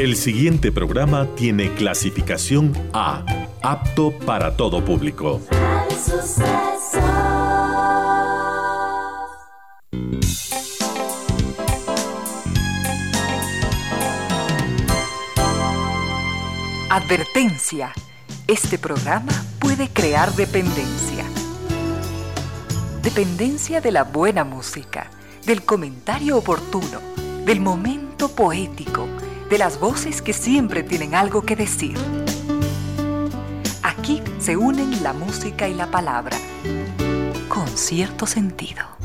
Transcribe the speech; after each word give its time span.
El 0.00 0.16
siguiente 0.16 0.72
programa 0.72 1.28
tiene 1.36 1.74
clasificación 1.74 2.72
A, 2.94 3.22
apto 3.60 4.18
para 4.20 4.56
todo 4.56 4.82
público. 4.82 5.42
Advertencia. 16.88 17.92
Este 18.46 18.78
programa 18.78 19.32
puede 19.58 19.90
crear 19.90 20.34
dependencia. 20.34 21.26
Dependencia 23.02 23.82
de 23.82 23.92
la 23.92 24.04
buena 24.04 24.44
música, 24.44 25.10
del 25.44 25.62
comentario 25.62 26.38
oportuno, 26.38 27.00
del 27.44 27.60
momento 27.60 28.34
poético 28.34 29.06
de 29.50 29.58
las 29.58 29.80
voces 29.80 30.22
que 30.22 30.32
siempre 30.32 30.84
tienen 30.84 31.16
algo 31.16 31.42
que 31.42 31.56
decir. 31.56 31.98
Aquí 33.82 34.22
se 34.38 34.56
unen 34.56 35.02
la 35.02 35.12
música 35.12 35.66
y 35.68 35.74
la 35.74 35.90
palabra, 35.90 36.36
con 37.48 37.66
cierto 37.66 38.26
sentido. 38.26 38.99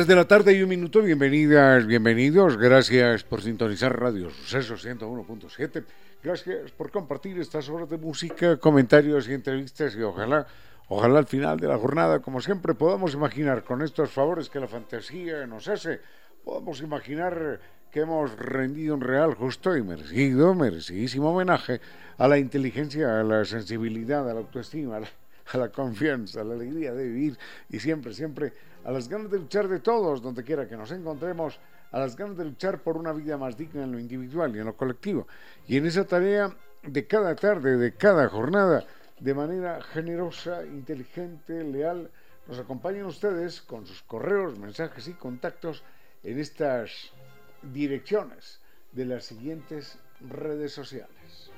3 0.00 0.06
de 0.06 0.16
la 0.16 0.24
tarde 0.24 0.54
y 0.54 0.62
un 0.62 0.70
minuto, 0.70 1.02
bienvenidas, 1.02 1.86
bienvenidos, 1.86 2.56
gracias 2.56 3.22
por 3.22 3.42
sintonizar 3.42 4.00
Radio 4.00 4.30
Suceso 4.30 4.76
101.7, 4.76 5.84
gracias 6.24 6.70
por 6.70 6.90
compartir 6.90 7.38
estas 7.38 7.68
horas 7.68 7.90
de 7.90 7.98
música, 7.98 8.56
comentarios 8.56 9.28
y 9.28 9.34
entrevistas 9.34 9.94
y 9.94 10.00
ojalá, 10.00 10.46
ojalá 10.88 11.18
al 11.18 11.26
final 11.26 11.60
de 11.60 11.68
la 11.68 11.76
jornada, 11.76 12.20
como 12.20 12.40
siempre, 12.40 12.72
podamos 12.72 13.12
imaginar 13.12 13.62
con 13.62 13.82
estos 13.82 14.08
favores 14.08 14.48
que 14.48 14.58
la 14.58 14.68
fantasía 14.68 15.46
nos 15.46 15.68
hace, 15.68 16.00
podamos 16.46 16.80
imaginar 16.80 17.60
que 17.90 18.00
hemos 18.00 18.34
rendido 18.38 18.94
un 18.94 19.02
real, 19.02 19.34
justo 19.34 19.76
y 19.76 19.82
merecido, 19.82 20.54
merecidísimo 20.54 21.30
homenaje 21.30 21.82
a 22.16 22.26
la 22.26 22.38
inteligencia, 22.38 23.20
a 23.20 23.22
la 23.22 23.44
sensibilidad, 23.44 24.26
a 24.30 24.32
la 24.32 24.40
autoestima, 24.40 24.96
a 24.96 25.00
la, 25.00 25.08
a 25.52 25.58
la 25.58 25.68
confianza, 25.68 26.40
a 26.40 26.44
la 26.44 26.54
alegría 26.54 26.94
de 26.94 27.06
vivir 27.06 27.38
y 27.68 27.80
siempre, 27.80 28.14
siempre 28.14 28.69
a 28.84 28.92
las 28.92 29.08
ganas 29.08 29.30
de 29.30 29.38
luchar 29.38 29.68
de 29.68 29.80
todos, 29.80 30.22
donde 30.22 30.44
quiera 30.44 30.68
que 30.68 30.76
nos 30.76 30.90
encontremos, 30.90 31.58
a 31.92 31.98
las 31.98 32.16
ganas 32.16 32.36
de 32.36 32.44
luchar 32.44 32.80
por 32.80 32.96
una 32.96 33.12
vida 33.12 33.36
más 33.36 33.56
digna 33.56 33.84
en 33.84 33.92
lo 33.92 33.98
individual 33.98 34.54
y 34.54 34.60
en 34.60 34.66
lo 34.66 34.76
colectivo. 34.76 35.26
Y 35.66 35.76
en 35.76 35.86
esa 35.86 36.04
tarea 36.04 36.54
de 36.82 37.06
cada 37.06 37.34
tarde, 37.34 37.76
de 37.76 37.94
cada 37.94 38.28
jornada, 38.28 38.84
de 39.18 39.34
manera 39.34 39.82
generosa, 39.82 40.64
inteligente, 40.64 41.62
leal, 41.64 42.10
nos 42.46 42.58
acompañan 42.58 43.04
ustedes 43.04 43.60
con 43.60 43.86
sus 43.86 44.02
correos, 44.02 44.58
mensajes 44.58 45.08
y 45.08 45.12
contactos 45.12 45.84
en 46.22 46.38
estas 46.38 47.12
direcciones 47.62 48.60
de 48.92 49.04
las 49.04 49.24
siguientes 49.24 49.98
redes 50.20 50.72
sociales. 50.72 51.50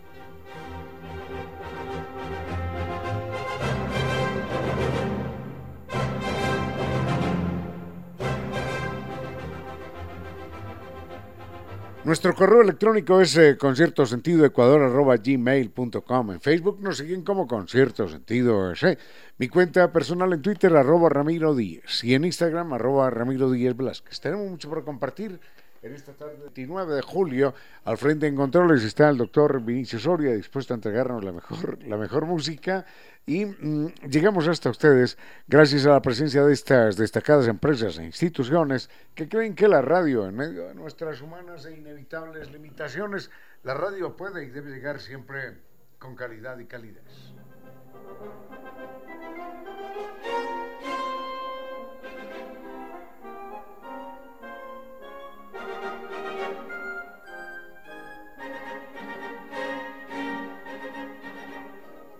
Nuestro 12.04 12.34
correo 12.34 12.62
electrónico 12.62 13.20
es 13.20 13.36
eh, 13.36 13.56
conciertosentidoecuador.gmail.com 13.56 16.32
En 16.32 16.40
Facebook 16.40 16.80
nos 16.80 16.96
siguen 16.96 17.22
como 17.22 17.46
Concierto 17.46 18.08
Sentido 18.08 18.72
Mi 19.38 19.46
cuenta 19.46 19.92
personal 19.92 20.32
en 20.32 20.42
Twitter, 20.42 20.74
arroba 20.74 21.08
Ramiro 21.08 21.54
Díez. 21.54 22.02
Y 22.02 22.14
en 22.14 22.24
Instagram, 22.24 22.72
arroba 22.72 23.08
Ramiro 23.08 23.52
Díez. 23.52 23.76
Tenemos 24.20 24.50
mucho 24.50 24.68
por 24.68 24.84
compartir 24.84 25.38
en 25.82 25.94
esta 25.94 26.12
tarde, 26.12 26.36
29 26.38 26.94
de 26.94 27.02
julio, 27.02 27.54
al 27.84 27.98
frente 27.98 28.28
en 28.28 28.36
controles 28.36 28.84
está 28.84 29.08
el 29.08 29.16
doctor 29.16 29.60
Vinicio 29.60 29.98
Soria, 29.98 30.32
dispuesto 30.32 30.72
a 30.72 30.76
entregarnos 30.76 31.24
la 31.24 31.32
mejor, 31.32 31.82
la 31.82 31.96
mejor 31.96 32.24
música. 32.24 32.86
Y 33.26 33.46
mm, 33.46 33.94
llegamos 34.08 34.46
hasta 34.46 34.70
ustedes 34.70 35.18
gracias 35.48 35.84
a 35.86 35.90
la 35.90 36.02
presencia 36.02 36.44
de 36.44 36.52
estas 36.52 36.96
destacadas 36.96 37.48
empresas 37.48 37.98
e 37.98 38.04
instituciones 38.04 38.90
que 39.14 39.28
creen 39.28 39.54
que 39.56 39.66
la 39.66 39.82
radio, 39.82 40.26
en 40.26 40.36
medio 40.36 40.68
de 40.68 40.74
nuestras 40.74 41.20
humanas 41.20 41.66
e 41.66 41.76
inevitables 41.76 42.50
limitaciones, 42.52 43.30
la 43.64 43.74
radio 43.74 44.16
puede 44.16 44.44
y 44.44 44.50
debe 44.50 44.70
llegar 44.70 45.00
siempre 45.00 45.58
con 45.98 46.14
calidad 46.14 46.58
y 46.58 46.66
calidez. 46.66 47.32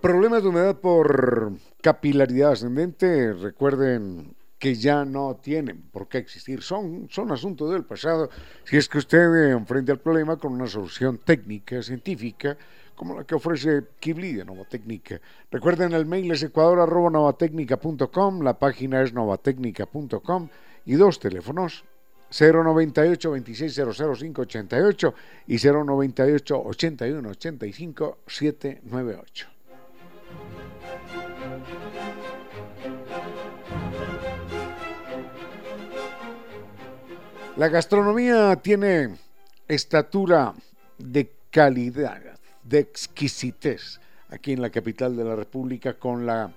Problemas 0.03 0.43
de 0.43 0.49
humedad 0.49 0.81
por 0.81 1.53
capilaridad 1.81 2.51
ascendente, 2.51 3.31
recuerden 3.31 4.35
que 4.59 4.75
ya 4.75 5.05
no 5.05 5.37
tienen 5.41 5.81
por 5.93 6.09
qué 6.09 6.17
existir, 6.17 6.61
son, 6.61 7.07
son 7.09 7.31
asunto 7.31 7.71
del 7.71 7.85
pasado, 7.85 8.29
si 8.65 8.75
es 8.75 8.89
que 8.89 8.97
usted 8.97 9.53
enfrenta 9.53 9.93
el 9.93 9.99
problema 9.99 10.35
con 10.35 10.51
una 10.51 10.67
solución 10.67 11.19
técnica, 11.19 11.81
científica, 11.81 12.57
como 12.97 13.15
la 13.15 13.23
que 13.23 13.35
ofrece 13.35 13.83
Kibli 14.01 14.33
de 14.33 14.43
Novatecnica. 14.43 15.21
Recuerden, 15.49 15.93
el 15.93 16.05
mail 16.05 16.29
es 16.33 16.43
ecuador.novatecnica.com, 16.43 18.41
la 18.41 18.59
página 18.59 19.03
es 19.03 19.13
novatecnica.com 19.13 20.49
y 20.85 20.95
dos 20.95 21.17
teléfonos, 21.17 21.85
098 22.29 23.37
2600588 23.37 25.13
y 25.47 25.55
098 25.55 26.61
81 26.61 27.29
85 27.29 28.17
798. 28.27 29.52
La 37.55 37.67
gastronomía 37.67 38.55
tiene 38.55 39.15
estatura 39.67 40.55
de 40.97 41.31
calidad, 41.51 42.39
de 42.63 42.79
exquisitez 42.79 43.99
aquí 44.29 44.53
en 44.53 44.61
la 44.63 44.71
capital 44.71 45.15
de 45.15 45.23
la 45.23 45.35
República 45.35 45.93
con 45.93 46.25
la, 46.25 46.51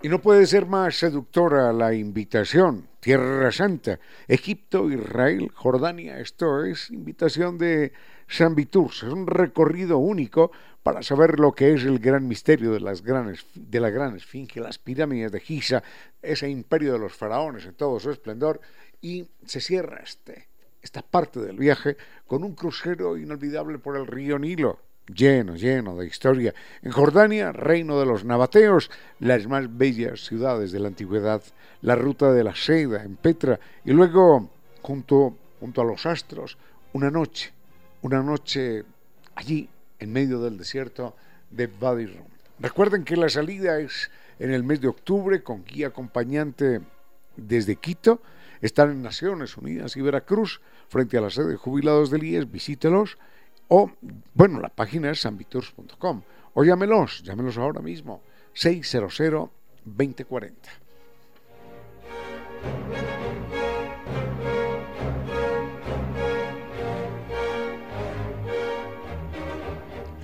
Y 0.02 0.08
no 0.08 0.22
puede 0.22 0.48
ser 0.48 0.66
más 0.66 0.98
seductora 0.98 1.74
la 1.74 1.94
invitación. 1.94 2.88
Tierra 3.02 3.52
Santa, 3.52 4.00
Egipto, 4.30 4.90
Israel, 4.90 5.52
Jordania. 5.54 6.20
Esto 6.20 6.64
es 6.64 6.90
invitación 6.90 7.58
de 7.58 7.92
San 8.26 8.56
Viturs. 8.56 9.04
Es 9.04 9.12
un 9.12 9.28
recorrido 9.28 9.98
único 9.98 10.54
para 10.84 11.04
saber 11.04 11.38
lo 11.38 11.52
que 11.52 11.74
es 11.74 11.84
el 11.84 12.00
gran 12.00 12.30
misterio 12.30 12.72
de, 12.72 12.80
las 12.80 13.02
grandes, 13.02 13.46
de 13.54 13.80
la 13.82 13.90
gran 13.90 14.16
esfinge, 14.16 14.62
las 14.62 14.80
pirámides 14.80 15.34
de 15.34 15.42
Giza, 15.42 15.84
ese 16.22 16.50
imperio 16.50 16.94
de 16.94 17.00
los 17.00 17.12
faraones 17.12 17.66
en 17.66 17.74
todo 17.74 18.00
su 18.00 18.10
esplendor. 18.10 18.62
Y 19.02 19.28
se 19.46 19.60
cierra 19.60 20.00
este, 20.02 20.48
esta 20.82 21.02
parte 21.02 21.42
del 21.42 21.58
viaje 21.58 21.98
con 22.26 22.46
un 22.46 22.56
crucero 22.56 23.18
inolvidable 23.18 23.80
por 23.80 23.98
el 23.98 24.08
río 24.08 24.40
Nilo 24.40 24.80
lleno, 25.14 25.56
lleno 25.56 25.96
de 25.96 26.08
historia. 26.08 26.54
En 26.82 26.92
Jordania, 26.92 27.52
reino 27.52 28.00
de 28.00 28.06
los 28.06 28.24
nabateos, 28.24 28.90
las 29.20 29.48
más 29.48 29.76
bellas 29.78 30.26
ciudades 30.26 30.72
de 30.72 30.80
la 30.80 30.88
antigüedad, 30.88 31.42
la 31.82 31.96
ruta 31.96 32.32
de 32.32 32.44
la 32.44 32.56
seda 32.56 33.04
en 33.04 33.16
Petra, 33.16 33.60
y 33.86 33.92
luego, 33.92 34.50
junto, 34.82 35.36
junto 35.60 35.82
a 35.82 35.86
los 35.86 36.06
astros, 36.06 36.58
una 36.94 37.10
noche, 37.10 37.52
una 38.02 38.22
noche 38.22 38.84
allí, 39.36 39.70
en 40.00 40.14
medio 40.14 40.40
del 40.40 40.58
desierto 40.58 41.16
de 41.50 41.70
Wadi 41.80 42.10
Recuerden 42.60 43.04
que 43.04 43.18
la 43.18 43.30
salida 43.30 43.80
es 43.80 44.10
en 44.40 44.52
el 44.52 44.64
mes 44.64 44.82
de 44.82 44.88
octubre 44.88 45.44
con 45.44 45.64
guía 45.66 45.88
acompañante 45.88 46.82
desde 47.36 47.76
Quito. 47.76 48.22
Están 48.62 48.92
en 48.92 49.02
Naciones 49.02 49.58
Unidas 49.58 49.96
y 49.98 50.02
Veracruz, 50.02 50.62
frente 50.90 51.18
a 51.18 51.22
la 51.22 51.30
sede 51.30 51.50
de 51.50 51.56
jubilados 51.56 52.12
del 52.12 52.24
IES, 52.24 52.52
visítelos 52.52 53.18
o, 53.70 53.92
bueno, 54.34 54.60
la 54.60 54.70
página 54.70 55.12
es 55.12 55.22
sanviturs.com. 55.22 56.22
O 56.54 56.64
llámelos, 56.64 57.24
llámelos 57.24 57.58
ahora 57.58 57.82
mismo, 57.82 58.22
600-2040. 58.56 60.54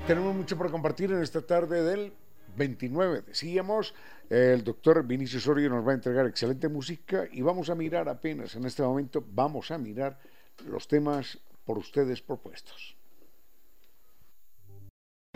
Tenemos 0.08 0.36
mucho 0.36 0.58
para 0.58 0.70
compartir 0.70 1.12
en 1.12 1.22
esta 1.22 1.42
tarde 1.42 1.84
del 1.84 2.14
29. 2.56 3.24
Decíamos, 3.28 3.94
el 4.30 4.64
doctor 4.64 5.06
Vinicio 5.06 5.40
Sorio 5.40 5.70
nos 5.70 5.88
va 5.88 5.92
a 5.92 5.96
entregar 5.96 6.26
excelente 6.28 6.68
música 6.68 7.28
y 7.32 7.42
vamos 7.42 7.70
a 7.70 7.76
mirar 7.76 8.10
apenas 8.10 8.56
en 8.56 8.66
este 8.66 8.84
momento, 8.84 9.24
vamos 9.34 9.72
a 9.72 9.78
mirar 9.78 10.20
los 10.68 10.88
temas 10.88 11.40
por 11.64 11.78
ustedes 11.78 12.22
propuestos. 12.22 12.96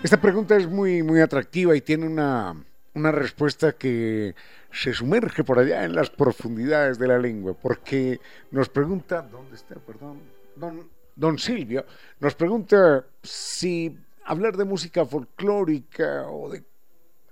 Esta 0.01 0.21
pregunta 0.21 0.55
es 0.55 0.65
muy, 0.65 1.03
muy 1.03 1.19
atractiva 1.19 1.75
y 1.75 1.81
tiene 1.81 2.07
una, 2.07 2.55
respuesta 2.93 3.73
que 3.73 4.33
se 4.71 4.93
sumerge 4.93 5.43
por 5.43 5.59
allá 5.59 5.83
en 5.83 5.93
las 5.93 6.09
profundidades 6.09 6.97
de 6.97 7.07
la 7.07 7.19
lengua, 7.19 7.53
porque 7.53 8.21
nos 8.51 8.69
pregunta, 8.69 9.21
¿dónde 9.21 9.55
está? 9.55 9.75
Perdón, 9.75 10.21
don, 10.55 10.89
don 11.17 11.37
Silvio, 11.37 11.85
nos 12.21 12.33
pregunta 12.33 13.05
si 13.21 13.93
hablar 14.23 14.55
de 14.55 14.63
música 14.63 15.05
folclórica 15.05 16.29
o 16.29 16.49
de 16.49 16.63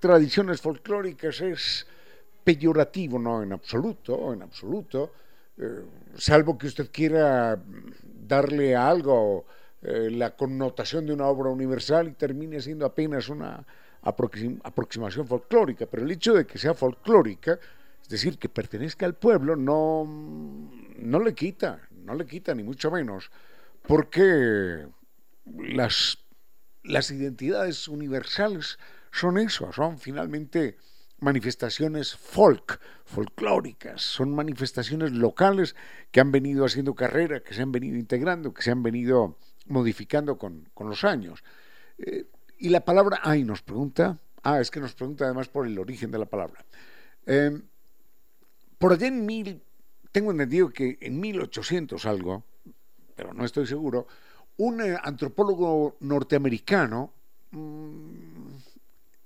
tradiciones 0.02 0.60
folclóricas 0.60 1.40
es 1.40 1.88
peyorativo, 2.44 3.18
no, 3.18 3.44
en 3.44 3.54
absoluto, 3.54 4.34
en 4.34 4.42
absoluto, 4.42 5.14
eh, 5.58 5.84
salvo 6.18 6.58
que 6.58 6.68
usted 6.68 6.90
quiera 6.92 7.58
darle 8.28 8.76
algo 8.76 9.46
eh, 9.82 10.10
la 10.12 10.36
connotación 10.36 11.06
de 11.06 11.14
una 11.14 11.28
obra 11.28 11.50
universal 11.50 12.08
y 12.08 12.14
termine 12.14 12.60
siendo 12.62 12.86
apenas 12.86 13.30
una 13.30 13.66
aproximación 14.02 15.28
folclórica. 15.28 15.86
Pero 15.86 16.04
el 16.04 16.12
hecho 16.12 16.34
de 16.34 16.46
que 16.46 16.58
sea 16.58 16.74
folclórica, 16.74 17.60
es 18.02 18.10
decir, 18.10 18.40
que 18.40 18.50
pertenezca 18.50 19.06
al 19.06 19.16
pueblo, 19.16 19.56
no, 19.56 20.04
no 20.98 21.20
le 21.20 21.34
quita, 21.36 21.88
no 21.92 22.16
le 22.16 22.26
quita 22.26 22.56
ni 22.56 22.64
mucho 22.64 22.90
menos, 22.90 23.30
porque 23.84 24.88
las, 25.58 26.18
las 26.84 27.12
identidades 27.12 27.88
universales 27.88 28.80
son 29.12 29.38
eso, 29.38 29.72
son 29.74 30.00
finalmente 30.00 30.78
manifestaciones 31.20 32.16
folk, 32.16 32.80
folclóricas, 33.06 34.02
son 34.02 34.34
manifestaciones 34.34 35.12
locales 35.12 35.76
que 36.12 36.20
han 36.20 36.32
venido 36.32 36.66
haciendo 36.66 36.96
carrera, 36.96 37.42
que 37.42 37.54
se 37.54 37.62
han 37.62 37.72
venido 37.72 37.98
integrando, 37.98 38.54
que 38.54 38.62
se 38.62 38.72
han 38.72 38.84
venido 38.84 39.38
modificando 39.68 40.38
con, 40.38 40.70
los 40.80 41.04
años. 41.04 41.44
Eh, 41.98 42.26
y 42.60 42.70
la 42.70 42.82
palabra 42.82 43.20
ay 43.24 43.44
nos 43.44 43.62
pregunta, 43.62 44.18
ah, 44.44 44.60
es 44.60 44.72
que 44.72 44.80
nos 44.80 44.94
pregunta 44.94 45.26
además 45.26 45.48
por 45.48 45.68
el 45.68 45.78
origen 45.78 46.12
de 46.12 46.20
la 46.20 46.26
palabra. 46.26 46.66
Em, 47.26 47.62
por 48.78 48.94
allá 48.94 49.08
en 49.08 49.26
mil, 49.26 49.62
tengo 50.12 50.32
entendido 50.32 50.70
que 50.70 50.98
en 51.02 51.20
1800 51.20 52.06
algo, 52.06 52.44
pero 53.16 53.34
no 53.34 53.46
estoy 53.46 53.68
seguro, 53.68 54.08
un 54.58 54.82
eh, 54.82 54.98
antropólogo 55.02 55.98
norteamericano 56.00 57.14
mm, 57.52 58.56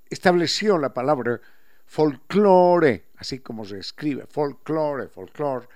estableció 0.09 0.77
la 0.77 0.93
palabra 0.93 1.39
folklore, 1.85 3.05
así 3.17 3.39
como 3.39 3.65
se 3.65 3.79
escribe, 3.79 4.25
folklore, 4.27 5.07
folklore, 5.07 5.67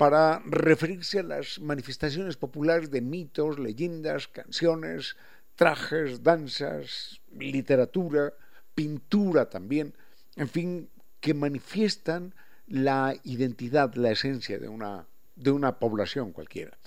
para 0.00 0.40
referirse 0.46 1.18
a 1.18 1.22
las 1.22 1.60
manifestaciones 1.60 2.38
populares 2.38 2.90
de 2.90 3.02
mitos, 3.02 3.58
leyendas, 3.58 4.28
canciones, 4.28 5.14
trajes, 5.56 6.22
danzas, 6.22 7.20
literatura, 7.38 8.32
pintura 8.74 9.50
también, 9.50 9.92
en 10.36 10.48
fin, 10.48 10.88
que 11.20 11.34
manifiestan 11.34 12.34
la 12.66 13.14
identidad, 13.24 13.92
la 13.92 14.12
esencia 14.12 14.58
de 14.58 14.70
una, 14.70 15.06
de 15.36 15.50
una 15.50 15.78
población 15.78 16.32
cualquiera. 16.32 16.78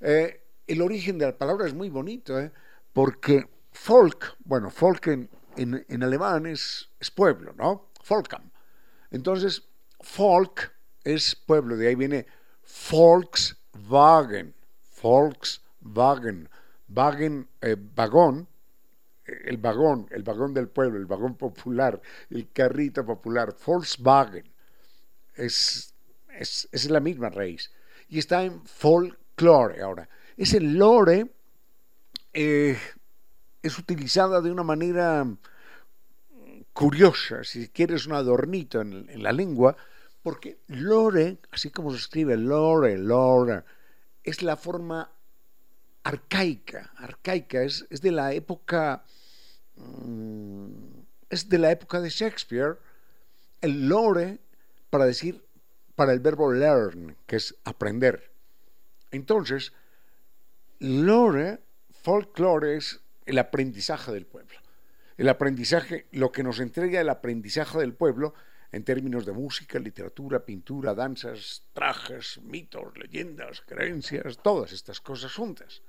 Eh, 0.00 0.40
el 0.68 0.80
origen 0.80 1.18
de 1.18 1.26
la 1.26 1.36
palabra 1.36 1.66
es 1.66 1.74
muy 1.74 1.90
bonito, 1.90 2.38
¿eh? 2.38 2.52
porque 2.92 3.48
folk, 3.72 4.36
bueno, 4.44 4.70
folk 4.70 5.08
en, 5.08 5.28
en, 5.56 6.02
alemán 6.04 6.46
es, 6.46 6.88
pueblo, 7.16 7.52
¿no? 7.58 7.90
Volkam. 8.08 8.48
Entonces, 9.10 9.64
folk 9.98 10.72
es 11.02 11.34
pueblo, 11.34 11.76
de 11.76 11.88
ahí 11.88 11.96
viene 11.96 12.26
Volkswagen, 12.90 14.54
Volkswagen, 15.02 16.48
Wagen, 16.88 17.48
eh, 17.60 17.76
vagón, 17.94 18.48
el 19.24 19.58
vagón, 19.58 20.08
el 20.10 20.22
vagón 20.22 20.54
del 20.54 20.68
pueblo, 20.68 20.98
el 20.98 21.06
vagón 21.06 21.36
popular, 21.36 22.00
el 22.30 22.50
carrito 22.52 23.06
popular, 23.06 23.54
Volkswagen, 23.64 24.44
es, 25.36 25.94
es, 26.32 26.90
la 26.90 27.00
misma 27.00 27.30
raíz. 27.30 27.70
Y 28.08 28.18
está 28.18 28.42
en 28.42 28.64
folklore 28.66 29.82
ahora. 29.82 30.08
Ese 30.36 30.60
lore 30.60 31.30
eh, 32.32 32.76
es 33.62 33.78
utilizada 33.78 34.40
de 34.40 34.50
una 34.50 34.64
manera 34.64 35.26
curiosa, 36.72 37.44
si 37.44 37.68
quieres 37.68 38.06
un 38.06 38.14
adornito 38.14 38.80
en 38.80 39.22
la 39.22 39.32
lengua, 39.32 39.76
porque 40.22 40.58
lore, 40.68 41.38
así 41.50 41.70
como 41.70 41.90
se 41.92 41.98
escribe 41.98 42.36
lore, 42.36 42.98
lore, 42.98 43.62
es 44.22 44.42
la 44.42 44.56
forma 44.56 45.10
arcaica, 46.02 46.92
arcaica, 46.96 47.62
es, 47.62 47.86
de 47.88 48.10
la 48.10 48.32
época, 48.32 49.04
mm, 49.76 50.66
es 51.30 51.48
de 51.48 51.58
la 51.58 51.70
época 51.70 52.00
de 52.00 52.10
Shakespeare, 52.10 52.78
el 53.60 53.88
lore 53.88 54.38
para 54.90 55.06
decir, 55.06 55.44
para 55.94 56.12
el 56.12 56.20
verbo 56.20 56.52
learn, 56.52 57.16
que 57.26 57.36
es 57.36 57.54
aprender. 57.64 58.30
Entonces, 59.10 59.72
lore, 60.78 61.60
folklore 62.02 62.76
es 62.76 63.00
el 63.26 63.38
aprendizaje 63.38 64.12
del 64.12 64.26
pueblo. 64.26 64.58
El 65.16 65.28
aprendizaje, 65.28 66.06
lo 66.12 66.32
que 66.32 66.42
nos 66.42 66.60
entrega 66.60 67.00
el 67.00 67.10
aprendizaje 67.10 67.78
del 67.78 67.92
pueblo, 67.92 68.34
en 68.72 68.84
términos 68.84 69.26
de 69.26 69.32
música, 69.32 69.78
literatura, 69.78 70.44
pintura, 70.44 70.94
danzas, 70.94 71.64
trajes, 71.72 72.40
mitos, 72.42 72.96
leyendas, 72.96 73.62
creencias, 73.62 74.38
todas 74.42 74.72
estas 74.72 75.00
cosas 75.00 75.34
juntas. 75.34 75.82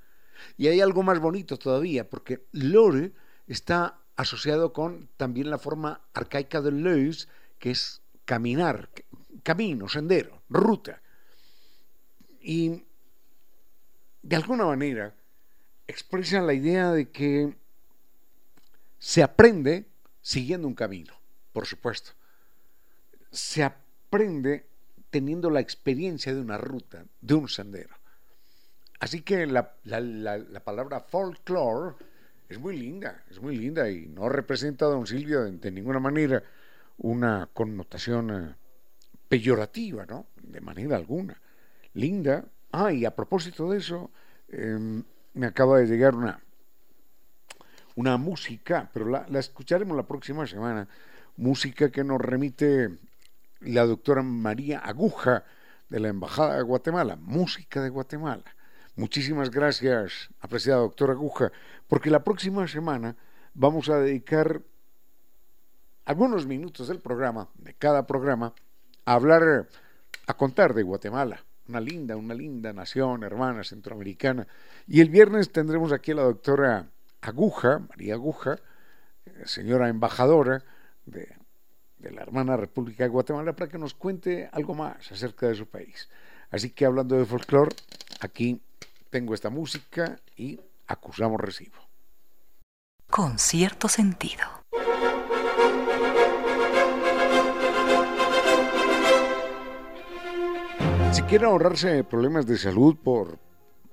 Y 0.58 0.68
hay 0.68 0.82
algo 0.82 1.04
más 1.04 1.20
bonito 1.20 1.58
todavía, 1.58 2.10
porque 2.10 2.46
lore 2.52 3.12
está 3.48 4.00
asociado 4.16 4.74
con 4.74 5.10
también 5.18 5.50
la 5.50 5.60
forma 5.60 6.02
arcaica 6.14 6.62
del 6.62 6.84
leus, 6.84 7.28
que 7.60 7.72
es 7.72 8.02
caminar, 8.26 8.90
camino, 9.44 9.88
sendero, 9.88 10.42
ruta. 10.50 11.02
Y 12.42 12.84
de 14.24 14.36
alguna 14.36 14.66
manera 14.66 15.14
expresa 15.86 16.42
la 16.42 16.54
idea 16.54 16.92
de 16.92 17.12
que 17.12 17.56
se 18.98 19.22
aprende 19.22 19.86
siguiendo 20.22 20.68
un 20.68 20.76
camino, 20.76 21.14
por 21.54 21.68
supuesto 21.68 22.14
se 23.32 23.64
sorprende 24.12 24.66
teniendo 25.10 25.50
la 25.50 25.62
experiencia 25.62 26.34
de 26.34 26.42
una 26.42 26.58
ruta, 26.58 27.06
de 27.22 27.34
un 27.34 27.48
sendero. 27.48 27.96
Así 29.00 29.22
que 29.22 29.48
la, 29.48 29.74
palabra 30.64 31.00
folklore 31.00 31.96
es 32.50 32.60
muy 32.60 32.78
linda, 32.78 33.24
es 33.30 33.42
muy 33.42 33.58
linda 33.58 33.90
y 33.90 34.08
no 34.08 34.28
representa 34.30 34.86
a 34.86 34.90
don 34.90 35.08
Silvio 35.08 35.44
de, 35.44 35.72
ninguna 35.72 36.00
manera 36.00 36.44
una 36.98 37.50
connotación 37.54 38.30
eh, 38.32 38.56
peyorativa, 39.28 40.06
¿no? 40.06 40.28
De 40.44 40.60
manera 40.62 40.98
alguna. 40.98 41.40
Linda. 41.94 42.46
Ah, 42.74 42.92
y 42.92 43.06
a 43.06 43.16
propósito 43.16 43.72
de 43.72 43.78
eso, 43.78 44.12
em, 44.50 45.04
me 45.34 45.48
acaba 45.48 45.80
de 45.80 45.88
llegar 45.88 46.16
una, 46.16 46.40
una 47.96 48.18
música, 48.18 48.90
pero 48.94 49.08
la, 49.08 49.26
la, 49.30 49.40
escucharemos 49.40 49.98
la 49.98 50.04
próxima 50.04 50.46
semana, 50.46 50.88
música 51.38 51.90
que 51.90 52.04
nos 52.04 52.22
remite 52.22 52.90
la 53.62 53.86
doctora 53.86 54.24
María 54.24 54.80
Aguja 54.80 55.44
de 55.90 56.00
la 56.00 56.10
Embajada 56.10 56.56
de 56.56 56.64
Guatemala, 56.64 57.16
música 57.16 57.82
de 57.82 57.90
Guatemala. 57.90 58.44
Muchísimas 58.96 59.50
gracias, 59.50 60.30
apreciada 60.40 60.82
doctora 60.82 61.14
Aguja, 61.14 61.52
porque 61.88 62.10
la 62.10 62.24
próxima 62.24 62.68
semana 62.68 63.16
vamos 63.54 63.90
a 63.90 64.00
dedicar 64.00 64.62
algunos 66.06 66.46
minutos 66.46 66.88
del 66.88 67.00
programa, 67.00 67.50
de 67.56 67.74
cada 67.74 68.08
programa, 68.08 68.54
a 69.06 69.14
hablar, 69.14 69.68
a 70.28 70.34
contar 70.34 70.74
de 70.74 70.84
Guatemala, 70.84 71.44
una 71.68 71.80
linda, 71.80 72.18
una 72.18 72.34
linda 72.34 72.74
nación 72.74 73.24
hermana 73.24 73.64
centroamericana. 73.64 74.48
Y 74.88 75.02
el 75.02 75.10
viernes 75.10 75.52
tendremos 75.52 75.92
aquí 75.92 76.12
a 76.12 76.16
la 76.16 76.24
doctora 76.24 76.88
Aguja, 77.22 77.80
María 77.80 78.16
Aguja, 78.16 78.60
eh, 79.26 79.44
señora 79.46 79.90
embajadora 79.90 80.64
de, 81.06 81.41
de 82.02 82.12
la 82.12 82.22
hermana 82.22 82.58
República 82.58 83.04
de 83.04 83.10
Guatemala, 83.10 83.54
para 83.54 83.70
que 83.70 83.78
nos 83.78 83.94
cuente 83.94 84.50
algo 84.52 84.74
más 84.74 85.12
acerca 85.12 85.48
de 85.48 85.56
su 85.56 85.68
país. 85.68 86.10
Así 86.50 86.72
que 86.72 86.86
hablando 86.86 87.16
de 87.16 87.26
folclore, 87.26 87.76
aquí 88.20 88.62
tengo 89.10 89.34
esta 89.34 89.50
música 89.50 90.20
y 90.36 90.60
acusamos 90.88 91.40
recibo. 91.40 91.78
Con 93.10 93.38
cierto 93.38 93.88
sentido. 93.88 94.44
Si 101.12 101.22
quiere 101.24 101.46
ahorrarse 101.46 102.04
problemas 102.04 102.46
de 102.48 102.58
salud 102.58 102.96
por, 102.96 103.38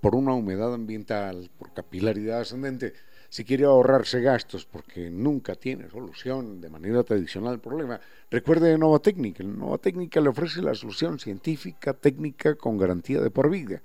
por 0.00 0.14
una 0.14 0.32
humedad 0.34 0.72
ambiental, 0.72 1.50
por 1.58 1.74
capilaridad 1.74 2.40
ascendente, 2.40 2.94
si 3.28 3.44
quiere 3.44 3.64
ahorrarse 3.64 4.20
gastos 4.20 4.64
porque 4.64 5.10
nunca 5.10 5.54
tiene 5.54 5.88
solución 5.90 6.60
de 6.60 6.70
manera 6.70 7.02
tradicional 7.02 7.54
al 7.54 7.60
problema, 7.60 8.00
recuerde 8.30 8.76
Nova 8.78 8.98
Técnica. 8.98 9.44
Nova 9.44 9.78
Técnica 9.78 10.20
le 10.20 10.30
ofrece 10.30 10.62
la 10.62 10.74
solución 10.74 11.18
científica, 11.18 11.92
técnica 11.94 12.54
con 12.54 12.78
garantía 12.78 13.20
de 13.20 13.30
por 13.30 13.50
vida 13.50 13.82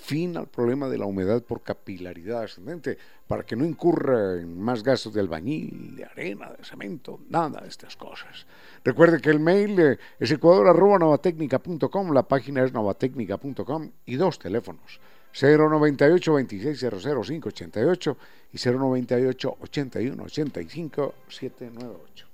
fin 0.00 0.36
al 0.36 0.48
problema 0.48 0.88
de 0.88 0.98
la 0.98 1.06
humedad 1.06 1.42
por 1.42 1.62
capilaridad 1.62 2.42
ascendente, 2.42 2.98
para 3.26 3.44
que 3.44 3.54
no 3.56 3.64
incurra 3.64 4.40
en 4.40 4.60
más 4.60 4.82
gastos 4.82 5.14
de 5.14 5.20
albañil, 5.20 5.94
de 5.96 6.04
arena, 6.04 6.50
de 6.56 6.64
cemento, 6.64 7.20
nada 7.28 7.60
de 7.60 7.68
estas 7.68 7.96
cosas. 7.96 8.46
Recuerde 8.84 9.20
que 9.20 9.30
el 9.30 9.40
mail 9.40 9.78
eh, 9.78 9.98
es 10.18 10.30
ecuador.novatecnica.com, 10.30 12.12
la 12.12 12.22
página 12.24 12.64
es 12.64 12.72
novatecnica.com 12.72 13.90
y 14.06 14.16
dos 14.16 14.38
teléfonos. 14.38 15.00
098 15.32 16.32
2600 16.32 17.26
588 17.26 18.16
y 18.52 18.58
098 18.58 19.56
81 19.60 20.22
85 20.22 21.14
798. 21.28 22.26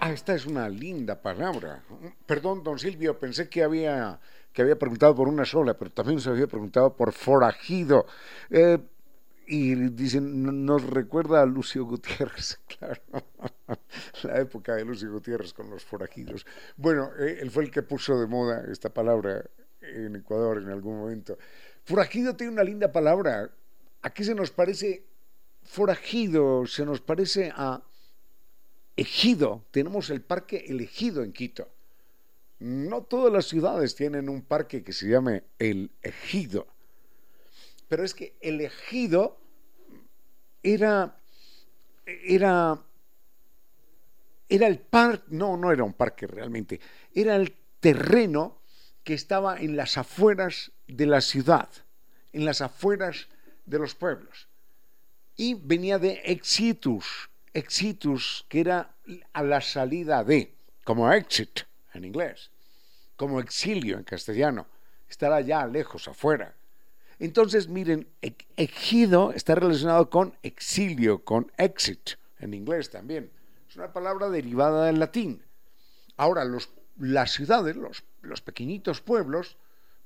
Ah, 0.00 0.12
esta 0.12 0.34
es 0.34 0.44
una 0.44 0.68
linda 0.68 1.22
palabra. 1.22 1.82
Perdón, 2.26 2.62
don 2.62 2.78
Silvio, 2.78 3.18
pensé 3.18 3.48
que 3.48 3.62
había, 3.62 4.20
que 4.52 4.60
había 4.60 4.78
preguntado 4.78 5.14
por 5.14 5.28
una 5.28 5.46
sola, 5.46 5.72
pero 5.78 5.90
también 5.90 6.20
se 6.20 6.28
había 6.28 6.46
preguntado 6.46 6.94
por 6.94 7.10
forajido. 7.12 8.04
Eh, 8.50 8.78
y 9.46 9.74
dicen, 9.90 10.64
nos 10.64 10.82
recuerda 10.84 11.42
a 11.42 11.46
Lucio 11.46 11.84
Gutiérrez, 11.84 12.60
claro, 12.78 13.02
la 14.22 14.40
época 14.40 14.74
de 14.74 14.84
Lucio 14.84 15.10
Gutiérrez 15.12 15.52
con 15.52 15.70
los 15.70 15.84
forajidos. 15.84 16.46
Bueno, 16.76 17.10
eh, 17.18 17.38
él 17.40 17.50
fue 17.50 17.64
el 17.64 17.70
que 17.70 17.82
puso 17.82 18.18
de 18.18 18.26
moda 18.26 18.64
esta 18.70 18.92
palabra 18.92 19.44
en 19.80 20.16
Ecuador 20.16 20.58
en 20.58 20.70
algún 20.70 20.98
momento. 20.98 21.38
Forajido 21.84 22.36
tiene 22.36 22.52
una 22.52 22.64
linda 22.64 22.90
palabra. 22.90 23.50
¿A 24.02 24.10
qué 24.10 24.24
se 24.24 24.34
nos 24.34 24.50
parece 24.50 25.04
forajido? 25.62 26.66
Se 26.66 26.84
nos 26.84 27.00
parece 27.00 27.52
a 27.54 27.82
Ejido, 28.96 29.64
tenemos 29.72 30.08
el 30.10 30.20
parque 30.22 30.64
El 30.68 30.80
Ejido 30.80 31.22
en 31.24 31.32
Quito. 31.32 31.68
No 32.60 33.02
todas 33.02 33.32
las 33.32 33.46
ciudades 33.46 33.96
tienen 33.96 34.28
un 34.28 34.42
parque 34.42 34.84
que 34.84 34.92
se 34.92 35.08
llame 35.08 35.42
El 35.58 35.90
Ejido, 36.02 36.68
pero 37.94 38.02
es 38.02 38.12
que 38.12 38.36
El 38.40 38.60
Ejido 38.60 39.38
era, 40.64 41.16
era, 42.04 42.82
era 44.48 44.66
el 44.66 44.80
parque, 44.80 45.22
no, 45.28 45.56
no 45.56 45.70
era 45.70 45.84
un 45.84 45.92
parque 45.92 46.26
realmente, 46.26 46.80
era 47.14 47.36
el 47.36 47.54
terreno 47.78 48.58
que 49.04 49.14
estaba 49.14 49.60
en 49.60 49.76
las 49.76 49.96
afueras 49.96 50.72
de 50.88 51.06
la 51.06 51.20
ciudad, 51.20 51.68
en 52.32 52.44
las 52.44 52.62
afueras 52.62 53.28
de 53.64 53.78
los 53.78 53.94
pueblos. 53.94 54.48
Y 55.36 55.54
venía 55.54 56.00
de 56.00 56.14
exitus, 56.24 57.30
exitus, 57.52 58.44
que 58.48 58.58
era 58.58 58.96
a 59.32 59.44
la 59.44 59.60
salida 59.60 60.24
de, 60.24 60.52
como 60.82 61.12
exit 61.12 61.60
en 61.92 62.06
inglés, 62.06 62.50
como 63.14 63.38
exilio 63.38 63.96
en 63.98 64.02
castellano, 64.02 64.66
estar 65.08 65.32
allá 65.32 65.64
lejos, 65.68 66.08
afuera. 66.08 66.56
Entonces, 67.18 67.68
miren, 67.68 68.08
ejido 68.56 69.32
está 69.32 69.54
relacionado 69.54 70.10
con 70.10 70.36
exilio, 70.42 71.24
con 71.24 71.52
exit 71.56 72.10
en 72.38 72.54
inglés 72.54 72.90
también. 72.90 73.30
Es 73.68 73.76
una 73.76 73.92
palabra 73.92 74.30
derivada 74.30 74.86
del 74.86 74.98
latín. 74.98 75.42
Ahora, 76.16 76.44
las 76.98 77.32
ciudades, 77.32 77.76
los, 77.76 78.04
los 78.22 78.40
pequeñitos 78.40 79.00
pueblos, 79.00 79.56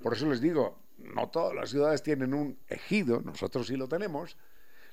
por 0.01 0.15
eso 0.15 0.27
les 0.27 0.41
digo, 0.41 0.79
no 0.99 1.29
todas 1.29 1.55
las 1.55 1.71
ciudades 1.71 2.03
tienen 2.03 2.35
un 2.35 2.59
ejido, 2.69 3.21
nosotros 3.21 3.67
sí 3.67 3.77
lo 3.77 3.89
tenemos, 3.89 4.37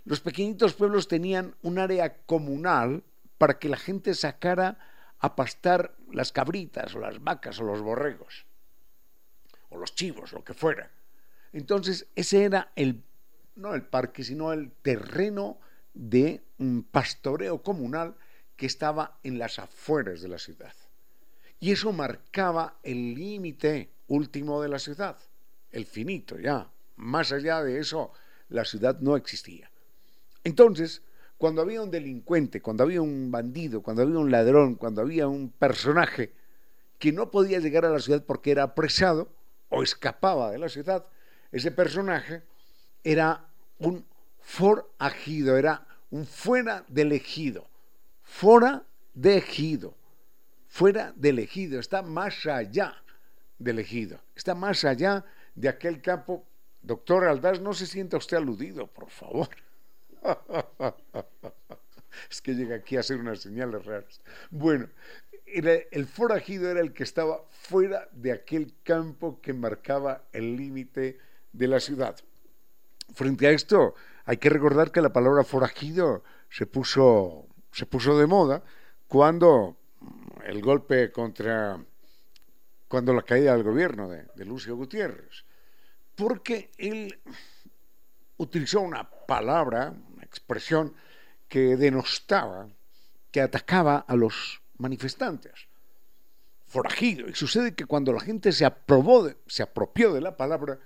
los 0.03 0.22
pequeñitos 0.22 0.74
pueblos 0.74 1.07
tenían 1.07 1.55
un 1.63 1.79
área 1.79 2.17
comunal 2.25 3.03
para 3.38 3.60
que 3.60 3.69
la 3.69 3.77
gente 3.77 4.13
sacara 4.13 4.77
a 5.19 5.36
pastar 5.36 5.95
las 6.12 6.31
cabritas 6.31 6.93
o 6.95 7.00
las 7.00 7.24
vacas 7.24 7.60
o 7.60 7.63
los 7.63 7.81
borregos 7.81 8.45
o 9.69 9.77
los 9.77 9.95
chivos, 9.95 10.31
lo 10.34 10.43
que 10.43 10.53
fuera. 10.53 10.91
Entonces, 11.54 12.08
ese 12.16 12.44
era 12.44 12.72
el, 12.75 13.04
no 13.56 13.74
el 13.74 13.84
parque, 13.84 14.24
sino 14.24 14.54
el 14.54 14.72
terreno 14.72 15.60
de 15.94 16.44
un 16.58 16.84
pastoreo 16.84 17.62
comunal 17.62 18.16
que 18.56 18.66
estaba 18.66 19.20
en 19.24 19.40
las 19.40 19.60
afueras 19.60 20.22
de 20.22 20.28
la 20.28 20.38
ciudad. 20.38 20.74
Y 21.60 21.72
eso 21.72 21.92
marcaba 21.94 22.78
el 22.84 23.16
límite 23.16 23.90
último 24.08 24.62
de 24.62 24.70
la 24.70 24.80
ciudad, 24.80 25.18
el 25.72 25.86
finito 25.86 26.38
ya. 26.40 26.70
Más 26.98 27.32
allá 27.32 27.64
de 27.64 27.80
eso, 27.80 28.12
la 28.50 28.66
ciudad 28.66 29.00
no 29.00 29.16
existía. 29.16 29.70
Entonces, 30.44 31.02
cuando 31.38 31.62
había 31.62 31.82
un 31.82 31.92
delincuente, 31.92 32.62
cuando 32.62 32.84
había 32.84 33.02
un 33.02 33.32
bandido, 33.32 33.82
cuando 33.82 34.04
había 34.04 34.18
un 34.18 34.32
ladrón, 34.32 34.75
cuando 34.75 35.02
había 35.02 35.28
un 35.28 35.50
personaje 35.50 36.34
que 37.00 37.12
no 37.12 37.30
podía 37.30 37.60
llegar 37.60 37.86
a 37.86 37.90
la 37.90 38.00
ciudad 38.00 38.24
porque 38.25 38.52
era 38.52 38.64
apresado 38.64 39.30
o 39.70 39.84
escapaba 39.84 40.52
de 40.52 40.60
la 40.60 40.70
ciudad, 40.70 41.06
ese 41.55 41.71
personaje 41.71 42.43
era 43.01 43.45
un 43.79 44.05
forajido, 44.41 45.57
era 45.57 45.88
un 46.12 46.25
fuera 46.25 46.83
del 46.89 47.13
ejido, 47.13 47.65
fuera 48.24 48.83
de 49.13 49.38
ejido, 49.38 49.95
fuera 50.67 51.13
del 51.15 51.39
ejido, 51.39 51.79
está 51.79 52.01
más 52.01 52.45
allá 52.45 53.01
del 53.57 53.79
ejido, 53.79 54.19
está 54.35 54.53
más 54.53 54.83
allá 54.83 55.24
de 55.55 55.69
aquel 55.69 56.01
campo. 56.01 56.45
Doctor 56.81 57.24
Aldaz, 57.24 57.62
no 57.62 57.74
se 57.74 57.85
sienta 57.85 58.17
usted 58.17 58.35
aludido, 58.35 58.88
por 58.88 59.09
favor. 59.09 59.47
es 62.29 62.41
que 62.41 62.53
llega 62.53 62.75
aquí 62.75 62.97
a 62.97 63.00
hacer 63.00 63.17
unas 63.17 63.39
señales 63.39 63.85
raras. 63.85 64.19
Bueno, 64.51 64.89
el 65.45 66.05
forajido 66.05 66.69
era 66.69 66.81
el 66.81 66.91
que 66.91 67.03
estaba 67.03 67.45
fuera 67.50 68.09
de 68.12 68.33
aquel 68.33 68.74
campo 68.83 69.39
que 69.39 69.53
marcaba 69.53 70.25
el 70.33 70.57
límite 70.57 71.17
de 71.57 71.67
la 71.67 71.79
ciudad. 71.79 72.15
Frente 73.13 73.47
a 73.47 73.51
esto, 73.51 73.95
hay 74.25 74.38
que 74.38 74.50
recordar 74.50 74.91
que 74.91 75.01
la 75.01 75.13
palabra 75.13 75.43
forajido 75.43 76.24
se 76.50 76.65
puso, 76.65 77.47
se 77.71 77.85
puso 77.85 78.17
de 78.17 78.27
moda 78.27 78.63
cuando 79.07 79.77
el 80.45 80.62
golpe 80.62 81.12
contra, 81.12 81.79
cuando 82.88 83.13
la 83.13 83.21
caída 83.21 83.53
del 83.53 83.63
gobierno 83.63 84.09
de, 84.09 84.27
de 84.35 84.45
Lucio 84.45 84.75
Gutiérrez, 84.75 85.45
porque 86.15 86.71
él 86.77 87.19
utilizó 88.38 88.81
una 88.81 89.09
palabra, 89.09 89.93
una 90.13 90.24
expresión 90.24 90.93
que 91.47 91.77
denostaba, 91.77 92.67
que 93.31 93.41
atacaba 93.41 93.97
a 94.07 94.15
los 94.15 94.62
manifestantes. 94.77 95.67
Forajido. 96.65 97.29
Y 97.29 97.35
sucede 97.35 97.75
que 97.75 97.85
cuando 97.85 98.12
la 98.12 98.19
gente 98.19 98.51
se, 98.51 98.65
aprobó 98.65 99.29
se 99.47 99.63
apropió 99.63 100.13
de 100.13 100.21
la 100.21 100.35
palabra, 100.35 100.79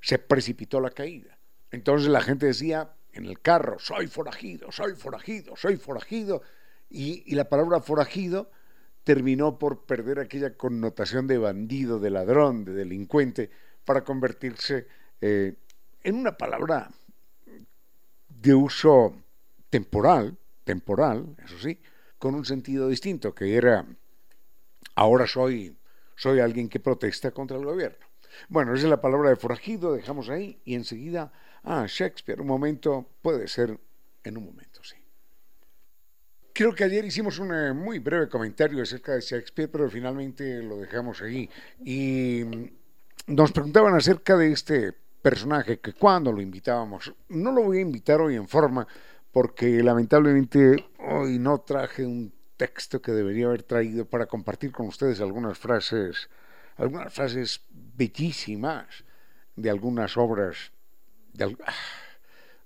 se 0.00 0.18
precipitó 0.18 0.80
la 0.80 0.90
caída. 0.90 1.38
Entonces 1.70 2.08
la 2.08 2.20
gente 2.20 2.46
decía 2.46 2.92
en 3.12 3.26
el 3.26 3.40
carro, 3.40 3.78
soy 3.78 4.06
forajido, 4.06 4.70
soy 4.70 4.94
forajido, 4.94 5.56
soy 5.56 5.76
forajido. 5.76 6.42
Y, 6.88 7.34
la 7.34 7.48
palabra 7.48 7.80
forajido 7.80 8.50
terminó 9.04 9.58
por 9.58 9.86
perder 9.86 10.20
aquella 10.20 10.54
connotación 10.54 11.26
de 11.26 11.38
bandido, 11.38 11.98
de 11.98 12.10
ladrón, 12.10 12.64
de 12.64 12.72
delincuente, 12.72 13.50
para 13.84 14.02
convertirse 14.02 14.86
eh, 15.20 15.54
en 16.02 16.16
una 16.16 16.36
palabra 16.36 16.90
de 18.28 18.54
uso 18.54 19.14
temporal, 19.70 20.36
temporal, 20.64 21.36
eso 21.44 21.58
sí, 21.58 21.80
con 22.18 22.34
un 22.34 22.44
sentido 22.44 22.88
distinto, 22.88 23.34
que 23.34 23.56
era 23.56 23.86
ahora 24.94 25.26
soy, 25.26 25.76
soy 26.14 26.40
alguien 26.40 26.68
que 26.68 26.80
protesta 26.80 27.30
contra 27.30 27.56
el 27.56 27.64
gobierno. 27.64 28.05
Bueno, 28.48 28.74
esa 28.74 28.84
es 28.84 28.90
la 28.90 29.00
palabra 29.00 29.30
de 29.30 29.36
forajido, 29.36 29.92
dejamos 29.92 30.28
ahí 30.28 30.60
y 30.64 30.74
enseguida, 30.74 31.32
ah, 31.64 31.86
Shakespeare, 31.88 32.40
un 32.40 32.46
momento, 32.46 33.08
puede 33.22 33.48
ser 33.48 33.78
en 34.24 34.36
un 34.36 34.44
momento, 34.44 34.82
sí. 34.82 34.96
Creo 36.52 36.74
que 36.74 36.84
ayer 36.84 37.04
hicimos 37.04 37.38
un 37.38 37.52
eh, 37.54 37.72
muy 37.74 37.98
breve 37.98 38.28
comentario 38.28 38.82
acerca 38.82 39.12
de 39.12 39.20
Shakespeare, 39.20 39.70
pero 39.70 39.90
finalmente 39.90 40.62
lo 40.62 40.78
dejamos 40.78 41.20
ahí. 41.20 41.50
Y 41.84 42.44
nos 43.26 43.52
preguntaban 43.52 43.94
acerca 43.94 44.36
de 44.38 44.52
este 44.52 44.94
personaje 45.20 45.80
que 45.80 45.92
cuando 45.92 46.32
lo 46.32 46.40
invitábamos, 46.40 47.12
no 47.28 47.52
lo 47.52 47.62
voy 47.64 47.78
a 47.78 47.82
invitar 47.82 48.20
hoy 48.20 48.36
en 48.36 48.48
forma, 48.48 48.86
porque 49.32 49.82
lamentablemente 49.82 50.76
hoy 50.98 51.38
no 51.38 51.58
traje 51.60 52.06
un 52.06 52.32
texto 52.56 53.02
que 53.02 53.12
debería 53.12 53.46
haber 53.46 53.62
traído 53.62 54.06
para 54.06 54.26
compartir 54.26 54.72
con 54.72 54.86
ustedes 54.86 55.20
algunas 55.20 55.58
frases, 55.58 56.30
algunas 56.76 57.12
frases 57.12 57.60
bellísimas 57.70 59.04
de 59.54 59.70
algunas 59.70 60.16
obras, 60.16 60.72
de, 61.32 61.56
ah, 61.66 61.72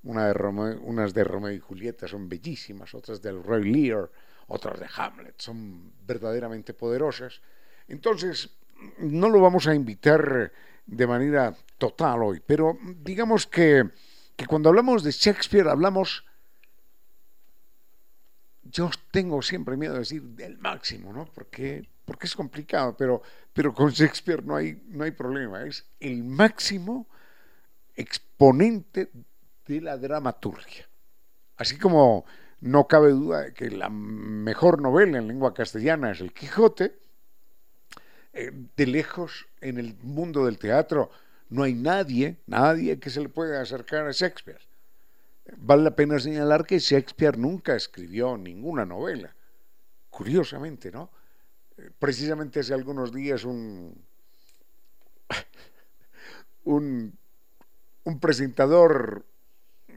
una 0.03 0.33
de 0.33 0.79
unas 0.83 1.15
de 1.15 1.25
Romeo 1.25 1.53
y 1.53 1.61
Julieta 1.61 2.09
son 2.09 2.29
bellísimas, 2.29 2.95
otras 2.95 3.23
del 3.23 3.43
Roy 3.43 3.71
Lear, 3.71 4.11
otras 4.49 4.81
de 4.81 4.87
Hamlet, 4.97 5.35
son 5.39 5.93
verdaderamente 6.07 6.75
poderosas. 6.75 7.41
Entonces, 7.87 8.51
no 8.99 9.29
lo 9.29 9.41
vamos 9.41 9.67
a 9.67 9.75
invitar 9.75 10.53
de 10.87 11.07
manera 11.07 11.55
total 11.79 12.23
hoy, 12.23 12.43
pero 12.45 12.77
digamos 13.03 13.47
que, 13.47 13.89
que 14.35 14.47
cuando 14.47 14.71
hablamos 14.71 15.05
de 15.05 15.13
Shakespeare 15.13 15.69
hablamos 15.69 16.25
yo 18.71 18.91
tengo 19.11 19.43
siempre 19.43 19.77
miedo 19.77 19.95
de 19.95 20.01
decir 20.01 20.23
del 20.23 20.59
máximo, 20.59 21.13
¿no? 21.13 21.27
Porque, 21.27 21.89
porque 22.11 22.27
es 22.27 22.35
complicado, 22.35 22.97
pero, 22.97 23.23
pero 23.53 23.73
con 23.73 23.91
Shakespeare 23.91 24.45
no 24.45 24.57
hay, 24.57 24.83
no 24.89 25.05
hay 25.05 25.13
problema. 25.13 25.63
Es 25.63 25.87
el 26.01 26.25
máximo 26.25 27.07
exponente 27.95 29.11
de 29.65 29.81
la 29.81 29.97
dramaturgia. 29.97 30.89
Así 31.57 31.79
como 31.79 32.25
no 32.63 32.89
cabe 32.89 33.11
duda 33.13 33.43
de 33.43 33.55
que 33.55 33.71
la 33.71 33.91
mejor 33.91 34.83
novela 34.83 35.19
en 35.19 35.29
lengua 35.29 35.55
castellana 35.55 36.11
es 36.11 36.21
El 36.21 36.33
Quijote, 36.33 36.99
eh, 38.33 38.51
de 38.77 38.87
lejos 38.89 39.47
en 39.61 39.79
el 39.79 39.95
mundo 40.03 40.47
del 40.47 40.59
teatro 40.59 41.13
no 41.49 41.63
hay 41.63 41.75
nadie, 41.75 42.39
nadie 42.49 42.99
que 42.99 43.11
se 43.11 43.21
le 43.21 43.29
pueda 43.29 43.63
acercar 43.63 44.09
a 44.09 44.11
Shakespeare. 44.11 44.59
Vale 45.59 45.85
la 45.85 45.95
pena 45.95 46.19
señalar 46.19 46.67
que 46.67 46.81
Shakespeare 46.81 47.39
nunca 47.39 47.77
escribió 47.77 48.37
ninguna 48.37 48.85
novela. 48.85 49.33
Curiosamente, 50.09 50.91
¿no? 50.91 51.13
Precisamente 51.99 52.61
hace 52.61 52.75
algunos 52.75 53.13
días 53.13 53.45
un, 53.45 54.03
un, 56.65 58.21
presentador, 58.21 59.25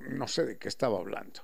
no 0.10 0.28
sé 0.28 0.46
de 0.46 0.58
qué 0.58 0.68
estaba 0.68 1.00
hablando, 1.00 1.42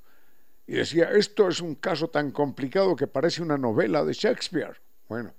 y 0.68 0.74
decía, 0.74 1.12
esto 1.12 1.50
es 1.50 1.62
un 1.62 1.76
caso 1.76 2.10
tan 2.10 2.32
complicado 2.32 2.96
que 2.96 3.08
parece 3.08 3.42
una 3.42 3.58
novela 3.58 4.04
de 4.06 4.14
Shakespeare. 4.14 4.80
Bueno, 5.08 5.34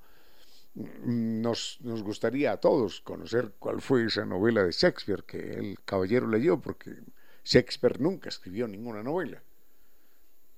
nos, 0.75 1.79
nos, 1.83 2.03
gustaría 2.03 2.53
a 2.53 2.57
todos 2.57 3.01
conocer 3.01 3.53
cuál 3.59 3.81
fue 3.81 4.07
esa 4.07 4.25
novela 4.25 4.65
de 4.65 4.73
Shakespeare 4.73 5.25
que 5.25 5.55
el 5.55 5.79
caballero 5.85 6.27
leyó, 6.29 6.61
porque 6.61 6.97
Shakespeare 7.45 8.01
nunca 8.01 8.29
escribió 8.29 8.67
ninguna 8.67 9.03
novela. 9.03 9.43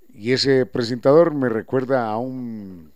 Y 0.08 0.32
ese 0.32 0.66
presentador 0.66 1.34
me 1.34 1.48
recuerda 1.48 2.06
a 2.06 2.18
un 2.18 2.91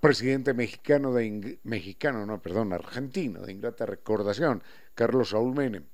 presidente 0.00 0.54
mexicano 0.54 1.12
de 1.12 1.58
mexicano, 1.62 2.24
no, 2.24 2.40
perdón, 2.40 2.72
argentino 2.72 3.42
de 3.42 3.52
ingrata 3.52 3.86
recordación, 3.86 4.62
Carlos 4.94 5.30
Saúl 5.30 5.54
Menem, 5.54 5.84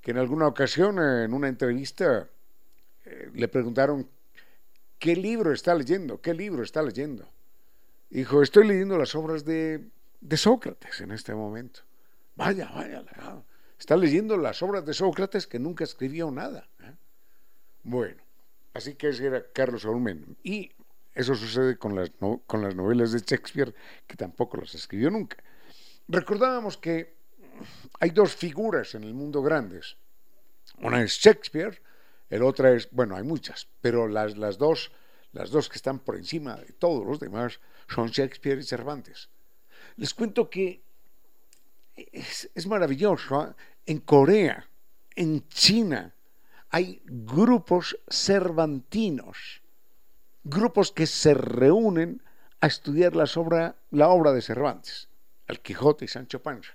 que 0.00 0.12
en 0.12 0.18
alguna 0.18 0.46
ocasión 0.46 0.98
en 0.98 1.32
una 1.34 1.48
entrevista 1.48 2.28
eh, 3.04 3.30
le 3.34 3.48
preguntaron 3.48 4.08
qué 4.98 5.16
libro 5.16 5.52
está 5.52 5.74
leyendo, 5.74 6.20
qué 6.20 6.32
libro 6.32 6.62
está 6.62 6.82
leyendo. 6.82 7.28
Dijo, 8.08 8.42
estoy 8.42 8.66
leyendo 8.66 8.96
las 8.96 9.14
obras 9.14 9.44
de, 9.44 9.88
de 10.20 10.36
Sócrates 10.36 11.00
en 11.00 11.10
este 11.10 11.34
momento. 11.34 11.80
Vaya, 12.36 12.70
vaya, 12.74 13.04
Está 13.78 13.96
leyendo 13.96 14.36
las 14.36 14.62
obras 14.62 14.86
de 14.86 14.94
Sócrates 14.94 15.46
que 15.46 15.58
nunca 15.58 15.84
escribió 15.84 16.30
nada. 16.30 16.68
¿eh? 16.80 16.94
Bueno, 17.82 18.22
así 18.72 18.94
que 18.94 19.08
ese 19.08 19.26
era 19.26 19.44
Carlos 19.52 19.82
Saúl 19.82 20.36
Y 20.42 20.70
eso 21.14 21.34
sucede 21.34 21.76
con 21.78 21.94
las, 21.94 22.10
con 22.46 22.62
las 22.62 22.74
novelas 22.74 23.12
de 23.12 23.20
Shakespeare, 23.20 23.74
que 24.06 24.16
tampoco 24.16 24.56
las 24.56 24.74
escribió 24.74 25.10
nunca. 25.10 25.36
Recordábamos 26.08 26.76
que 26.76 27.16
hay 28.00 28.10
dos 28.10 28.34
figuras 28.34 28.94
en 28.94 29.04
el 29.04 29.14
mundo 29.14 29.42
grandes. 29.42 29.96
Una 30.78 31.02
es 31.02 31.12
Shakespeare, 31.12 31.80
el 32.30 32.42
otra 32.42 32.72
es, 32.72 32.90
bueno, 32.90 33.16
hay 33.16 33.22
muchas, 33.22 33.68
pero 33.80 34.08
las, 34.08 34.36
las, 34.36 34.58
dos, 34.58 34.90
las 35.32 35.50
dos 35.50 35.68
que 35.68 35.76
están 35.76 36.00
por 36.00 36.16
encima 36.16 36.56
de 36.56 36.72
todos 36.72 37.06
los 37.06 37.20
demás 37.20 37.60
son 37.88 38.08
Shakespeare 38.08 38.58
y 38.58 38.64
Cervantes. 38.64 39.28
Les 39.96 40.12
cuento 40.12 40.50
que 40.50 40.82
es, 41.94 42.66
maravilloso. 42.66 43.40
¿ah? 43.40 43.56
En 43.86 44.00
Corea, 44.00 44.68
en 45.14 45.46
China, 45.48 46.14
hay 46.70 47.00
grupos 47.04 47.96
cervantinos, 48.08 49.62
grupos 50.44 50.92
que 50.92 51.06
se 51.06 51.34
reúnen 51.34 52.22
a 52.60 52.66
estudiar 52.66 53.14
la 53.16 54.08
obra 54.08 54.32
de 54.32 54.42
Cervantes, 54.42 55.08
El 55.46 55.60
Quijote 55.60 56.04
y 56.04 56.08
Sancho 56.08 56.42
Panza. 56.42 56.72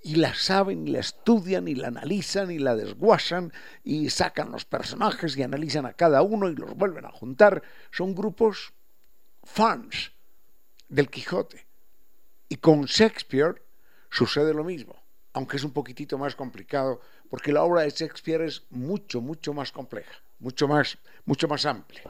Y 0.00 0.14
la 0.14 0.32
saben, 0.32 0.86
y 0.86 0.92
la 0.92 1.00
estudian, 1.00 1.66
y 1.66 1.74
la 1.74 1.88
analizan, 1.88 2.50
y 2.52 2.58
la 2.58 2.76
desguasan, 2.76 3.52
y 3.82 4.10
sacan 4.10 4.52
los 4.52 4.64
personajes 4.64 5.36
y 5.36 5.42
analizan 5.42 5.86
a 5.86 5.92
cada 5.92 6.22
uno 6.22 6.48
y 6.48 6.54
los 6.54 6.74
vuelven 6.76 7.04
a 7.04 7.10
juntar. 7.10 7.62
Son 7.90 8.14
grupos 8.14 8.72
fans 9.42 10.12
del 10.88 11.10
Quijote. 11.10 11.66
Y 12.48 12.56
con 12.56 12.84
Shakespeare 12.84 13.60
Sucede 14.10 14.54
lo 14.54 14.64
mismo, 14.64 14.96
aunque 15.32 15.56
es 15.56 15.64
un 15.64 15.72
poquitito 15.72 16.18
más 16.18 16.34
complicado, 16.34 17.00
porque 17.28 17.52
la 17.52 17.62
obra 17.62 17.82
de 17.82 17.90
Shakespeare 17.90 18.42
es 18.42 18.64
mucho, 18.70 19.20
mucho 19.20 19.52
más 19.52 19.70
compleja, 19.70 20.14
mucho 20.38 20.66
más, 20.66 20.98
mucho 21.24 21.46
más 21.46 21.66
amplia. 21.66 22.02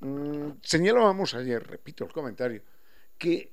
Mm, 0.00 0.58
señalábamos 0.62 1.34
ayer, 1.34 1.66
repito 1.66 2.04
el 2.04 2.12
comentario, 2.12 2.62
que 3.18 3.52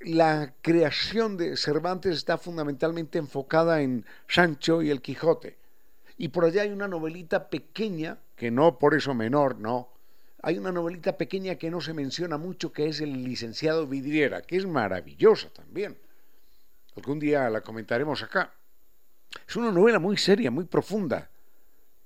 la 0.00 0.54
creación 0.60 1.36
de 1.36 1.56
Cervantes 1.56 2.16
está 2.16 2.36
fundamentalmente 2.36 3.18
enfocada 3.18 3.80
en 3.80 4.04
Sancho 4.28 4.82
y 4.82 4.90
el 4.90 5.00
Quijote. 5.00 5.56
Y 6.16 6.28
por 6.28 6.44
allá 6.44 6.62
hay 6.62 6.70
una 6.70 6.88
novelita 6.88 7.48
pequeña, 7.48 8.18
que 8.36 8.50
no 8.50 8.78
por 8.78 8.94
eso 8.94 9.14
menor, 9.14 9.58
no. 9.58 9.90
Hay 10.42 10.58
una 10.58 10.72
novelita 10.72 11.16
pequeña 11.16 11.54
que 11.54 11.70
no 11.70 11.80
se 11.80 11.94
menciona 11.94 12.36
mucho, 12.36 12.72
que 12.72 12.88
es 12.88 13.00
El 13.00 13.24
licenciado 13.24 13.86
Vidriera, 13.86 14.42
que 14.42 14.56
es 14.56 14.66
maravillosa 14.66 15.48
también. 15.50 15.96
Algún 16.96 17.18
día 17.18 17.48
la 17.48 17.62
comentaremos 17.62 18.22
acá. 18.22 18.52
Es 19.48 19.56
una 19.56 19.72
novela 19.72 19.98
muy 19.98 20.16
seria, 20.16 20.50
muy 20.50 20.64
profunda, 20.64 21.30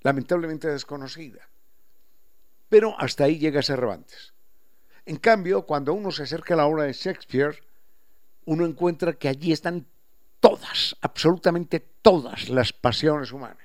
lamentablemente 0.03 0.68
desconocida. 0.68 1.47
Pero 2.68 2.94
hasta 2.98 3.24
ahí 3.24 3.38
llega 3.38 3.62
Cervantes. 3.62 4.35
En 5.07 5.16
cambio, 5.16 5.62
cuando 5.62 5.94
uno 5.94 6.11
se 6.11 6.24
acerca 6.24 6.54
a 6.54 6.59
la 6.59 6.66
obra 6.66 6.85
de 6.85 6.92
Shakespeare, 6.92 7.57
uno 8.44 8.66
encuentra 8.66 9.14
que 9.14 9.28
allí 9.28 9.52
están 9.52 9.87
todas, 10.40 10.96
absolutamente 11.00 11.81
todas 12.02 12.48
las 12.48 12.72
pasiones 12.72 13.33
humanas. 13.33 13.59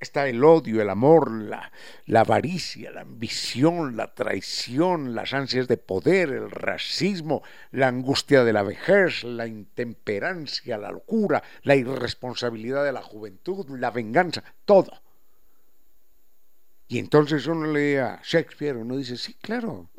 está 0.00 0.28
el 0.28 0.44
odio, 0.44 0.80
el 0.80 0.90
amor, 0.90 1.30
la, 1.32 1.72
la, 2.06 2.20
avaricia, 2.20 2.92
la 2.92 3.00
ambición, 3.00 3.96
la 3.96 4.14
traición, 4.14 5.16
las 5.16 5.34
ansias 5.34 5.66
de 5.66 5.76
poder, 5.76 6.30
el 6.30 6.52
racismo, 6.52 7.42
la 7.72 7.88
angustia 7.88 8.44
de 8.44 8.52
la 8.52 8.62
vejez, 8.62 9.24
la 9.24 9.48
intemperancia, 9.48 10.78
la 10.78 10.92
locura, 10.92 11.42
la 11.62 11.74
irresponsabilidad 11.74 12.84
de 12.84 12.92
la 12.92 13.02
juventud, 13.02 13.66
la 13.70 13.90
venganza, 13.90 14.44
todo. 14.64 15.02
Y 16.88 16.98
entonces 16.98 17.46
uno 17.46 17.70
lee 17.70 17.96
a 17.96 18.20
Shakespeare, 18.24 18.76
uno 18.76 18.96
dice, 18.96 19.18
sí, 19.18 19.34
claro, 19.34 19.90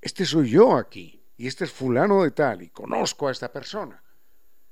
este 0.00 0.26
soy 0.26 0.50
yo 0.50 0.76
aquí, 0.76 1.22
y 1.36 1.46
este 1.46 1.64
es 1.64 1.70
fulano 1.70 2.24
de 2.24 2.32
tal, 2.32 2.62
y 2.62 2.70
conozco 2.70 3.28
a 3.28 3.32
esta 3.32 3.52
persona. 3.52 4.02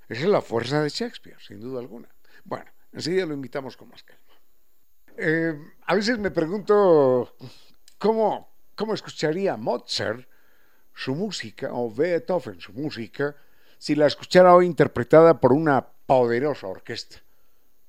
Esa 0.09 0.23
es 0.23 0.29
la 0.29 0.43
fuerza 0.43 0.83
de 0.83 0.89
Shakespeare, 0.89 1.39
sin 1.41 1.61
duda 1.61 1.81
alguna. 1.81 2.09
Bueno, 2.43 2.71
enseguida 2.93 3.27
lo 3.27 3.35
invitamos 3.35 3.77
con 3.77 3.89
más 3.89 4.03
calma. 4.03 4.23
Eh, 5.17 5.57
a 5.87 5.95
veces 5.95 6.19
me 6.19 6.33
pregunto 6.33 7.37
cómo, 7.97 8.53
cómo 8.75 8.93
escucharía 8.93 9.57
Mozart 9.57 10.29
su 10.93 11.15
música, 11.15 11.71
o 11.73 11.93
Beethoven 11.93 12.61
su 12.61 12.73
música, 12.73 13.37
si 13.79 13.95
la 13.95 14.07
escuchara 14.07 14.55
hoy 14.55 14.67
interpretada 14.67 15.39
por 15.39 15.53
una 15.53 15.87
poderosa 16.07 16.67
orquesta. 16.67 17.19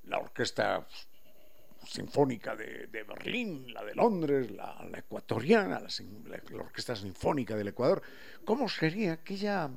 La 0.04 0.20
orquesta 0.20 0.86
sinfónica 1.86 2.56
de, 2.56 2.88
Berlín, 3.08 3.74
la 3.74 3.84
de 3.84 3.96
Londres, 3.96 4.52
la, 4.52 4.90
ecuatoriana, 4.98 5.80
la, 5.80 6.60
orquesta 6.60 6.96
sinfónica 6.96 7.56
del 7.56 7.70
Ecuador. 7.70 8.02
¿Cómo 8.44 8.68
sería 8.70 9.14
aquella, 9.14 9.70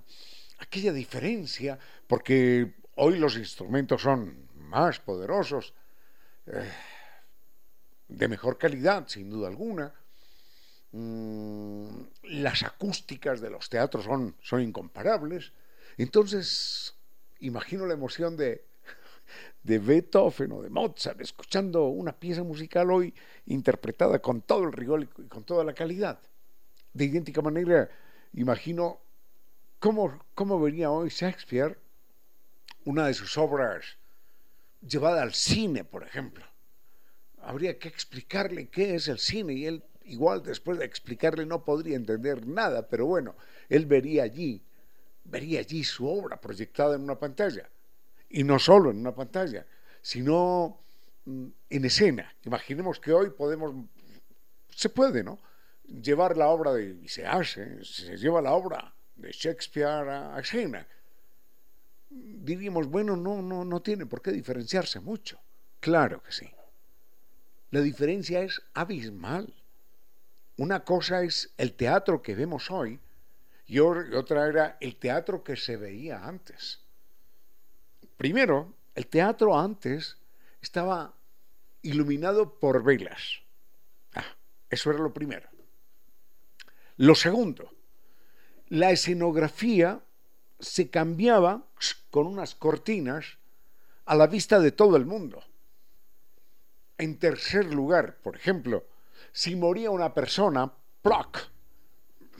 aquella 0.59 0.93
diferencia? 0.93 1.79
Porque 2.07 2.75
hoy 2.97 3.19
los 3.19 3.37
instrumentos 3.37 4.03
son 4.03 4.49
más 4.55 5.01
poderosos, 5.01 5.75
eh, 6.47 6.71
de 8.09 8.29
mejor 8.29 8.59
calidad, 8.59 9.07
sin 9.09 9.31
duda 9.31 9.49
alguna. 9.49 9.95
Mm, 10.93 12.01
las 12.23 12.63
acústicas 12.63 13.41
de 13.41 13.51
los 13.51 13.69
teatros 13.69 14.05
son, 14.05 14.37
son 14.41 14.63
incomparables. 14.63 15.53
Entonces, 15.97 16.95
imagino 17.41 17.87
la 17.87 17.95
emoción 17.95 18.37
de, 18.37 18.68
de 19.63 19.79
Beethoven 19.79 20.53
o 20.53 20.63
de 20.63 20.71
Mozart, 20.71 21.21
escuchando 21.21 21.87
una 21.89 22.13
pieza 22.13 22.43
musical 22.43 22.91
hoy 22.91 23.15
interpretada 23.47 24.19
con 24.21 24.43
todo 24.43 24.65
el 24.65 24.73
rigor 24.73 25.03
y 25.03 25.07
con 25.07 25.45
toda 25.45 25.65
la 25.65 25.75
calidad. 25.75 26.19
De 26.93 27.05
idéntica 27.05 27.43
manera, 27.43 27.89
imagino 28.33 29.01
cómo, 29.79 30.25
cómo 30.35 30.61
vería 30.61 30.91
hoy 30.91 31.11
Shakespeare 31.11 31.79
una 32.85 33.07
de 33.07 33.15
sus 33.15 33.37
obras 33.37 33.85
llevada 34.81 35.23
al 35.23 35.35
cine, 35.35 35.85
por 35.85 36.05
ejemplo. 36.05 36.45
Habría 37.43 37.79
que 37.79 37.89
explicarle 37.89 38.69
qué 38.69 38.95
es 38.95 39.09
el 39.09 39.19
cine 39.19 39.53
y 39.53 39.67
él 39.67 39.85
igual 40.05 40.43
después 40.43 40.79
de 40.79 40.87
explicarle 40.87 41.45
no 41.45 41.65
podría 41.65 41.97
entender 41.97 42.47
nada, 42.47 42.89
pero 42.89 43.05
bueno, 43.05 43.37
él 43.69 43.85
vería 43.85 44.23
allí, 44.23 44.63
vería 45.25 45.61
allí 45.61 45.85
su 45.85 46.09
obra 46.09 46.41
proyectada 46.41 46.97
en 46.97 47.03
una 47.03 47.19
pantalla 47.19 47.69
y 48.31 48.45
no 48.45 48.59
solo 48.59 48.91
en 48.91 48.99
una 48.99 49.15
pantalla, 49.15 49.67
sino 50.03 50.79
mm, 51.25 51.47
en 51.71 51.85
escena. 51.85 52.35
Imaginemos 52.45 53.01
que 53.01 53.13
hoy 53.13 53.31
podemos, 53.31 53.75
se 54.71 54.89
puede, 54.89 55.23
¿no? 55.23 55.39
Llevar 55.87 56.37
la 56.37 56.49
obra 56.49 56.73
de, 56.73 56.99
y 57.03 57.09
se 57.09 57.27
hace, 57.27 57.83
se 57.85 58.17
lleva 58.17 58.43
la 58.43 58.53
obra 58.53 58.93
de 59.17 59.33
Shakespeare 59.33 60.09
a 60.09 60.39
escena. 60.39 60.87
Diríamos, 62.11 62.89
bueno, 62.89 63.17
no, 63.17 63.43
no, 63.43 63.65
no 63.65 63.81
tiene 63.81 64.07
por 64.07 64.23
qué 64.23 64.33
diferenciarse 64.33 65.01
mucho. 65.01 65.39
Claro 65.81 66.23
que 66.23 66.33
sí. 66.33 66.49
La 67.71 67.81
diferencia 67.81 68.41
es 68.41 68.63
abismal. 68.75 69.53
Una 70.57 70.85
cosa 70.85 71.23
es 71.23 71.53
el 71.57 71.75
teatro 71.75 72.23
que 72.23 72.35
vemos 72.35 72.71
hoy 72.71 72.99
y 73.67 73.79
otra 73.81 74.49
era 74.49 74.79
el 74.81 74.97
teatro 74.97 75.45
que 75.45 75.57
se 75.57 75.77
veía 75.77 76.27
antes. 76.27 76.81
Primero, 78.19 78.75
el 78.97 79.07
teatro 79.07 79.57
antes 79.57 80.19
estaba 80.61 81.15
iluminado 81.83 82.59
por 82.59 82.83
velas. 82.83 83.43
Ah, 84.13 84.25
eso 84.69 84.91
era 84.91 84.99
lo 84.99 85.15
primero. 85.15 85.49
Lo 86.97 87.15
segundo, 87.15 87.71
la 88.67 88.91
escenografía 88.91 90.01
se 90.59 90.91
cambiaba 90.91 91.65
con 92.11 92.27
unas 92.27 92.57
cortinas 92.57 93.39
a 94.05 94.17
la 94.17 94.27
vista 94.27 94.59
de 94.59 94.73
todo 94.73 94.97
el 94.97 95.07
mundo. 95.07 95.41
En 96.99 97.21
tercer 97.21 97.67
lugar, 97.67 98.17
por 98.17 98.35
ejemplo, 98.35 98.85
si 99.31 99.55
moría 99.55 99.91
una 99.93 100.13
persona, 100.13 100.73
¡ploc! 101.03 101.39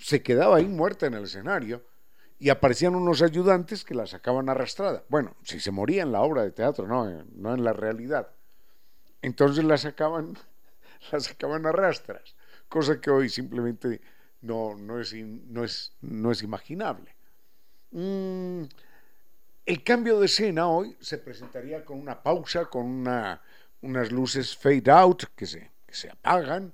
se 0.01 0.25
quedaba 0.25 0.57
ahí 0.57 0.67
muerta 0.67 1.07
en 1.07 1.15
el 1.15 1.25
escenario 1.25 1.85
y 2.39 2.51
aparecían 2.51 2.95
unos 2.95 3.23
ayudantes 3.23 3.85
que 3.85 3.95
la 3.95 4.07
sacaban 4.07 4.49
arrastrada. 4.49 5.05
Bueno, 5.09 5.37
si 5.43 5.59
se 5.59 5.73
moría 5.73 6.03
en 6.03 6.13
la 6.13 6.21
obra 6.21 6.43
de 6.43 6.53
teatro, 6.53 6.87
no, 6.87 7.09
eh, 7.11 7.25
no 7.35 7.55
en 7.55 7.65
la 7.65 7.73
realidad. 7.73 8.29
Entonces 9.23 9.65
la 9.65 9.77
sacaban, 9.77 10.39
la 11.13 11.21
sacaban 11.21 11.67
arrastras, 11.67 12.37
cosa 12.69 13.01
que 13.01 13.11
hoy 13.11 13.29
simplemente 13.29 14.01
no, 14.43 14.77
no, 14.77 15.01
es, 15.01 15.13
no, 15.15 15.65
es, 15.65 15.93
no 16.01 16.31
es 16.31 16.43
imaginable. 16.43 17.17
Mm, 17.91 18.63
el 19.67 19.83
cambio 19.83 20.21
de 20.21 20.27
escena 20.27 20.69
hoy 20.69 20.97
se 21.01 21.19
presentaría 21.19 21.85
con 21.85 21.99
una 21.99 22.23
pausa, 22.23 22.67
con 22.67 22.87
una, 22.87 23.43
unas 23.83 24.13
luces 24.13 24.57
fade 24.57 24.91
out 24.91 25.25
que 25.35 25.47
se, 25.47 25.73
que 25.87 25.95
se 25.95 26.09
apagan, 26.09 26.73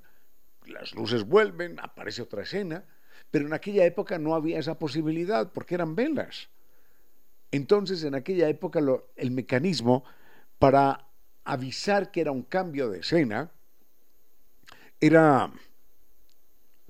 las 0.66 0.94
luces 0.94 1.24
vuelven, 1.24 1.80
aparece 1.80 2.20
otra 2.20 2.42
escena 2.42 2.84
pero 3.30 3.46
en 3.46 3.52
aquella 3.52 3.84
época 3.84 4.18
no 4.18 4.34
había 4.34 4.58
esa 4.58 4.78
posibilidad 4.78 5.52
porque 5.52 5.74
eran 5.74 5.94
velas. 5.94 6.48
Entonces, 7.50 8.02
en 8.04 8.14
aquella 8.14 8.48
época, 8.48 8.80
el 9.16 9.30
mecanismo 9.30 10.04
para 10.58 11.06
avisar 11.44 12.10
que 12.10 12.20
era 12.20 12.32
un 12.32 12.42
cambio 12.42 12.88
de 12.88 13.00
escena 13.00 13.50
era 15.00 15.52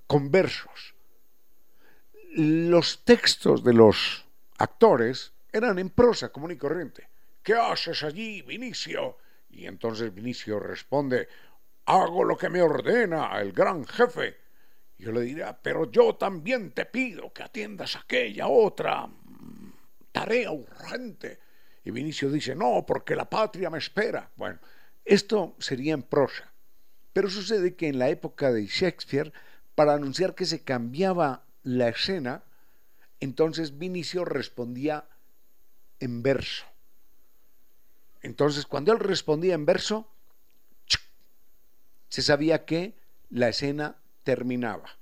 con 0.06 0.30
versos. 0.30 0.94
Los 2.36 3.04
textos 3.04 3.62
de 3.62 3.74
los 3.74 4.24
actores 4.58 5.32
eran 5.52 5.78
en 5.78 5.90
prosa 5.90 6.30
común 6.30 6.52
y 6.52 6.56
corriente. 6.56 7.08
¿Qué 7.42 7.54
haces 7.54 8.02
allí, 8.02 8.42
Vinicio? 8.42 9.18
Y 9.50 9.66
entonces 9.66 10.12
Vinicio 10.14 10.58
responde, 10.58 11.28
hago 11.86 12.24
lo 12.24 12.36
que 12.36 12.48
me 12.48 12.62
ordena 12.62 13.38
el 13.40 13.52
gran 13.52 13.84
jefe. 13.84 14.43
Yo 15.04 15.12
le 15.12 15.20
diría, 15.20 15.54
pero 15.60 15.90
yo 15.90 16.14
también 16.14 16.70
te 16.70 16.86
pido 16.86 17.30
que 17.30 17.42
atiendas 17.42 17.94
aquella 17.94 18.48
otra 18.48 19.06
mm, 19.06 19.72
tarea 20.10 20.50
urgente. 20.50 21.40
Y 21.84 21.90
Vinicio 21.90 22.30
dice, 22.30 22.54
no, 22.54 22.86
porque 22.86 23.14
la 23.14 23.28
patria 23.28 23.68
me 23.68 23.76
espera. 23.76 24.30
Bueno, 24.34 24.58
esto 25.04 25.56
sería 25.58 25.92
en 25.92 26.04
prosa. 26.04 26.50
Pero 27.12 27.28
sucede 27.28 27.76
que 27.76 27.88
en 27.88 27.98
la 27.98 28.08
época 28.08 28.50
de 28.50 28.64
Shakespeare, 28.66 29.30
para 29.74 29.92
anunciar 29.92 30.34
que 30.34 30.46
se 30.46 30.64
cambiaba 30.64 31.44
la 31.62 31.90
escena, 31.90 32.42
entonces 33.20 33.76
Vinicio 33.76 34.24
respondía 34.24 35.06
en 36.00 36.22
verso. 36.22 36.64
Entonces, 38.22 38.64
cuando 38.64 38.90
él 38.90 39.00
respondía 39.00 39.52
en 39.52 39.66
verso, 39.66 40.08
se 42.08 42.22
sabía 42.22 42.64
que 42.64 42.94
la 43.28 43.50
escena 43.50 43.98
terminaba. 44.24 44.98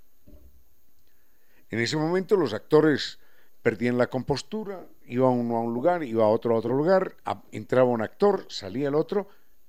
En 1.70 1.78
ese 1.78 1.96
momento 1.96 2.36
los 2.36 2.52
actores 2.52 3.18
perdían 3.62 3.96
la 3.96 4.08
compostura, 4.08 4.86
iba 5.06 5.30
uno 5.30 5.56
a 5.56 5.60
un 5.60 5.72
lugar, 5.72 6.02
iba 6.02 6.24
a 6.24 6.28
otro 6.28 6.54
a 6.54 6.58
otro 6.58 6.76
lugar, 6.76 7.16
entraba 7.52 7.88
un 7.88 8.02
actor, 8.02 8.44
salía 8.48 8.88
el 8.88 8.94
otro 8.94 9.28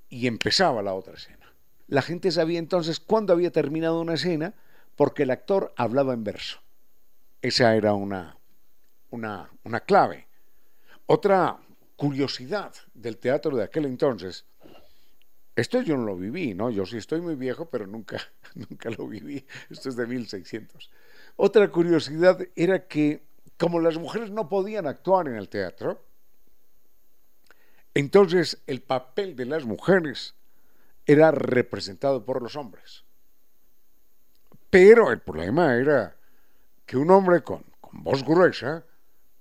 y 0.09 0.27
empezaba 0.27 0.81
la 0.81 0.93
otra 0.93 1.13
escena. 1.13 1.53
La 1.87 2.01
gente 2.01 2.31
sabía 2.31 2.59
entonces 2.59 2.99
cuándo 2.99 3.33
había 3.33 3.51
terminado 3.51 4.01
una 4.01 4.15
escena 4.15 4.53
porque 4.95 5.23
el 5.23 5.31
actor 5.31 5.73
hablaba 5.77 6.13
en 6.13 6.23
verso. 6.23 6.59
Esa 7.41 7.75
era 7.75 7.93
una, 7.93 8.37
una, 9.09 9.49
una 9.63 9.79
clave. 9.81 10.27
Otra 11.05 11.59
curiosidad 11.95 12.73
del 12.93 13.17
teatro 13.17 13.55
de 13.55 13.63
aquel 13.63 13.85
entonces 13.85 14.45
esto 15.55 15.81
yo 15.81 15.97
no 15.97 16.05
lo 16.05 16.15
viví, 16.15 16.53
¿no? 16.53 16.69
Yo 16.69 16.85
sí 16.85 16.97
estoy 16.97 17.21
muy 17.21 17.35
viejo, 17.35 17.69
pero 17.69 17.85
nunca, 17.85 18.19
nunca 18.55 18.89
lo 18.89 19.07
viví. 19.07 19.45
Esto 19.69 19.89
es 19.89 19.95
de 19.95 20.07
1600. 20.07 20.89
Otra 21.35 21.69
curiosidad 21.69 22.39
era 22.55 22.87
que, 22.87 23.23
como 23.57 23.79
las 23.79 23.97
mujeres 23.97 24.31
no 24.31 24.49
podían 24.49 24.87
actuar 24.87 25.27
en 25.27 25.35
el 25.35 25.49
teatro, 25.49 26.03
entonces 27.93 28.61
el 28.65 28.81
papel 28.81 29.35
de 29.35 29.45
las 29.45 29.65
mujeres 29.65 30.35
era 31.05 31.31
representado 31.31 32.25
por 32.25 32.41
los 32.41 32.55
hombres. 32.55 33.03
Pero 34.69 35.11
el 35.11 35.19
problema 35.19 35.75
era 35.75 36.15
que 36.85 36.97
un 36.97 37.11
hombre 37.11 37.43
con, 37.43 37.63
voz 37.91 38.23
gruesa 38.23 38.83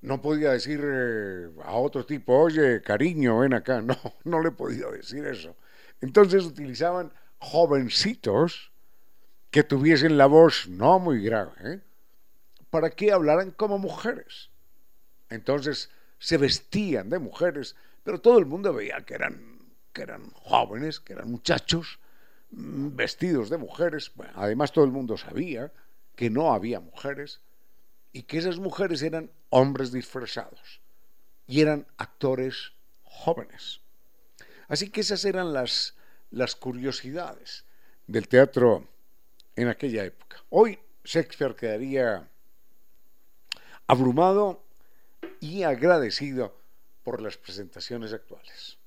no 0.03 0.21
podía 0.21 0.51
decir 0.51 0.81
eh, 0.85 1.49
a 1.65 1.75
otro 1.75 2.05
tipo, 2.05 2.39
oye, 2.39 2.83
cariño, 2.83 3.39
ven 3.39 3.55
acá. 3.55 3.81
No, 3.87 3.97
no 4.25 4.43
le 4.43 4.51
podía 4.51 4.89
decir 4.89 5.25
eso. 5.27 5.57
Entonces 6.03 6.45
utilizaban 6.45 7.13
jovencitos 7.39 8.73
que 9.51 9.63
tuviesen 9.63 10.19
la 10.19 10.27
voz 10.27 10.69
no 10.69 10.99
muy 10.99 11.23
grave, 11.23 11.81
para 12.71 12.91
que 12.91 13.13
hablaran 13.13 13.53
como 13.53 13.79
mujeres. 13.79 14.51
Entonces 15.31 15.91
se 16.19 16.39
vestían 16.39 17.09
de 17.09 17.19
mujeres, 17.19 17.77
pero 18.03 18.21
todo 18.21 18.39
el 18.39 18.47
mundo 18.47 18.73
veía 18.73 19.05
que 19.05 19.15
eran, 19.15 19.61
que 19.93 20.03
eran 20.03 20.31
jóvenes, 20.31 21.01
que 21.01 21.13
eran 21.13 21.31
muchachos, 21.31 21.99
mm, 22.51 22.97
vestidos 22.97 23.49
de 23.49 23.59
mujeres. 23.59 24.11
además 24.35 24.73
todo 24.73 24.85
el 24.85 24.91
mundo 24.91 25.17
sabía 25.17 25.71
que 26.17 26.31
no 26.31 26.53
había 26.53 26.81
mujeres 26.81 27.41
y 28.13 28.23
que 28.23 28.39
esas 28.39 28.59
mujeres 28.59 29.03
eran 29.03 29.31
hombres 29.51 29.93
disfrazados 29.93 30.81
y 31.47 31.61
eran 31.61 31.87
actores 31.97 32.73
jóvenes. 33.03 33.82
Así 34.73 34.89
que 34.89 35.03
esas 35.03 35.27
eran 35.27 35.53
las, 35.53 35.95
las 36.31 36.57
curiosidades 36.57 37.67
del 38.07 38.27
teatro 38.27 38.89
en 39.55 39.69
aquella 39.69 40.03
época. 40.03 40.39
Hoy 40.49 40.79
Shakespeare 41.05 41.55
quedaría 41.55 42.27
abrumado 43.87 44.65
y 45.41 45.65
agradecido 45.65 46.57
por 47.05 47.21
las 47.21 47.37
presentaciones 47.37 48.15
actuales. 48.15 48.79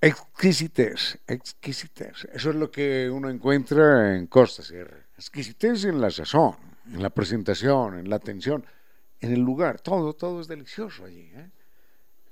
Exquisitez, 0.00 1.18
exquisitez. 1.26 2.26
Eso 2.32 2.50
es 2.50 2.56
lo 2.56 2.70
que 2.70 3.10
uno 3.10 3.28
encuentra 3.28 4.16
en 4.16 4.28
Costa 4.28 4.62
Sierra. 4.62 4.96
Exquisitez 5.18 5.84
en 5.84 6.00
la 6.00 6.10
sazón, 6.10 6.56
en 6.90 7.02
la 7.02 7.10
presentación, 7.10 7.98
en 7.98 8.08
la 8.08 8.16
atención, 8.16 8.64
en 9.20 9.34
el 9.34 9.40
lugar. 9.40 9.78
Todo, 9.82 10.14
todo 10.14 10.40
es 10.40 10.48
delicioso 10.48 11.04
allí. 11.04 11.30
¿eh? 11.34 11.50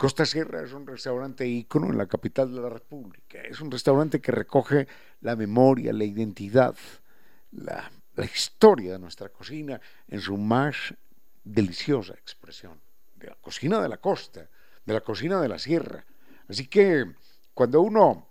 Costa 0.03 0.27
Sierra 0.27 0.65
es 0.65 0.73
un 0.73 0.85
restaurante 0.85 1.47
ícono 1.47 1.87
en 1.87 1.97
la 1.97 2.09
capital 2.09 2.53
de 2.53 2.61
la 2.61 2.69
República. 2.69 3.41
Es 3.41 3.61
un 3.61 3.71
restaurante 3.71 4.21
que 4.21 4.33
recoge 4.33 4.89
la 5.21 5.37
memoria, 5.37 5.93
la 5.93 6.03
identidad, 6.03 6.75
la, 7.53 7.89
la 8.17 8.25
historia 8.25 8.95
de 8.95 8.99
nuestra 8.99 9.29
cocina 9.29 9.81
en 10.09 10.21
su 10.21 10.37
más 10.37 10.93
deliciosa 11.45 12.15
expresión. 12.15 12.81
De 13.15 13.29
la 13.29 13.37
cocina 13.37 13.81
de 13.81 13.89
la 13.89 13.99
costa, 13.99 14.49
de 14.85 14.93
la 14.93 15.03
cocina 15.03 15.41
de 15.41 15.49
la 15.49 15.61
sierra. 15.61 16.05
Así 16.49 16.67
que 16.67 17.05
cuando 17.55 17.81
uno, 17.81 18.27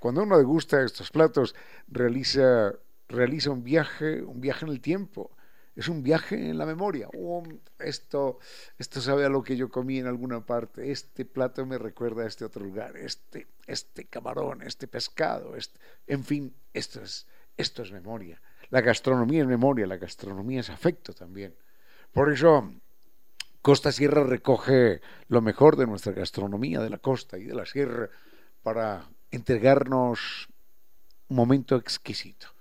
cuando 0.00 0.24
uno 0.24 0.36
degusta 0.36 0.84
estos 0.84 1.10
platos, 1.10 1.54
realiza, 1.88 2.74
realiza 3.08 3.48
un 3.48 3.64
viaje, 3.64 4.22
un 4.22 4.42
viaje 4.42 4.66
en 4.66 4.72
el 4.72 4.82
tiempo. 4.82 5.33
Es 5.74 5.88
un 5.88 6.02
viaje 6.02 6.50
en 6.50 6.58
la 6.58 6.66
memoria. 6.66 7.08
Oh, 7.18 7.42
esto, 7.80 8.38
esto 8.78 9.00
sabe 9.00 9.24
a 9.24 9.28
lo 9.28 9.42
que 9.42 9.56
yo 9.56 9.68
comí 9.68 9.98
en 9.98 10.06
alguna 10.06 10.46
parte. 10.46 10.92
Este 10.92 11.24
plato 11.24 11.66
me 11.66 11.78
recuerda 11.78 12.22
a 12.22 12.26
este 12.26 12.44
otro 12.44 12.64
lugar. 12.64 12.96
Este, 12.96 13.48
este 13.66 14.04
camarón, 14.04 14.62
este 14.62 14.86
pescado, 14.86 15.56
este, 15.56 15.80
en 16.06 16.22
fin, 16.22 16.54
esto 16.72 17.02
es, 17.02 17.26
esto 17.56 17.82
es 17.82 17.90
memoria. 17.90 18.40
La 18.70 18.80
gastronomía 18.80 19.42
es 19.42 19.48
memoria, 19.48 19.86
la 19.86 19.96
gastronomía 19.96 20.60
es 20.60 20.70
afecto 20.70 21.12
también. 21.12 21.54
Por 22.12 22.32
eso 22.32 22.72
Costa 23.60 23.90
Sierra 23.90 24.22
recoge 24.24 25.00
lo 25.28 25.40
mejor 25.40 25.76
de 25.76 25.86
nuestra 25.86 26.12
gastronomía 26.12 26.80
de 26.80 26.90
la 26.90 26.98
costa 26.98 27.38
y 27.38 27.44
de 27.44 27.54
la 27.54 27.66
sierra 27.66 28.10
para 28.62 29.08
entregarnos 29.30 30.48
un 31.28 31.36
momento 31.36 31.76
exquisito. 31.76 32.53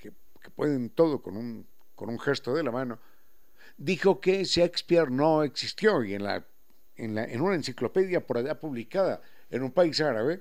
que 0.46 0.50
pueden 0.50 0.90
todo 0.90 1.20
con 1.20 1.36
un, 1.36 1.66
con 1.96 2.08
un 2.08 2.20
gesto 2.20 2.54
de 2.54 2.62
la 2.62 2.70
mano, 2.70 3.00
dijo 3.76 4.20
que 4.20 4.44
Shakespeare 4.44 5.10
no 5.10 5.42
existió. 5.42 6.04
Y 6.04 6.14
en, 6.14 6.22
la, 6.22 6.46
en, 6.94 7.16
la, 7.16 7.24
en 7.24 7.40
una 7.40 7.56
enciclopedia 7.56 8.24
por 8.24 8.38
allá 8.38 8.60
publicada 8.60 9.20
en 9.50 9.64
un 9.64 9.72
país 9.72 10.00
árabe, 10.00 10.40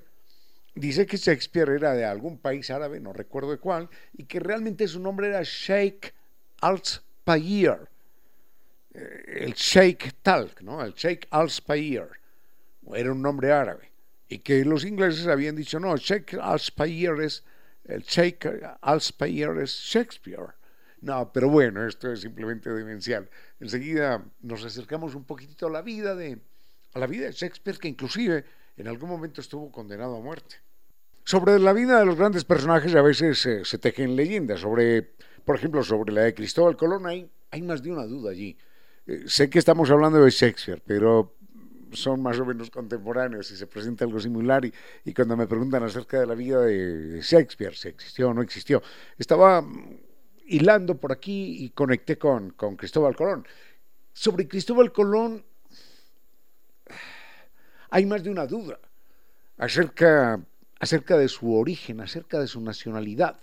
dice 0.76 1.06
que 1.06 1.16
Shakespeare 1.16 1.70
era 1.70 1.94
de 1.94 2.04
algún 2.04 2.38
país 2.38 2.70
árabe, 2.70 3.00
no 3.00 3.12
recuerdo 3.12 3.50
de 3.50 3.58
cuál, 3.58 3.88
y 4.12 4.24
que 4.24 4.38
realmente 4.38 4.86
su 4.86 5.00
nombre 5.00 5.28
era 5.28 5.42
Sheikh 5.42 6.14
al-Spayir, 6.60 7.88
eh, 8.94 9.24
el 9.40 9.54
Sheikh 9.54 10.22
Talk, 10.22 10.60
¿no? 10.62 10.84
El 10.84 10.94
Sheikh 10.94 11.26
al-Spayir, 11.30 12.06
era 12.94 13.10
un 13.10 13.20
nombre 13.20 13.50
árabe, 13.50 13.90
y 14.28 14.38
que 14.38 14.64
los 14.64 14.84
ingleses 14.84 15.26
habían 15.26 15.56
dicho, 15.56 15.80
no, 15.80 15.96
Sheikh 15.96 16.34
al-Spayir 16.40 17.20
es 17.20 17.42
el 17.88 18.02
Sheikh 18.02 18.46
Al-Spayer 18.80 19.58
es 19.58 19.70
Shakespeare. 19.70 20.54
No, 21.02 21.30
pero 21.32 21.48
bueno, 21.48 21.86
esto 21.86 22.10
es 22.10 22.20
simplemente 22.20 22.70
demencial. 22.70 23.28
Enseguida 23.60 24.24
nos 24.42 24.64
acercamos 24.64 25.14
un 25.14 25.24
poquitito 25.24 25.68
a 25.68 25.70
la 25.70 25.82
vida 25.82 26.14
de, 26.14 26.38
a 26.94 26.98
la 26.98 27.06
vida 27.06 27.26
de 27.26 27.32
Shakespeare, 27.32 27.78
que 27.78 27.88
inclusive 27.88 28.44
en 28.76 28.88
algún 28.88 29.08
momento 29.08 29.40
estuvo 29.40 29.70
condenado 29.70 30.16
a 30.16 30.20
muerte. 30.20 30.56
Sobre 31.26 31.58
la 31.58 31.72
vida 31.72 31.98
de 31.98 32.06
los 32.06 32.14
grandes 32.14 32.44
personajes 32.44 32.94
a 32.94 33.02
veces 33.02 33.48
se 33.64 33.78
tejen 33.78 34.14
leyendas. 34.14 34.60
Sobre, 34.60 35.02
por 35.44 35.56
ejemplo, 35.56 35.82
sobre 35.82 36.12
la 36.12 36.20
de 36.20 36.34
Cristóbal 36.34 36.76
Colón 36.76 37.04
hay, 37.04 37.28
hay 37.50 37.62
más 37.62 37.82
de 37.82 37.90
una 37.90 38.06
duda 38.06 38.30
allí. 38.30 38.56
Eh, 39.08 39.24
sé 39.26 39.50
que 39.50 39.58
estamos 39.58 39.90
hablando 39.90 40.22
de 40.22 40.30
Shakespeare, 40.30 40.80
pero 40.86 41.34
son 41.90 42.22
más 42.22 42.38
o 42.38 42.44
menos 42.44 42.70
contemporáneos 42.70 43.50
y 43.50 43.56
se 43.56 43.66
presenta 43.66 44.04
algo 44.04 44.20
similar 44.20 44.64
y, 44.64 45.12
cuando 45.12 45.36
me 45.36 45.48
preguntan 45.48 45.82
acerca 45.82 46.20
de 46.20 46.26
la 46.26 46.36
vida 46.36 46.60
de 46.60 47.20
Shakespeare, 47.20 47.74
si 47.74 47.88
existió 47.88 48.28
o 48.28 48.34
no 48.34 48.40
existió, 48.40 48.80
estaba 49.18 49.64
hilando 50.46 50.96
por 50.96 51.10
aquí 51.10 51.64
y 51.64 51.70
conecté 51.70 52.18
con, 52.18 52.50
con 52.50 52.76
Cristóbal 52.76 53.16
Colón. 53.16 53.44
Sobre 54.12 54.46
Cristóbal 54.46 54.92
Colón 54.92 55.44
hay 57.90 58.06
más 58.06 58.22
de 58.22 58.30
una 58.30 58.46
duda 58.46 58.78
acerca, 59.58 60.40
acerca 60.78 61.16
de 61.16 61.28
su 61.28 61.54
origen, 61.54 62.00
acerca 62.00 62.38
de 62.38 62.46
su 62.46 62.60
nacionalidad, 62.60 63.38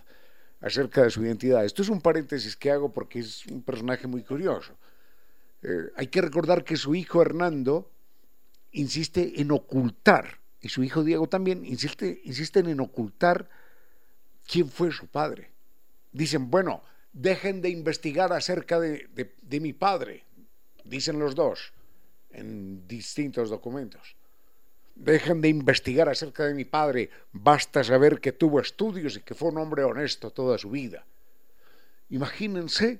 acerca 0.62 1.04
de 1.04 1.10
su 1.10 1.24
identidad. 1.24 1.66
Esto 1.66 1.82
es 1.82 1.90
un 1.90 2.02
paréntesis 2.02 2.56
que 2.56 2.72
hago 2.72 2.92
porque 2.92 3.20
es 3.20 3.46
un 3.48 3.62
personaje 3.62 4.08
muy 4.08 4.24
curioso. 4.24 4.74
Eh, 5.62 5.92
hay 5.96 6.08
que 6.08 6.22
recordar 6.22 6.64
que 6.64 6.78
su 6.78 6.96
hijo 6.96 7.22
Hernando 7.22 7.92
insiste 8.72 9.42
en 9.42 9.52
ocultar 9.52 10.40
y 10.62 10.70
su 10.70 10.84
hijo 10.84 11.04
Diego 11.04 11.28
también 11.28 11.66
insisten 11.66 12.68
en 12.68 12.80
ocultar 12.80 13.50
quién 14.48 14.70
fue 14.70 14.92
su 14.92 15.08
padre. 15.08 15.52
Dicen, 16.12 16.50
bueno, 16.50 16.84
dejen 17.12 17.62
de 17.62 17.70
investigar 17.70 18.32
acerca 18.32 18.80
de, 18.80 19.10
de 19.42 19.60
mi 19.60 19.74
padre, 19.74 20.24
dicen 20.86 21.20
los 21.20 21.36
dos 21.36 21.74
en 22.32 22.88
distintos 22.88 23.50
documentos. 23.50 24.16
Dejen 24.96 25.42
de 25.42 25.50
investigar 25.50 26.08
acerca 26.08 26.46
de 26.46 26.54
mi 26.54 26.66
padre, 26.66 27.10
basta 27.32 27.84
saber 27.84 28.22
que 28.22 28.32
tuvo 28.32 28.60
estudios 28.60 29.18
y 29.18 29.22
que 29.22 29.34
fue 29.34 29.50
un 29.50 29.58
hombre 29.58 29.84
honesto 29.84 30.32
toda 30.32 30.58
su 30.58 30.70
vida. 30.70 31.04
Imagínense 32.10 33.00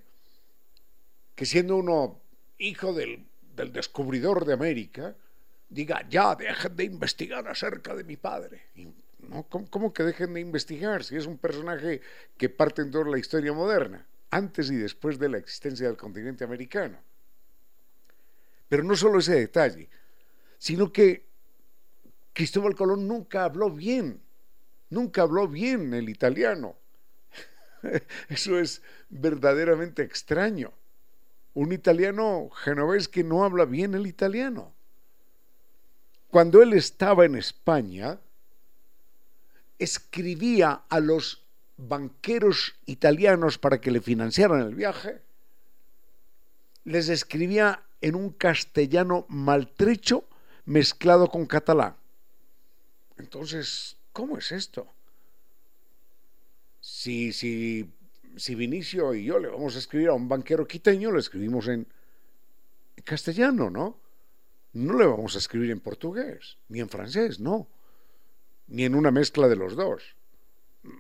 que 1.36 1.46
siendo 1.46 1.78
uno 1.78 2.20
hijo 2.58 2.94
del, 2.94 3.26
descubridor 3.72 4.46
de 4.46 4.54
América, 4.54 5.16
diga, 5.70 6.08
ya, 6.10 6.36
dejen 6.36 6.76
de 6.76 6.84
investigar 6.84 7.48
acerca 7.48 7.94
de 7.96 8.04
mi 8.04 8.18
padre. 8.18 8.62
¿no? 9.20 9.44
¿Cómo, 9.44 9.94
que 9.94 10.04
dejen 10.04 10.34
de 10.34 10.42
investigar 10.42 11.04
si 11.04 11.16
es 11.16 11.26
un 11.26 11.38
personaje 11.38 12.02
que 12.38 12.50
parte 12.50 12.82
en 12.82 12.92
toda 12.92 13.10
la 13.10 13.20
historia 13.20 13.54
moderna, 13.54 14.06
antes 14.32 14.72
y 14.72 14.76
después 14.76 15.20
de 15.20 15.30
la 15.30 15.38
existencia 15.38 15.88
del 15.88 15.98
continente 15.98 16.44
americano? 16.44 16.98
Pero 18.68 18.84
no 18.84 18.96
solo 18.96 19.20
ese 19.20 19.36
detalle, 19.36 19.90
sino 20.58 20.92
que 20.92 21.26
Cristóbal 22.34 22.76
Colón 22.76 23.08
nunca 23.08 23.46
habló 23.46 23.70
bien, 23.70 24.20
nunca 24.90 25.22
habló 25.22 25.48
bien 25.48 25.94
el 25.94 26.10
italiano. 26.10 26.76
Eso 28.30 28.60
es 28.60 28.82
verdaderamente 29.10 30.02
extraño. 30.02 30.74
Un 31.54 31.72
italiano 31.72 32.50
genovés 32.50 33.08
que 33.08 33.24
no 33.24 33.44
habla 33.44 33.66
bien 33.66 33.94
el 33.94 34.08
italiano. 34.08 34.74
Cuando 36.32 36.64
él 36.64 36.74
estaba 36.74 37.26
en 37.26 37.36
España, 37.36 38.20
escribía 39.78 40.82
a 40.90 41.00
los 41.00 41.44
banqueros 41.78 42.74
italianos 42.88 43.60
para 43.60 43.80
que 43.80 43.92
le 43.92 44.02
financiaran 44.02 44.62
el 44.62 44.74
viaje, 44.74 45.22
les 46.86 47.10
escribía 47.10 47.84
en 48.02 48.16
un 48.16 48.32
castellano 48.32 49.26
maltrecho 49.30 50.26
mezclado 50.66 51.30
con 51.30 51.46
catalán. 51.46 51.96
Entonces, 53.18 53.98
¿cómo 54.12 54.38
es 54.38 54.52
esto? 54.52 54.88
Si, 56.80 57.32
si, 57.32 57.90
si 58.36 58.56
Vinicio 58.56 59.14
y 59.14 59.26
yo 59.26 59.40
le 59.40 59.48
vamos 59.48 59.76
a 59.76 59.80
escribir 59.80 60.10
a 60.10 60.14
un 60.14 60.28
banquero 60.28 60.68
quiteño, 60.68 61.12
lo 61.12 61.20
escribimos 61.20 61.68
en 61.68 61.88
castellano, 63.04 63.70
¿no? 63.70 63.98
No 64.74 64.98
le 64.98 65.06
vamos 65.06 65.36
a 65.36 65.38
escribir 65.38 65.72
en 65.72 65.80
portugués, 65.80 66.58
ni 66.68 66.80
en 66.80 66.90
francés, 66.90 67.40
no. 67.40 67.68
Ni 68.68 68.86
en 68.86 68.96
una 68.96 69.12
mezcla 69.12 69.48
de 69.48 69.56
los 69.56 69.76
dos. 69.76 70.16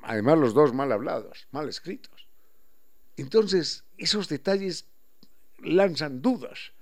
Además, 0.03 0.37
los 0.37 0.53
dos 0.53 0.73
mal 0.73 0.91
hablados, 0.91 1.47
mal 1.51 1.67
escritos. 1.67 2.27
Entonces, 3.17 3.83
esos 3.97 4.29
detalles 4.29 4.85
lanzan 5.57 6.21
dudas 6.21 6.73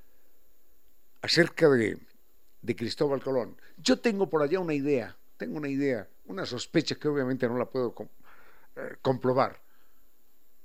acerca 1.21 1.69
de, 1.69 1.97
de 2.61 2.75
Cristóbal 2.75 3.23
Colón. 3.23 3.57
Yo 3.77 3.99
tengo 3.99 4.29
por 4.29 4.41
allá 4.41 4.59
una 4.59 4.73
idea, 4.73 5.17
tengo 5.41 5.57
una 5.57 5.69
idea, 5.69 6.07
una 6.25 6.45
sospecha 6.45 6.93
que 6.93 7.07
obviamente 7.07 7.47
no 7.47 7.57
la 7.57 7.65
puedo 7.65 7.95
eh, 8.75 8.97
comprobar, 9.01 9.59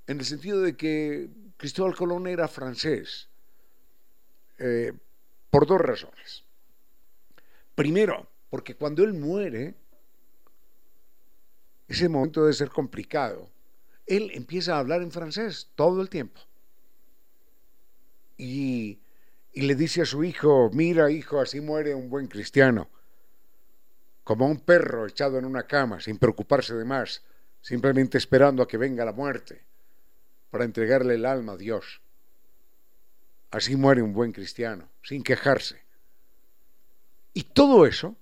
en 0.06 0.18
el 0.18 0.26
sentido 0.26 0.60
de 0.60 0.76
que 0.76 1.30
Cristóbal 1.56 1.96
Colón 1.96 2.26
era 2.26 2.46
francés, 2.46 3.30
eh, 4.58 4.92
por 5.48 5.66
dos 5.66 5.80
razones. 5.80 6.44
Primero, 7.74 8.28
porque 8.50 8.74
cuando 8.74 9.02
él 9.02 9.14
muere, 9.14 9.74
ese 11.88 12.10
momento 12.10 12.42
debe 12.42 12.52
ser 12.52 12.68
complicado, 12.68 13.48
él 14.04 14.30
empieza 14.34 14.76
a 14.76 14.80
hablar 14.80 15.00
en 15.00 15.10
francés 15.10 15.70
todo 15.74 16.02
el 16.02 16.10
tiempo. 16.10 16.38
Y, 18.36 18.98
y 19.54 19.62
le 19.62 19.74
dice 19.74 20.02
a 20.02 20.04
su 20.04 20.22
hijo, 20.22 20.68
mira 20.74 21.10
hijo, 21.10 21.40
así 21.40 21.62
muere 21.62 21.94
un 21.94 22.10
buen 22.10 22.26
cristiano 22.26 22.90
como 24.26 24.48
un 24.48 24.58
perro 24.58 25.06
echado 25.06 25.38
en 25.38 25.44
una 25.44 25.68
cama, 25.68 26.00
sin 26.00 26.18
preocuparse 26.18 26.74
de 26.74 26.84
más, 26.84 27.22
simplemente 27.60 28.18
esperando 28.18 28.60
a 28.60 28.66
que 28.66 28.76
venga 28.76 29.04
la 29.04 29.12
muerte, 29.12 29.64
para 30.50 30.64
entregarle 30.64 31.14
el 31.14 31.24
alma 31.24 31.52
a 31.52 31.56
Dios. 31.56 32.00
Así 33.52 33.76
muere 33.76 34.02
un 34.02 34.12
buen 34.12 34.32
cristiano, 34.32 34.88
sin 35.00 35.22
quejarse. 35.22 35.80
Y 37.34 37.44
todo 37.44 37.86
eso 37.86 38.16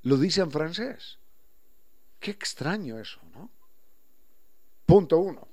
lo 0.00 0.16
dice 0.16 0.40
en 0.40 0.50
francés. 0.50 1.18
Qué 2.18 2.30
extraño 2.30 2.98
eso, 2.98 3.20
¿no? 3.34 3.50
Punto 4.86 5.18
uno. 5.18 5.46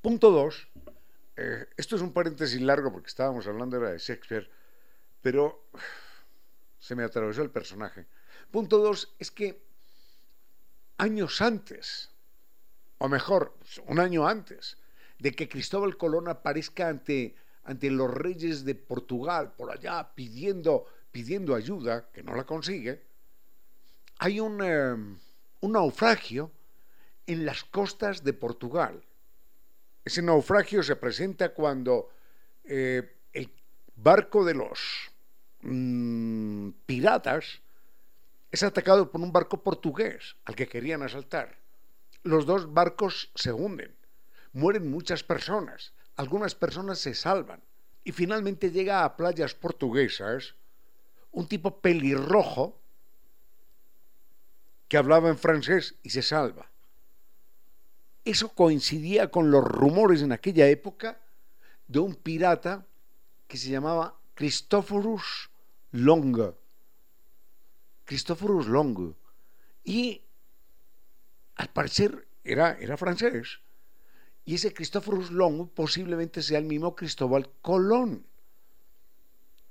Punto 0.00 0.30
dos. 0.30 0.66
Eh, 1.36 1.66
esto 1.76 1.96
es 1.96 2.00
un 2.00 2.14
paréntesis 2.14 2.58
largo 2.62 2.90
porque 2.90 3.08
estábamos 3.08 3.46
hablando 3.46 3.78
de 3.78 3.98
Shakespeare, 3.98 4.50
pero 5.20 5.68
se 6.78 6.94
me 6.94 7.04
atravesó 7.04 7.42
el 7.42 7.50
personaje. 7.50 8.06
Punto 8.50 8.78
dos 8.78 9.14
es 9.18 9.30
que 9.30 9.62
años 10.96 11.40
antes, 11.40 12.10
o 12.98 13.08
mejor, 13.08 13.56
un 13.86 14.00
año 14.00 14.26
antes, 14.26 14.78
de 15.18 15.32
que 15.32 15.48
Cristóbal 15.48 15.96
Colón 15.96 16.28
aparezca 16.28 16.88
ante, 16.88 17.34
ante 17.64 17.90
los 17.90 18.10
reyes 18.10 18.64
de 18.64 18.74
Portugal, 18.74 19.52
por 19.56 19.70
allá, 19.70 20.14
pidiendo, 20.14 20.86
pidiendo 21.10 21.54
ayuda, 21.54 22.08
que 22.12 22.22
no 22.22 22.34
la 22.34 22.44
consigue, 22.44 23.02
hay 24.18 24.40
un, 24.40 24.62
em, 24.62 25.18
un 25.60 25.72
naufragio 25.72 26.50
en 27.26 27.44
las 27.44 27.64
costas 27.64 28.24
de 28.24 28.32
Portugal. 28.32 29.04
Ese 30.04 30.22
naufragio 30.22 30.82
se 30.82 30.96
presenta 30.96 31.50
cuando 31.50 32.10
eh, 32.64 33.16
el 33.32 33.52
barco 33.96 34.44
de 34.44 34.54
los 34.54 35.07
Mm, 35.62 36.70
piratas 36.86 37.60
es 38.50 38.62
atacado 38.62 39.10
por 39.10 39.20
un 39.20 39.32
barco 39.32 39.62
portugués 39.62 40.36
al 40.44 40.54
que 40.54 40.68
querían 40.68 41.02
asaltar. 41.02 41.58
Los 42.22 42.46
dos 42.46 42.72
barcos 42.72 43.30
se 43.34 43.52
hunden, 43.52 43.94
mueren 44.52 44.90
muchas 44.90 45.22
personas, 45.22 45.92
algunas 46.16 46.54
personas 46.54 46.98
se 46.98 47.14
salvan 47.14 47.62
y 48.04 48.12
finalmente 48.12 48.70
llega 48.70 49.04
a 49.04 49.16
playas 49.16 49.54
portuguesas 49.54 50.54
un 51.32 51.46
tipo 51.46 51.80
pelirrojo 51.80 52.80
que 54.88 54.96
hablaba 54.96 55.28
en 55.28 55.38
francés 55.38 55.96
y 56.02 56.10
se 56.10 56.22
salva. 56.22 56.70
Eso 58.24 58.48
coincidía 58.50 59.30
con 59.30 59.50
los 59.50 59.64
rumores 59.64 60.22
en 60.22 60.32
aquella 60.32 60.68
época 60.68 61.20
de 61.86 61.98
un 61.98 62.14
pirata 62.14 62.86
que 63.46 63.56
se 63.56 63.70
llamaba 63.70 64.17
Christophorus 64.38 65.50
Long. 65.90 66.54
Christophorus 68.04 68.68
Long. 68.68 69.12
Y 69.82 70.22
al 71.56 71.68
parecer 71.70 72.28
era, 72.44 72.78
era 72.78 72.96
francés. 72.96 73.58
Y 74.44 74.54
ese 74.54 74.72
Christophorus 74.72 75.32
Long 75.32 75.68
posiblemente 75.70 76.40
sea 76.40 76.58
el 76.60 76.66
mismo 76.66 76.94
Cristóbal 76.94 77.50
Colón, 77.62 78.26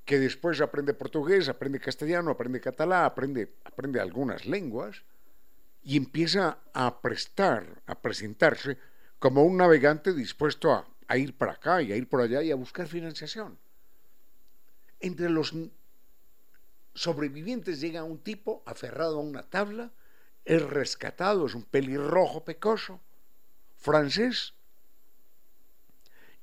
que 0.03 0.19
después 0.19 0.59
aprende 0.59 0.93
portugués, 0.93 1.47
aprende 1.47 1.79
castellano, 1.79 2.31
aprende 2.31 2.59
catalán, 2.59 3.05
aprende, 3.05 3.53
aprende 3.63 4.01
algunas 4.01 4.45
lenguas 4.45 5.03
y 5.81 5.95
empieza 5.95 6.57
a 6.73 6.99
prestar, 6.99 7.83
a 7.85 8.01
presentarse 8.01 8.77
como 9.17 9.45
un 9.45 9.55
navegante 9.55 10.11
dispuesto 10.11 10.73
a, 10.73 10.85
a 11.07 11.17
ir 11.17 11.37
para 11.37 11.53
acá 11.53 11.81
y 11.81 11.93
a 11.93 11.95
ir 11.95 12.09
por 12.09 12.19
allá 12.19 12.43
y 12.43 12.51
a 12.51 12.55
buscar 12.55 12.85
financiación 12.85 13.57
entre 14.99 15.29
los 15.29 15.53
sobrevivientes 16.93 17.79
llega 17.79 18.03
un 18.03 18.19
tipo 18.19 18.63
aferrado 18.65 19.17
a 19.17 19.21
una 19.21 19.43
tabla, 19.43 19.91
es 20.45 20.61
rescatado, 20.61 21.45
es 21.45 21.53
un 21.53 21.63
pelirrojo 21.63 22.43
pecoso, 22.43 23.01
francés, 23.75 24.53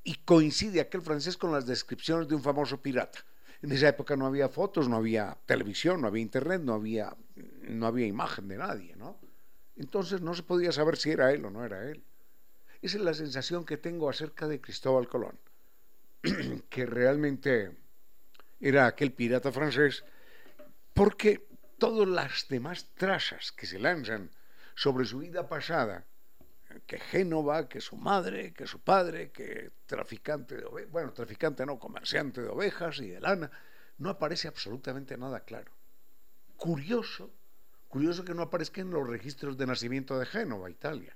y 0.04 0.16
coincide 0.16 0.80
aquel 0.80 1.00
francés 1.00 1.36
con 1.36 1.50
las 1.50 1.66
descripciones 1.66 2.28
de 2.28 2.34
un 2.34 2.42
famoso 2.42 2.80
pirata. 2.80 3.24
En 3.62 3.72
esa 3.72 3.88
época 3.88 4.14
no 4.14 4.26
había 4.26 4.50
fotos, 4.50 4.88
no 4.88 4.96
había 4.96 5.38
televisión, 5.46 6.02
no 6.02 6.08
había 6.08 6.22
internet, 6.22 6.60
no 6.62 6.74
había, 6.74 7.16
no 7.62 7.86
había 7.86 8.06
imagen 8.06 8.46
de 8.46 8.58
nadie, 8.58 8.94
¿no? 8.96 9.18
Entonces 9.76 10.20
no 10.20 10.34
se 10.34 10.42
podía 10.42 10.70
saber 10.70 10.98
si 10.98 11.10
era 11.10 11.32
él 11.32 11.44
o 11.46 11.50
no 11.50 11.64
era 11.64 11.90
él. 11.90 12.04
Esa 12.82 12.98
es 12.98 13.02
la 13.02 13.14
sensación 13.14 13.64
que 13.64 13.78
tengo 13.78 14.10
acerca 14.10 14.46
de 14.46 14.60
Cristóbal 14.60 15.08
Colón, 15.08 15.38
que 16.68 16.84
realmente 16.84 17.74
era 18.64 18.86
aquel 18.86 19.12
pirata 19.12 19.52
francés, 19.52 20.04
porque 20.94 21.46
todas 21.76 22.08
las 22.08 22.48
demás 22.48 22.88
trazas 22.94 23.52
que 23.52 23.66
se 23.66 23.78
lanzan 23.78 24.30
sobre 24.74 25.04
su 25.04 25.18
vida 25.18 25.46
pasada, 25.46 26.06
que 26.86 26.98
Génova, 26.98 27.68
que 27.68 27.82
su 27.82 27.96
madre, 27.96 28.54
que 28.54 28.66
su 28.66 28.80
padre, 28.80 29.30
que 29.30 29.70
traficante 29.84 30.56
de 30.56 30.64
ovejas, 30.64 30.90
bueno, 30.90 31.12
traficante 31.12 31.66
no, 31.66 31.78
comerciante 31.78 32.40
de 32.40 32.48
ovejas 32.48 32.98
y 33.00 33.10
de 33.10 33.20
lana, 33.20 33.50
no 33.98 34.08
aparece 34.08 34.48
absolutamente 34.48 35.18
nada 35.18 35.40
claro. 35.40 35.70
curioso, 36.56 37.30
curioso 37.88 38.24
que 38.24 38.32
no 38.32 38.42
aparezca 38.42 38.80
en 38.80 38.90
los 38.90 39.06
registros 39.06 39.58
de 39.58 39.66
nacimiento 39.66 40.18
de 40.18 40.24
Génova, 40.24 40.70
Italia, 40.70 41.14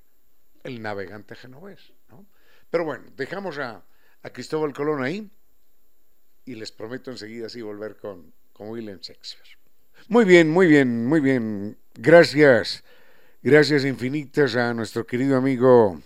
el 0.64 0.82
navegante 0.82 1.34
genovés. 1.34 1.94
¿no? 2.10 2.26
Pero 2.68 2.84
bueno, 2.84 3.10
dejamos 3.16 3.58
a, 3.58 3.82
a, 4.22 4.30
Cristóbal 4.30 4.74
Colón 4.74 5.02
ahí 5.02 5.30
y 6.48 6.54
les 6.54 6.72
prometo 6.72 7.10
enseguida 7.10 7.46
así 7.46 7.60
volver 7.60 7.96
con, 7.96 8.32
con 8.52 8.70
William 8.70 8.98
Shakespeare. 9.00 9.58
Muy 10.08 10.24
bien, 10.24 10.48
muy 10.48 10.66
bien, 10.66 11.06
muy 11.06 11.20
bien. 11.20 11.76
Gracias, 11.94 12.82
gracias 13.42 13.84
infinitas 13.84 14.56
a 14.56 14.72
nuestro 14.72 15.06
querido 15.06 15.36
amigo 15.36 16.00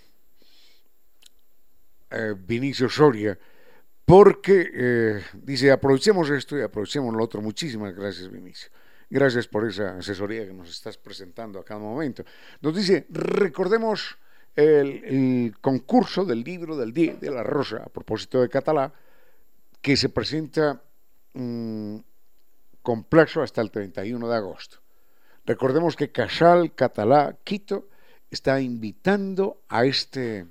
eh, 2.11 2.35
Vinicio 2.37 2.89
Soria, 2.89 3.39
porque 4.05 4.71
eh, 4.75 5.23
dice, 5.35 5.71
aprovechemos 5.71 6.29
esto 6.31 6.59
y 6.59 6.63
aprovechemos 6.63 7.15
lo 7.15 7.23
otro. 7.23 7.41
Muchísimas 7.41 7.95
gracias, 7.95 8.31
Vinicio. 8.31 8.71
Gracias 9.09 9.47
por 9.47 9.69
esa 9.69 9.99
asesoría 9.99 10.47
que 10.47 10.53
nos 10.53 10.71
estás 10.71 10.99
presentando 10.99 11.61
a 11.61 11.65
cada 11.65 11.79
momento. 11.79 12.25
Nos 12.61 12.75
dice, 12.75 13.07
recordemos 13.11 14.19
el, 14.57 15.55
concurso 15.61 16.25
del 16.25 16.43
libro 16.43 16.77
del 16.77 16.93
Día 16.93 17.15
de 17.15 17.31
la 17.31 17.43
Rosa, 17.43 17.85
a 17.85 17.89
propósito 17.89 18.41
de 18.41 18.49
Catalá, 18.49 18.93
que 19.83 19.97
se 19.97 20.09
presenta 20.09 20.81
mm, 21.35 21.97
con 22.83 23.07
hasta 23.43 23.61
el 23.61 23.71
31 23.71 24.29
de 24.29 24.37
agosto. 24.37 24.79
Recordemos 25.45 25.97
que 25.97 26.13
Casal 26.13 26.75
Catalá 26.75 27.37
Quito 27.45 27.89
está 28.31 28.61
invitando 28.61 29.63
a 29.69 29.85
este, 29.85 30.47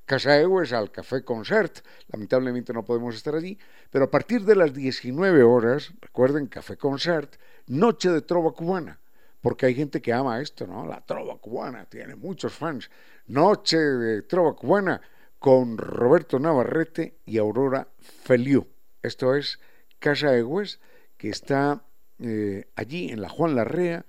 Casa 0.04 0.40
Egues 0.40 0.72
al 0.72 0.90
Café 0.90 1.24
Concert. 1.24 1.80
Lamentablemente 2.08 2.72
no 2.72 2.84
podemos 2.84 3.14
estar 3.14 3.34
allí, 3.34 3.58
pero 3.90 4.04
a 4.04 4.10
partir 4.10 4.44
de 4.44 4.56
las 4.56 4.74
19 4.74 5.42
horas, 5.42 5.92
recuerden, 6.00 6.46
Café 6.46 6.76
Concert, 6.76 7.36
Noche 7.66 8.10
de 8.10 8.22
Trova 8.22 8.52
Cubana, 8.52 9.00
porque 9.40 9.66
hay 9.66 9.74
gente 9.74 10.00
que 10.00 10.12
ama 10.12 10.40
esto, 10.40 10.66
¿no? 10.66 10.86
La 10.86 11.00
Trova 11.00 11.38
Cubana, 11.38 11.86
tiene 11.86 12.14
muchos 12.14 12.52
fans. 12.52 12.90
Noche 13.26 13.78
de 13.78 14.22
Trova 14.22 14.54
Cubana 14.54 15.00
con 15.38 15.76
Roberto 15.76 16.38
Navarrete 16.38 17.18
y 17.26 17.38
Aurora 17.38 17.88
Feliu. 18.00 18.66
Esto 19.02 19.34
es 19.34 19.60
Casa 19.98 20.34
Egues, 20.36 20.80
que 21.16 21.28
está 21.28 21.84
eh, 22.18 22.66
allí 22.76 23.10
en 23.10 23.20
la 23.20 23.28
Juan 23.28 23.54
Larrea 23.54 24.06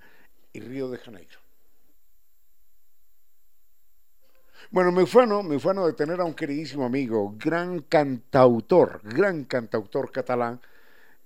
y 0.56 0.60
Río 0.60 0.88
de 0.88 0.98
Janeiro. 0.98 1.38
Bueno, 4.70 4.90
me 4.90 5.02
ufano, 5.02 5.42
me 5.42 5.56
ufano 5.56 5.86
de 5.86 5.92
tener 5.92 6.20
a 6.20 6.24
un 6.24 6.34
queridísimo 6.34 6.86
amigo, 6.86 7.34
gran 7.38 7.80
cantautor, 7.82 9.00
gran 9.04 9.44
cantautor 9.44 10.10
catalán, 10.10 10.60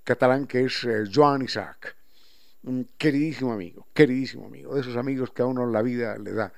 catalán 0.03 0.45
que 0.45 0.65
es 0.65 0.83
eh, 0.83 1.03
Joan 1.11 1.43
Isaac. 1.43 1.95
Un 2.63 2.89
queridísimo 2.97 3.53
amigo, 3.53 3.87
queridísimo 3.93 4.45
amigo, 4.45 4.75
de 4.75 4.81
esos 4.81 4.95
amigos 4.97 5.31
que 5.31 5.41
a 5.41 5.45
uno 5.45 5.65
la 5.65 5.81
vida 5.81 6.17
le 6.17 6.33
da. 6.33 6.53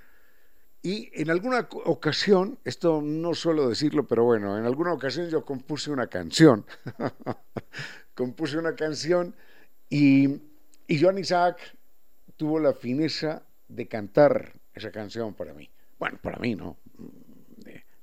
Y 0.82 1.10
en 1.14 1.30
alguna 1.30 1.70
ocasión, 1.86 2.60
esto 2.66 3.02
no 3.02 3.34
suelo 3.36 3.70
decirlo, 3.70 4.06
pero 4.06 4.26
bueno, 4.26 4.58
en 4.58 4.66
alguna 4.66 4.92
ocasión 4.92 5.30
yo 5.30 5.46
compuse 5.46 5.92
una 5.92 6.08
canción. 6.08 6.66
compuse 8.16 8.58
una 8.58 8.76
canción 8.76 9.34
y, 9.90 10.42
y 10.88 11.00
Joan 11.00 11.20
Isaac 11.20 11.58
tuvo 12.38 12.60
la 12.60 12.74
fineza 12.74 13.44
de 13.68 13.88
cantar 13.88 14.54
esa 14.74 14.92
canción 14.92 15.34
para 15.34 15.54
mí 15.54 15.70
bueno, 16.04 16.20
para 16.22 16.38
mí, 16.38 16.54
¿no? 16.54 16.76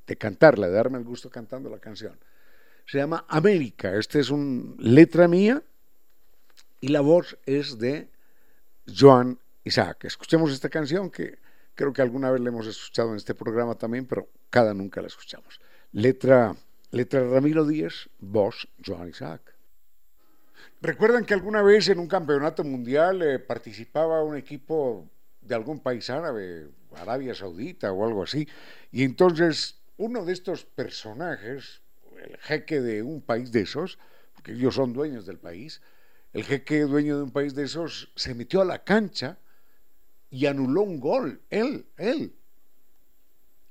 De, 0.07 0.17
cantarla, 0.17 0.69
de 0.69 0.73
darme 0.73 0.97
el 0.97 1.05
gusto 1.05 1.29
cantando 1.29 1.69
la 1.69 1.79
canción. 1.79 2.19
Se 2.87 2.97
llama 2.97 3.27
América. 3.29 3.95
Esta 3.95 4.19
es 4.19 4.31
una 4.31 4.75
letra 4.79 5.29
mía 5.29 5.63
y 6.81 6.89
la 6.89 7.03
voz 7.03 7.37
es 7.45 7.79
de 7.79 8.09
Joan 8.89 9.39
Isaac. 9.65 10.07
Escuchemos 10.07 10.51
esta 10.51 10.71
canción 10.71 11.11
que 11.11 11.39
creo 11.75 11.93
que 11.93 12.01
alguna 12.01 12.31
vez 12.31 12.41
la 12.41 12.49
hemos 12.49 12.67
escuchado 12.67 13.11
en 13.11 13.17
este 13.17 13.35
programa 13.35 13.75
también, 13.75 14.07
pero 14.07 14.31
cada 14.49 14.73
nunca 14.73 15.03
la 15.03 15.09
escuchamos. 15.09 15.61
Letra, 15.93 16.57
letra 16.91 17.23
Ramiro 17.29 17.67
Díez, 17.67 18.09
voz 18.19 18.67
Joan 18.85 19.11
Isaac. 19.11 19.50
¿Recuerdan 20.81 21.25
que 21.25 21.35
alguna 21.35 21.63
vez 21.63 21.89
en 21.89 21.99
un 21.99 22.09
campeonato 22.09 22.65
mundial 22.65 23.21
eh, 23.23 23.39
participaba 23.39 24.25
un 24.25 24.37
equipo 24.37 25.11
de 25.41 25.55
algún 25.55 25.81
país 25.81 26.09
árabe, 26.11 26.69
Arabia 26.97 27.35
Saudita 27.35 27.93
o 27.93 28.07
algo 28.07 28.23
así. 28.23 28.49
Y 28.91 29.05
entonces 29.05 29.81
uno 29.97 30.25
de 30.25 30.33
estos 30.33 30.65
personajes, 30.65 31.83
el 32.23 32.37
jeque 32.39 32.81
de 32.81 33.03
un 33.03 33.21
país 33.21 33.53
de 33.53 33.63
esos, 33.63 33.99
porque 34.35 34.53
ellos 34.53 34.75
son 34.75 34.93
dueños 34.93 35.27
del 35.27 35.39
país, 35.39 35.81
el 36.33 36.45
jeque 36.45 36.83
dueño 36.83 37.17
de 37.17 37.25
un 37.25 37.33
país 37.33 37.55
de 37.55 37.65
esos 37.65 38.13
se 38.17 38.35
metió 38.35 38.61
a 38.61 38.65
la 38.65 38.85
cancha 38.85 39.39
y 40.31 40.47
anuló 40.47 40.83
un 40.83 41.01
gol, 41.01 41.41
él, 41.51 41.87
él. 41.97 42.35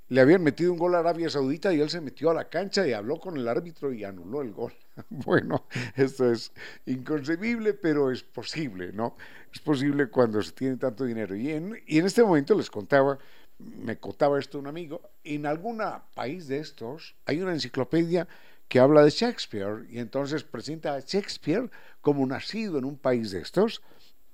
Le 0.09 0.21
habían 0.21 0.43
metido 0.43 0.71
un 0.71 0.79
gol 0.79 0.95
a 0.95 0.99
Arabia 0.99 1.29
Saudita 1.29 1.73
y 1.73 1.79
él 1.79 1.89
se 1.89 2.01
metió 2.01 2.31
a 2.31 2.33
la 2.33 2.49
cancha 2.49 2.85
y 2.87 2.93
habló 2.93 3.19
con 3.19 3.37
el 3.37 3.47
árbitro 3.47 3.93
y 3.93 4.03
anuló 4.03 4.41
el 4.41 4.51
gol. 4.51 4.73
Bueno, 5.09 5.65
esto 5.95 6.31
es 6.31 6.51
inconcebible, 6.85 7.73
pero 7.73 8.11
es 8.11 8.23
posible, 8.23 8.91
¿no? 8.93 9.15
Es 9.53 9.59
posible 9.59 10.09
cuando 10.09 10.41
se 10.41 10.51
tiene 10.51 10.77
tanto 10.77 11.05
dinero. 11.05 11.35
Y 11.35 11.51
en, 11.51 11.81
y 11.87 11.99
en 11.99 12.05
este 12.05 12.23
momento 12.23 12.55
les 12.55 12.69
contaba, 12.69 13.17
me 13.57 13.97
contaba 13.97 14.39
esto 14.39 14.59
un 14.59 14.67
amigo, 14.67 15.01
en 15.23 15.45
algún 15.45 15.81
país 16.13 16.47
de 16.47 16.59
estos 16.59 17.15
hay 17.25 17.41
una 17.41 17.53
enciclopedia 17.53 18.27
que 18.67 18.79
habla 18.79 19.03
de 19.03 19.09
Shakespeare 19.09 19.87
y 19.89 19.99
entonces 19.99 20.43
presenta 20.43 20.93
a 20.93 20.99
Shakespeare 20.99 21.69
como 22.01 22.25
nacido 22.25 22.77
en 22.77 22.85
un 22.85 22.97
país 22.97 23.31
de 23.31 23.41
estos 23.41 23.81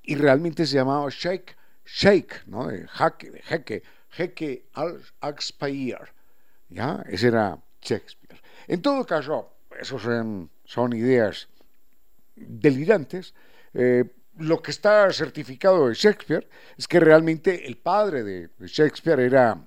y 0.03 0.15
realmente 0.15 0.65
se 0.65 0.75
llamaba 0.75 1.07
Shake, 1.09 1.55
Shake, 1.85 2.43
¿no? 2.47 2.67
De 2.67 2.85
jaque, 2.87 3.31
de 3.31 3.41
jeque, 3.41 3.83
jeque 4.09 4.65
al 4.73 5.01
¿ya? 6.69 7.03
Ese 7.07 7.27
era 7.27 7.57
Shakespeare. 7.81 8.41
En 8.67 8.81
todo 8.81 9.05
caso, 9.05 9.53
esos 9.79 10.01
son, 10.01 10.49
son 10.65 10.93
ideas 10.93 11.47
delirantes. 12.35 13.33
Eh, 13.73 14.05
lo 14.37 14.61
que 14.61 14.71
está 14.71 15.11
certificado 15.13 15.87
de 15.87 15.93
Shakespeare 15.93 16.47
es 16.77 16.87
que 16.87 16.99
realmente 16.99 17.67
el 17.67 17.77
padre 17.77 18.23
de 18.23 18.49
Shakespeare 18.59 19.19
era, 19.21 19.57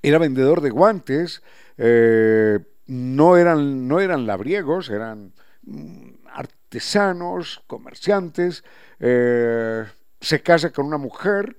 era 0.00 0.18
vendedor 0.18 0.62
de 0.62 0.70
guantes, 0.70 1.42
eh, 1.76 2.58
no, 2.86 3.36
eran, 3.36 3.86
no 3.86 4.00
eran 4.00 4.26
labriegos, 4.26 4.88
eran 4.88 5.32
mm, 5.62 6.26
artesanos, 6.32 7.62
comerciantes, 7.66 8.64
eh, 9.00 9.84
se 10.20 10.42
casa 10.42 10.70
con 10.70 10.86
una 10.86 10.98
mujer, 10.98 11.58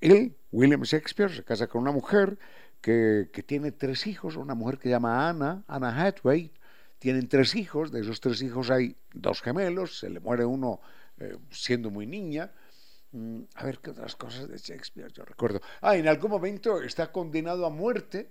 él, 0.00 0.36
William 0.50 0.82
Shakespeare, 0.82 1.34
se 1.34 1.44
casa 1.44 1.66
con 1.66 1.82
una 1.82 1.92
mujer 1.92 2.38
que, 2.80 3.30
que, 3.32 3.42
tiene 3.42 3.70
tres 3.70 4.06
hijos, 4.08 4.36
una 4.36 4.54
mujer 4.54 4.78
que 4.78 4.84
se 4.84 4.90
llama 4.90 5.28
Anna, 5.28 5.62
Anna 5.68 5.88
Hathaway, 5.88 6.52
tienen 7.02 7.26
tres 7.26 7.56
hijos, 7.56 7.90
de 7.90 8.00
esos 8.00 8.20
tres 8.20 8.40
hijos 8.42 8.70
hay 8.70 8.96
dos 9.12 9.42
gemelos, 9.42 9.98
se 9.98 10.08
le 10.08 10.20
muere 10.20 10.44
uno 10.44 10.80
eh, 11.18 11.36
siendo 11.50 11.90
muy 11.90 12.06
niña. 12.06 12.52
Mm, 13.10 13.40
a 13.56 13.64
ver 13.64 13.80
qué 13.80 13.90
otras 13.90 14.14
cosas 14.14 14.48
de 14.48 14.56
Shakespeare 14.56 15.12
yo 15.12 15.24
recuerdo. 15.24 15.60
Ah, 15.80 15.96
en 15.96 16.06
algún 16.06 16.30
momento 16.30 16.80
está 16.80 17.10
condenado 17.10 17.66
a 17.66 17.70
muerte 17.70 18.30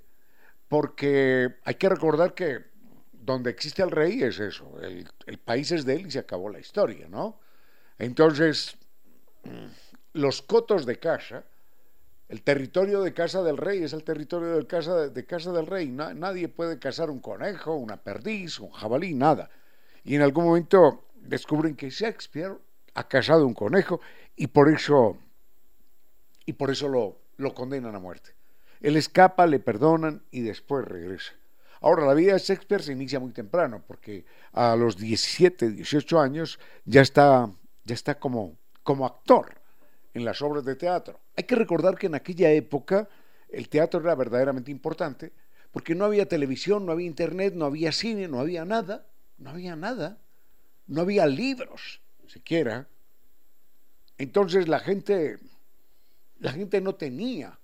porque 0.70 1.58
hay 1.66 1.76
que 1.76 1.90
recordar 1.90 2.34
que 2.34 2.72
donde 3.12 3.50
existe 3.50 3.84
el 3.84 3.92
rey 3.92 4.24
es 4.24 4.40
eso, 4.40 4.80
el, 4.82 5.06
el 5.26 5.38
país 5.38 5.70
es 5.74 5.84
de 5.84 5.96
él 5.96 6.08
y 6.08 6.12
se 6.12 6.20
acabó 6.20 6.50
la 6.50 6.60
historia, 6.62 7.10
¿no? 7.10 7.42
Entonces, 8.00 8.78
mm, 9.44 9.68
los 10.14 10.42
cotos 10.42 10.86
de 10.86 10.98
casa 10.98 11.44
El 12.32 12.44
territorio 12.44 13.02
de 13.02 13.14
Casa 13.14 13.44
del 13.44 13.58
Rey 13.58 13.84
es 13.84 13.92
el 13.92 14.06
territorio 14.06 14.56
de 14.56 14.66
Casa, 14.66 15.10
de 15.10 15.26
casa 15.26 15.52
del 15.52 15.68
Rey. 15.68 15.90
nadie 15.90 16.48
puede 16.48 16.80
cazar 16.80 17.10
un 17.10 17.20
conejo, 17.20 17.76
una 17.76 17.98
perdiz, 17.98 18.58
un 18.62 18.72
jabalí, 18.72 19.14
nada. 19.14 19.50
Y 20.06 20.16
en 20.16 20.22
algún 20.22 20.46
momento 20.46 21.10
descubren 21.18 21.76
que 21.76 21.90
Shakespeare 21.90 22.58
ha 22.94 23.06
cazado 23.10 23.46
un 23.46 23.54
conejo 23.54 24.00
y 24.38 24.48
por 24.48 24.70
eso, 24.70 25.18
y 26.46 26.54
por 26.54 26.72
eso 26.72 26.88
lo, 26.88 27.18
lo 27.36 27.54
condenan 27.54 27.96
a 27.96 28.00
muerte. 28.00 28.34
Él 28.80 28.96
escapa, 28.96 29.46
le 29.46 29.60
perdonan 29.60 30.24
y 30.32 30.40
después 30.40 30.86
regresa. 30.86 31.34
Ahora, 31.82 32.06
la 32.06 32.14
vida 32.14 32.32
de 32.32 32.40
Shakespeare 32.40 32.82
se 32.82 32.94
inicia 32.94 33.20
muy 33.20 33.34
temprano, 33.34 33.84
porque 33.86 34.24
a 34.54 34.78
los 34.78 34.96
17, 34.96 35.72
18 35.72 36.22
años 36.22 36.60
ya 36.86 37.02
está, 37.02 37.52
ya 37.84 37.94
está 37.94 38.18
como, 38.18 38.56
como 38.84 39.06
actor 39.06 39.61
en 40.14 40.26
las 40.26 40.42
obras 40.42 40.66
de 40.66 40.76
teatro. 40.76 41.20
Hay 41.36 41.44
que 41.44 41.56
recordar 41.56 41.98
que 41.98 42.08
en 42.08 42.16
aquella 42.16 42.52
época 42.52 43.08
el 43.50 43.70
teatro 43.70 44.00
era 44.00 44.16
verdaderamente 44.16 44.72
importante, 44.72 45.32
porque 45.72 45.96
no 45.96 46.06
había 46.06 46.28
televisión, 46.28 46.86
no 46.86 46.92
había 46.92 47.08
internet, 47.08 47.54
no 47.56 47.66
había 47.66 47.92
cine, 47.92 48.28
no 48.28 48.40
había 48.40 48.66
nada, 48.66 49.06
no 49.38 49.52
había 49.52 49.76
nada, 49.76 50.18
no 50.88 51.02
había 51.02 51.26
libros 51.26 52.02
siquiera. 52.28 52.88
Entonces 54.18 54.68
la 54.68 54.80
gente, 54.80 55.38
la 56.40 56.52
gente 56.52 56.82
no 56.82 56.96
tenía 56.96 57.60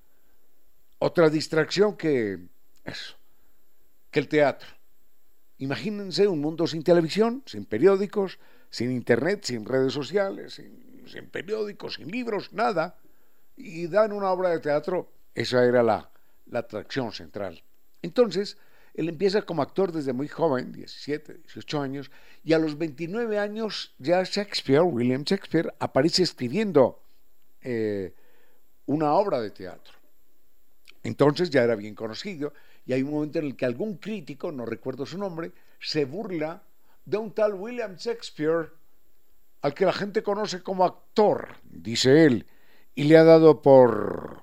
otra 0.99 1.29
distracción 1.29 1.95
que 1.95 2.39
eso, 2.83 3.15
que 4.11 4.19
el 4.19 4.27
teatro. 4.27 4.69
Imagínense 5.59 6.27
un 6.27 6.39
mundo 6.39 6.67
sin 6.67 6.83
televisión, 6.83 7.43
sin 7.45 7.65
periódicos, 7.65 8.39
sin 8.69 8.91
internet, 8.91 9.43
sin 9.43 9.65
redes 9.65 9.93
sociales, 9.93 10.53
sin, 10.55 10.86
periódicos, 11.29 11.95
sin 11.95 12.09
libros, 12.09 12.53
nada. 12.53 12.97
Y 13.55 13.87
dan 13.87 14.11
una 14.11 14.31
obra 14.31 14.49
de 14.49 14.59
teatro, 14.59 15.11
esa 15.33 15.63
era 15.65 15.83
la, 15.83 16.09
la 16.45 16.59
atracción 16.59 17.11
central. 17.11 17.63
Entonces, 18.01 18.57
él 18.93 19.09
empieza 19.09 19.43
como 19.43 19.61
actor 19.61 19.91
desde 19.91 20.13
muy 20.13 20.27
joven, 20.27 20.71
17, 20.71 21.35
18 21.35 21.81
años, 21.81 22.11
y 22.43 22.53
a 22.53 22.59
los 22.59 22.77
29 22.77 23.37
años 23.37 23.93
ya 23.99 24.23
Shakespeare, 24.23 24.81
William 24.81 25.23
Shakespeare, 25.23 25.73
aparece 25.79 26.23
escribiendo 26.23 26.99
eh, 27.61 28.13
una 28.87 29.13
obra 29.13 29.39
de 29.41 29.51
teatro. 29.51 29.93
Entonces 31.03 31.49
ya 31.49 31.63
era 31.63 31.75
bien 31.75 31.95
conocido 31.95 32.53
y 32.85 32.93
hay 32.93 33.03
un 33.03 33.11
momento 33.11 33.39
en 33.39 33.45
el 33.45 33.55
que 33.55 33.65
algún 33.65 33.97
crítico, 33.97 34.51
no 34.51 34.65
recuerdo 34.65 35.05
su 35.05 35.17
nombre, 35.17 35.51
se 35.79 36.05
burla 36.05 36.63
de 37.05 37.17
un 37.17 37.31
tal 37.31 37.53
William 37.53 37.95
Shakespeare 37.95 38.69
al 39.61 39.73
que 39.73 39.85
la 39.85 39.93
gente 39.93 40.23
conoce 40.23 40.61
como 40.61 40.85
actor, 40.85 41.55
dice 41.63 42.25
él, 42.25 42.45
y 42.95 43.03
le 43.03 43.17
ha 43.17 43.23
dado 43.23 43.61
por, 43.61 44.41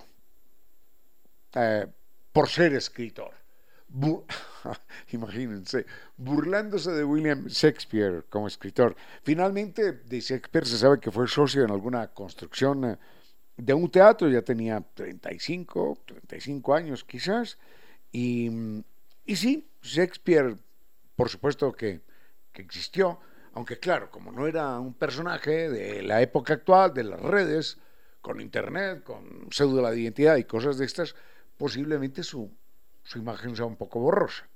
eh, 1.54 1.86
por 2.32 2.48
ser 2.48 2.74
escritor. 2.74 3.32
imagínense, 5.12 5.86
burlándose 6.16 6.90
de 6.90 7.04
William 7.04 7.46
Shakespeare 7.46 8.24
como 8.28 8.48
escritor. 8.48 8.96
Finalmente, 9.22 9.92
de 9.92 10.20
Shakespeare 10.20 10.66
se 10.66 10.78
sabe 10.78 10.98
que 10.98 11.10
fue 11.10 11.28
socio 11.28 11.64
en 11.64 11.70
alguna 11.70 12.08
construcción 12.08 12.84
eh, 12.84 12.98
de 13.56 13.72
un 13.72 13.88
teatro, 13.88 14.28
ya 14.28 14.42
tenía 14.42 14.80
35, 14.80 15.98
35 16.06 16.74
años 16.74 17.04
quizás, 17.04 17.56
y, 18.10 18.50
y 19.24 19.36
sí, 19.36 19.68
Shakespeare, 19.80 20.56
por 21.14 21.28
supuesto 21.28 21.72
que, 21.72 22.00
que 22.52 22.62
existió, 22.62 23.20
aunque 23.54 23.78
claro, 23.78 24.10
como 24.10 24.32
no 24.32 24.46
era 24.46 24.78
un 24.80 24.94
personaje 24.94 25.70
de 25.70 26.02
la 26.02 26.20
época 26.20 26.54
actual, 26.54 26.92
de 26.92 27.04
las 27.04 27.20
redes, 27.20 27.78
con 28.20 28.40
internet, 28.40 29.04
con 29.04 29.48
pseudo 29.50 29.88
de 29.88 30.00
identidad 30.00 30.36
y 30.36 30.44
cosas 30.44 30.76
de 30.76 30.84
estas, 30.84 31.14
posiblemente 31.56 32.22
su, 32.22 32.50
su 33.04 33.18
imagen 33.18 33.54
sea 33.54 33.66
un 33.66 33.76
poco 33.76 34.00
borrosa. 34.00 34.48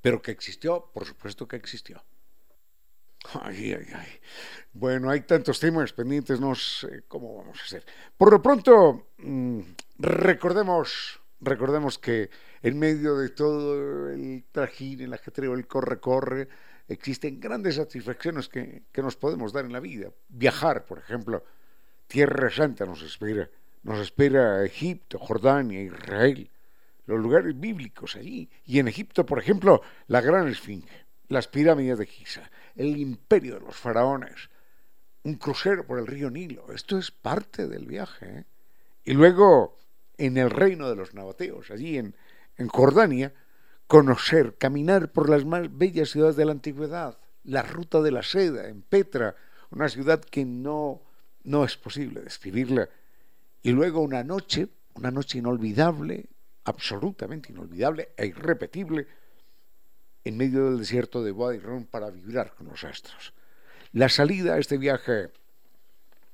Pero 0.00 0.20
que 0.20 0.32
existió, 0.32 0.90
por 0.92 1.04
supuesto 1.04 1.46
que 1.46 1.56
existió. 1.56 2.02
Ay, 3.40 3.72
ay, 3.72 3.86
ay. 3.94 4.08
Bueno, 4.72 5.10
hay 5.10 5.20
tantos 5.20 5.60
temas 5.60 5.92
pendientes, 5.92 6.40
no 6.40 6.54
sé 6.54 7.04
cómo 7.08 7.36
vamos 7.36 7.58
a 7.60 7.64
hacer. 7.64 7.84
Por 8.16 8.32
lo 8.32 8.42
pronto, 8.42 9.10
mm, 9.18 9.60
recordemos, 9.98 11.20
recordemos 11.40 11.98
que 11.98 12.30
en 12.62 12.78
medio 12.78 13.16
de 13.16 13.30
todo 13.30 14.10
el 14.10 14.44
trajín, 14.50 15.00
el 15.02 15.12
ajetreo, 15.12 15.54
el 15.54 15.66
corre-corre, 15.66 16.48
existen 16.88 17.40
grandes 17.40 17.76
satisfacciones 17.76 18.48
que, 18.48 18.84
que 18.92 19.02
nos 19.02 19.16
podemos 19.16 19.52
dar 19.52 19.64
en 19.64 19.72
la 19.72 19.80
vida. 19.80 20.10
Viajar, 20.28 20.84
por 20.84 20.98
ejemplo, 20.98 21.44
Tierra 22.06 22.50
Santa 22.50 22.86
nos 22.86 23.02
espera. 23.02 23.48
Nos 23.82 24.00
espera 24.00 24.64
Egipto, 24.64 25.18
Jordania, 25.18 25.80
Israel, 25.80 26.50
los 27.06 27.20
lugares 27.20 27.58
bíblicos 27.58 28.16
allí. 28.16 28.50
Y 28.64 28.80
en 28.80 28.88
Egipto, 28.88 29.24
por 29.24 29.38
ejemplo, 29.38 29.80
la 30.08 30.20
Gran 30.20 30.48
Esfinge, 30.48 31.06
las 31.28 31.46
pirámides 31.46 31.98
de 31.98 32.06
Giza 32.06 32.50
el 32.76 32.96
imperio 32.98 33.54
de 33.54 33.60
los 33.60 33.76
faraones, 33.76 34.50
un 35.24 35.34
crucero 35.34 35.86
por 35.86 35.98
el 35.98 36.06
río 36.06 36.30
Nilo. 36.30 36.72
Esto 36.72 36.98
es 36.98 37.10
parte 37.10 37.66
del 37.66 37.86
viaje. 37.86 38.26
¿eh? 38.26 38.44
Y 39.04 39.14
luego, 39.14 39.78
en 40.18 40.36
el 40.36 40.50
reino 40.50 40.88
de 40.88 40.96
los 40.96 41.14
nabateos, 41.14 41.70
allí 41.70 41.98
en, 41.98 42.14
en 42.56 42.68
Jordania, 42.68 43.32
conocer, 43.86 44.56
caminar 44.56 45.12
por 45.12 45.28
las 45.28 45.44
más 45.44 45.76
bellas 45.76 46.10
ciudades 46.10 46.36
de 46.36 46.44
la 46.44 46.52
antigüedad, 46.52 47.18
la 47.44 47.62
ruta 47.62 48.02
de 48.02 48.10
la 48.10 48.22
seda 48.22 48.68
en 48.68 48.82
Petra, 48.82 49.36
una 49.70 49.88
ciudad 49.88 50.20
que 50.20 50.44
no, 50.44 51.02
no 51.44 51.64
es 51.64 51.76
posible 51.76 52.20
describirla. 52.20 52.88
Y 53.62 53.70
luego 53.70 54.00
una 54.00 54.24
noche, 54.24 54.68
una 54.94 55.10
noche 55.10 55.38
inolvidable, 55.38 56.26
absolutamente 56.64 57.52
inolvidable 57.52 58.10
e 58.16 58.26
irrepetible, 58.26 59.06
en 60.24 60.36
medio 60.36 60.64
del 60.64 60.78
desierto 60.78 61.22
de 61.22 61.32
Ron 61.60 61.84
para 61.84 62.10
vibrar 62.10 62.54
con 62.54 62.66
los 62.66 62.82
astros. 62.82 63.32
La 63.92 64.08
salida 64.08 64.54
a 64.54 64.58
este 64.58 64.76
viaje 64.76 65.30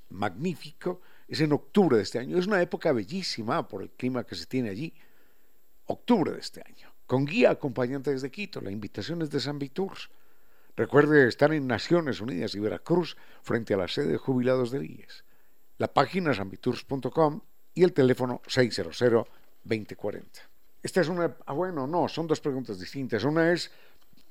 magnífico 0.09 1.03
es 1.29 1.41
en 1.41 1.53
octubre 1.53 1.99
de 1.99 2.03
este 2.03 2.19
año. 2.19 2.39
Es 2.39 2.47
una 2.47 2.63
época 2.63 2.93
bellísima 2.93 3.69
por 3.69 3.83
el 3.83 3.91
clima 3.91 4.25
que 4.25 4.35
se 4.35 4.47
tiene 4.47 4.71
allí. 4.71 4.95
Octubre 5.87 6.33
de 6.33 6.41
este 6.41 6.63
año. 6.67 6.92
Con 7.13 7.27
guía 7.27 7.51
acompañante 7.51 8.11
desde 8.11 8.31
Quito. 8.31 8.63
La 8.63 8.71
invitación 8.71 9.21
es 9.21 9.29
de 9.29 9.39
San 9.39 9.59
Viturs. 9.59 10.09
Recuerde 10.75 11.29
estar 11.29 11.53
en 11.53 11.67
Naciones 11.67 12.23
Unidas 12.23 12.55
y 12.55 12.59
Veracruz 12.59 13.19
frente 13.43 13.75
a 13.75 13.77
la 13.77 13.87
sede 13.87 14.13
de 14.13 14.17
jubilados 14.17 14.71
de 14.71 14.87
IES. 14.87 15.23
La 15.77 15.93
página 15.93 16.33
sanviturs.com 16.33 17.43
y 17.75 17.83
el 17.83 17.93
teléfono 17.93 18.41
600 18.47 18.99
2040. 19.63 20.41
Esta 20.83 21.03
es 21.03 21.09
una, 21.09 21.37
ah, 21.45 21.53
bueno, 21.53 21.87
no, 21.87 22.09
son 22.09 22.27
dos 22.27 22.41
preguntas 22.41 22.81
distintas. 22.81 23.25
Una 23.25 23.53
es 23.53 23.71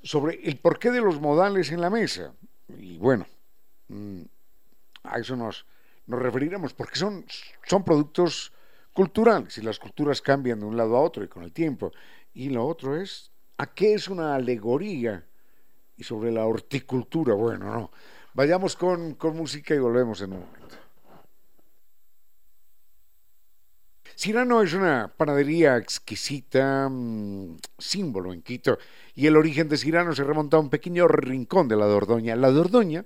sobre 0.02 0.40
el 0.42 0.58
porqué 0.58 0.90
de 0.90 1.02
los 1.02 1.20
modales 1.20 1.70
en 1.70 1.80
la 1.80 1.88
mesa. 1.88 2.34
Y 2.66 2.98
bueno, 2.98 3.28
mm, 3.86 4.22
a 5.04 5.20
eso 5.20 5.36
nos, 5.36 5.64
nos 6.08 6.20
referiremos, 6.20 6.74
porque 6.74 6.96
son, 6.96 7.24
son 7.64 7.84
productos 7.84 8.52
culturales 8.92 9.58
y 9.58 9.62
las 9.62 9.78
culturas 9.78 10.20
cambian 10.20 10.60
de 10.60 10.66
un 10.66 10.76
lado 10.76 10.96
a 10.96 11.00
otro 11.00 11.24
y 11.24 11.28
con 11.28 11.42
el 11.42 11.52
tiempo. 11.52 11.92
Y 12.34 12.50
lo 12.50 12.66
otro 12.66 12.96
es, 12.96 13.30
¿a 13.58 13.66
qué 13.66 13.94
es 13.94 14.08
una 14.08 14.34
alegoría? 14.34 15.26
Y 15.96 16.04
sobre 16.04 16.32
la 16.32 16.46
horticultura, 16.46 17.34
bueno, 17.34 17.72
no. 17.72 17.90
Vayamos 18.34 18.76
con, 18.76 19.14
con 19.14 19.36
música 19.36 19.74
y 19.74 19.78
volvemos 19.78 20.20
en 20.22 20.32
un 20.32 20.40
momento. 20.40 20.76
Cirano 24.16 24.62
es 24.62 24.72
una 24.74 25.12
panadería 25.16 25.76
exquisita, 25.76 26.88
mm, 26.88 27.56
símbolo 27.78 28.32
en 28.32 28.42
Quito, 28.42 28.78
y 29.14 29.26
el 29.26 29.36
origen 29.36 29.68
de 29.68 29.76
Cirano 29.76 30.14
se 30.14 30.24
remonta 30.24 30.56
a 30.56 30.60
un 30.60 30.70
pequeño 30.70 31.08
rincón 31.08 31.66
de 31.68 31.76
la 31.76 31.86
Dordoña. 31.86 32.36
La 32.36 32.50
Dordoña 32.50 33.04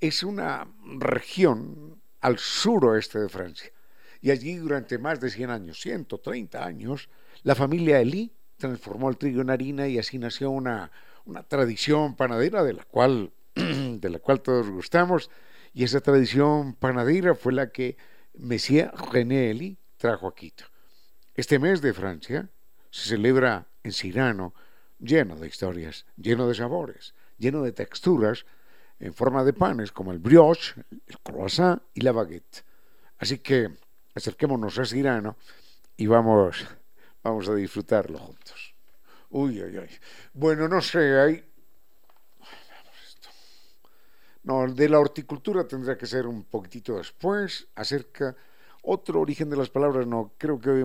es 0.00 0.22
una 0.22 0.66
región 0.98 2.00
al 2.20 2.38
suroeste 2.38 3.20
de 3.20 3.28
Francia, 3.28 3.70
y 4.26 4.32
allí 4.32 4.56
durante 4.56 4.98
más 4.98 5.20
de 5.20 5.30
100 5.30 5.50
años, 5.50 5.80
130 5.80 6.64
años, 6.64 7.08
la 7.44 7.54
familia 7.54 8.00
Elí 8.00 8.32
transformó 8.56 9.08
el 9.08 9.18
trigo 9.18 9.40
en 9.40 9.50
harina 9.50 9.86
y 9.86 10.00
así 10.00 10.18
nació 10.18 10.50
una, 10.50 10.90
una 11.26 11.44
tradición 11.44 12.16
panadera 12.16 12.64
de 12.64 12.72
la 12.72 12.82
cual, 12.82 13.30
de 13.54 14.10
la 14.10 14.18
cual 14.18 14.40
todos 14.40 14.68
gustamos, 14.68 15.30
y 15.72 15.84
esa 15.84 16.00
tradición 16.00 16.74
panadera 16.74 17.36
fue 17.36 17.52
la 17.52 17.70
que 17.70 17.96
Messier 18.34 18.90
René 19.12 19.52
Elie 19.52 19.76
trajo 19.96 20.26
a 20.26 20.34
Quito. 20.34 20.64
Este 21.36 21.60
mes 21.60 21.80
de 21.80 21.94
Francia 21.94 22.50
se 22.90 23.10
celebra 23.10 23.68
en 23.84 23.92
Cirano, 23.92 24.54
lleno 24.98 25.36
de 25.36 25.46
historias, 25.46 26.04
lleno 26.16 26.48
de 26.48 26.56
sabores, 26.56 27.14
lleno 27.38 27.62
de 27.62 27.70
texturas, 27.70 28.44
en 28.98 29.14
forma 29.14 29.44
de 29.44 29.52
panes 29.52 29.92
como 29.92 30.10
el 30.10 30.18
brioche, 30.18 30.74
el 31.06 31.16
croissant 31.20 31.80
y 31.94 32.00
la 32.00 32.10
baguette. 32.10 32.64
Así 33.18 33.38
que 33.38 33.85
acerquémonos 34.16 34.78
a 34.78 34.84
Cirano 34.84 35.36
y 35.96 36.06
vamos, 36.06 36.64
vamos 37.22 37.48
a 37.48 37.54
disfrutarlo 37.54 38.18
juntos. 38.18 38.74
Uy, 39.30 39.62
uy, 39.62 39.78
uy. 39.78 39.90
Bueno, 40.32 40.68
no 40.68 40.80
sé, 40.80 41.20
hay... 41.20 41.44
No, 44.42 44.66
de 44.72 44.88
la 44.88 45.00
horticultura 45.00 45.66
tendrá 45.66 45.98
que 45.98 46.06
ser 46.06 46.26
un 46.26 46.44
poquitito 46.44 46.96
después, 46.96 47.68
acerca 47.74 48.36
Otro 48.82 49.20
origen 49.20 49.50
de 49.50 49.56
las 49.56 49.68
palabras, 49.68 50.06
no, 50.06 50.32
creo 50.38 50.60
que 50.60 50.70
hoy 50.70 50.84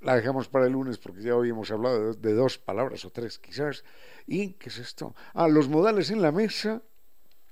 la 0.00 0.14
dejamos 0.14 0.48
para 0.48 0.66
el 0.66 0.72
lunes 0.72 0.96
porque 0.98 1.22
ya 1.22 1.34
hoy 1.34 1.50
hemos 1.50 1.70
hablado 1.72 2.14
de, 2.14 2.20
de 2.20 2.34
dos 2.34 2.56
palabras 2.58 3.04
o 3.04 3.10
tres 3.10 3.38
quizás. 3.38 3.84
¿Y 4.26 4.52
qué 4.52 4.68
es 4.68 4.78
esto? 4.78 5.14
Ah, 5.34 5.48
los 5.48 5.68
modales 5.68 6.10
en 6.10 6.22
la 6.22 6.30
mesa 6.30 6.82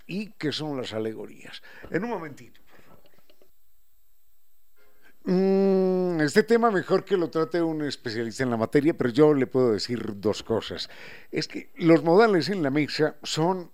y 0.06 0.30
qué 0.32 0.52
son 0.52 0.76
las 0.76 0.92
alegorías. 0.92 1.62
En 1.90 2.04
un 2.04 2.10
momentito. 2.10 2.61
Mm, 5.24 6.20
este 6.20 6.42
tema 6.42 6.70
mejor 6.72 7.04
que 7.04 7.16
lo 7.16 7.30
trate 7.30 7.62
un 7.62 7.82
especialista 7.82 8.42
en 8.42 8.50
la 8.50 8.56
materia, 8.56 8.94
pero 8.94 9.10
yo 9.10 9.32
le 9.34 9.46
puedo 9.46 9.72
decir 9.72 10.20
dos 10.20 10.42
cosas. 10.42 10.90
Es 11.30 11.46
que 11.46 11.70
los 11.76 12.02
modales 12.02 12.48
en 12.48 12.62
la 12.62 12.70
mesa 12.70 13.14
son, 13.22 13.70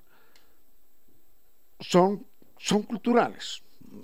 son, 1.80 2.26
son 2.58 2.82
culturales, 2.82 3.62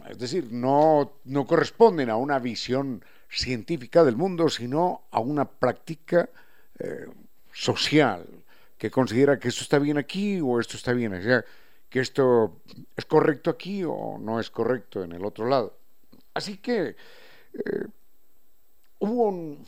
es 0.09 0.19
decir, 0.19 0.49
no, 0.51 1.19
no 1.25 1.47
corresponden 1.47 2.09
a 2.09 2.17
una 2.17 2.39
visión 2.39 3.05
científica 3.29 4.05
del 4.05 4.17
mundo, 4.17 4.49
sino 4.49 5.03
a 5.11 5.21
una 5.21 5.45
práctica 5.45 6.31
eh, 6.79 7.07
social 7.53 8.25
que 8.79 8.91
considera 8.91 9.39
que 9.39 9.49
esto 9.49 9.63
está 9.63 9.79
bien 9.79 9.99
aquí 9.99 10.41
o 10.41 10.61
esto 10.61 10.79
está 10.79 10.93
bien 10.93 11.13
allá, 11.13 11.45
que 11.91 12.01
esto 12.01 12.61
es 12.97 13.05
correcto 13.05 13.51
aquí 13.51 13.85
o 13.85 14.19
no 14.19 14.41
es 14.41 14.51
correcto 14.51 15.05
en 15.05 15.13
el 15.13 15.25
otro 15.27 15.47
lado. 15.47 15.77
Así 16.33 16.57
que 16.57 16.97
eh, 17.55 17.87
hubo 18.99 19.29
un, 19.29 19.67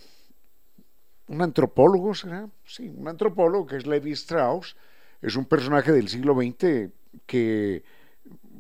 antropólogo, 1.41 2.15
¿será? 2.15 2.49
Sí, 2.65 2.89
un 2.89 3.09
antropólogo 3.09 3.67
que 3.67 3.77
es 3.77 3.87
Levi 3.87 4.13
Strauss, 4.13 4.77
es 5.23 5.37
un 5.37 5.45
personaje 5.45 5.93
del 5.93 6.09
siglo 6.09 6.35
XX 6.35 6.91
que, 7.27 7.85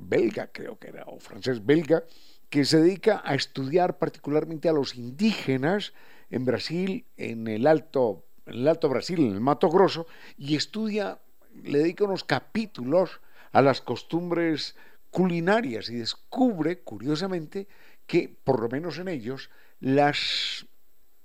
belga 0.08 0.48
creo 0.52 0.78
que 0.78 0.88
era, 0.88 1.04
o 1.06 1.18
francés 1.18 1.64
belga, 1.64 2.04
que 2.48 2.64
se 2.64 2.80
dedica 2.80 3.22
a 3.24 3.34
estudiar 3.34 3.98
particularmente 3.98 4.68
a 4.68 4.72
los 4.72 4.94
indígenas 4.94 5.92
en 6.30 6.44
Brasil, 6.44 7.04
en 7.16 7.48
el 7.48 7.66
Alto, 7.66 8.24
en 8.46 8.54
el 8.54 8.68
Alto 8.68 8.88
Brasil, 8.88 9.20
en 9.20 9.32
el 9.32 9.40
Mato 9.40 9.68
Grosso, 9.68 10.06
y 10.38 10.56
estudia, 10.56 11.18
le 11.64 11.78
dedica 11.80 12.04
unos 12.04 12.24
capítulos 12.24 13.20
a 13.52 13.62
las 13.62 13.80
costumbres 13.80 14.76
culinarias 15.10 15.88
y 15.88 15.96
descubre, 15.96 16.80
curiosamente, 16.80 17.66
que, 18.06 18.34
por 18.44 18.60
lo 18.60 18.68
menos 18.68 18.98
en 18.98 19.08
ellos, 19.08 19.50
las 19.80 20.66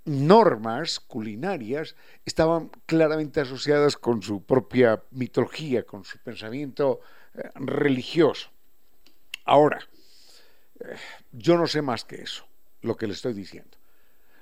normas 0.06 1.00
culinarias 1.00 1.96
estaban 2.26 2.72
claramente 2.86 3.42
asociadas 3.42 3.98
con 3.98 4.22
su 4.22 4.44
propia 4.44 5.04
mitología, 5.12 5.84
con 5.84 6.04
su 6.04 6.18
pensamiento 6.20 7.02
eh, 7.36 7.50
religioso. 7.56 8.50
Ahora, 9.46 9.80
eh, 10.80 10.96
yo 11.32 11.58
no 11.58 11.68
sé 11.68 11.82
más 11.82 12.04
que 12.04 12.16
eso, 12.16 12.46
lo 12.82 12.98
que 12.98 13.08
le 13.08 13.14
estoy 13.14 13.34
diciendo. 13.34 13.78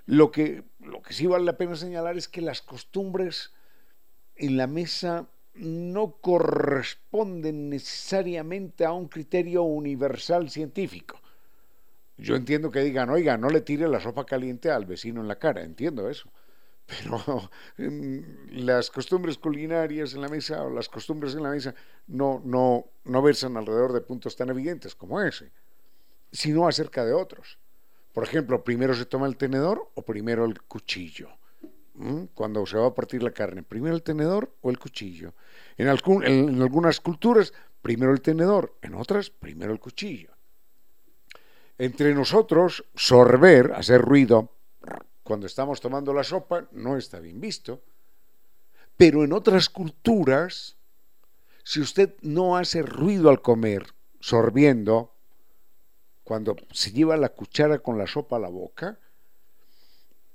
Lo 0.05 0.31
que, 0.31 0.63
lo 0.79 1.01
que 1.01 1.13
sí 1.13 1.27
vale 1.27 1.45
la 1.45 1.57
pena 1.57 1.75
señalar 1.75 2.17
es 2.17 2.27
que 2.27 2.41
las 2.41 2.61
costumbres 2.61 3.53
en 4.35 4.57
la 4.57 4.65
mesa 4.65 5.27
no 5.53 6.13
corresponden 6.21 7.69
necesariamente 7.69 8.85
a 8.85 8.93
un 8.93 9.07
criterio 9.07 9.63
universal 9.63 10.49
científico. 10.49 11.21
Yo 12.19 12.35
entiendo 12.35 12.69
que 12.69 12.81
digan, 12.81 13.09
oiga, 13.09 13.37
no 13.37 13.49
le 13.49 13.61
tire 13.61 13.87
la 13.87 13.99
sopa 13.99 14.25
caliente 14.25 14.69
al 14.69 14.85
vecino 14.85 15.21
en 15.21 15.27
la 15.27 15.39
cara, 15.39 15.63
entiendo 15.63 16.09
eso. 16.09 16.29
Pero 16.85 17.49
las 18.51 18.89
costumbres 18.89 19.37
culinarias 19.37 20.13
en 20.13 20.21
la 20.21 20.27
mesa 20.27 20.63
o 20.63 20.69
las 20.69 20.89
costumbres 20.89 21.35
en 21.35 21.43
la 21.43 21.51
mesa 21.51 21.73
no, 22.07 22.41
no, 22.43 22.85
no 23.05 23.21
versan 23.21 23.55
alrededor 23.57 23.93
de 23.93 24.01
puntos 24.01 24.35
tan 24.35 24.49
evidentes 24.49 24.95
como 24.95 25.21
ese, 25.21 25.51
sino 26.31 26.67
acerca 26.67 27.05
de 27.05 27.13
otros. 27.13 27.57
Por 28.13 28.23
ejemplo, 28.23 28.63
primero 28.63 28.93
se 28.95 29.05
toma 29.05 29.27
el 29.27 29.37
tenedor 29.37 29.89
o 29.93 30.01
primero 30.01 30.45
el 30.45 30.61
cuchillo. 30.63 31.29
¿Mm? 31.93 32.25
Cuando 32.33 32.65
se 32.65 32.77
va 32.77 32.87
a 32.87 32.93
partir 32.93 33.21
la 33.21 33.31
carne, 33.31 33.61
primero 33.61 33.95
el 33.95 34.03
tenedor 34.03 34.51
o 34.61 34.69
el 34.69 34.79
cuchillo. 34.79 35.33
En, 35.77 35.87
en 35.87 36.61
algunas 36.61 36.99
culturas, 36.99 37.53
primero 37.81 38.11
el 38.11 38.21
tenedor, 38.21 38.75
en 38.81 38.95
otras, 38.95 39.29
primero 39.29 39.71
el 39.71 39.79
cuchillo. 39.79 40.38
Entre 41.79 42.13
nosotros, 42.13 42.83
sorber, 42.93 43.71
hacer 43.71 44.01
ruido, 44.01 44.51
cuando 45.23 45.47
estamos 45.47 45.79
tomando 45.79 46.13
la 46.13 46.25
sopa, 46.25 46.67
no 46.73 46.97
está 46.97 47.21
bien 47.21 47.39
visto. 47.39 47.81
Pero 48.97 49.23
en 49.23 49.31
otras 49.31 49.69
culturas, 49.69 50.75
si 51.63 51.79
usted 51.79 52.15
no 52.21 52.57
hace 52.57 52.81
ruido 52.81 53.29
al 53.29 53.41
comer, 53.41 53.87
sorbiendo, 54.19 55.13
cuando 56.25 56.57
se 56.73 56.91
lleva 56.91 57.15
la 57.15 57.29
cuchara 57.29 57.79
con 57.79 57.97
la 57.97 58.07
sopa 58.07 58.35
a 58.35 58.39
la 58.39 58.49
boca, 58.49 58.99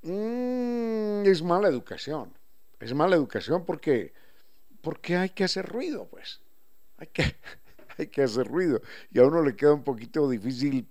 mm, 0.00 1.26
es 1.26 1.42
mala 1.42 1.68
educación. 1.68 2.32
Es 2.80 2.94
mala 2.94 3.16
educación 3.16 3.66
porque, 3.66 4.14
porque 4.80 5.16
hay 5.16 5.28
que 5.28 5.44
hacer 5.44 5.66
ruido, 5.66 6.08
pues. 6.08 6.40
Hay 6.96 7.08
que, 7.08 7.22
hay 7.98 8.06
que 8.06 8.22
hacer 8.22 8.48
ruido. 8.48 8.80
Y 9.10 9.18
a 9.18 9.26
uno 9.26 9.42
le 9.42 9.54
queda 9.54 9.74
un 9.74 9.84
poquito 9.84 10.26
difícil 10.30 10.88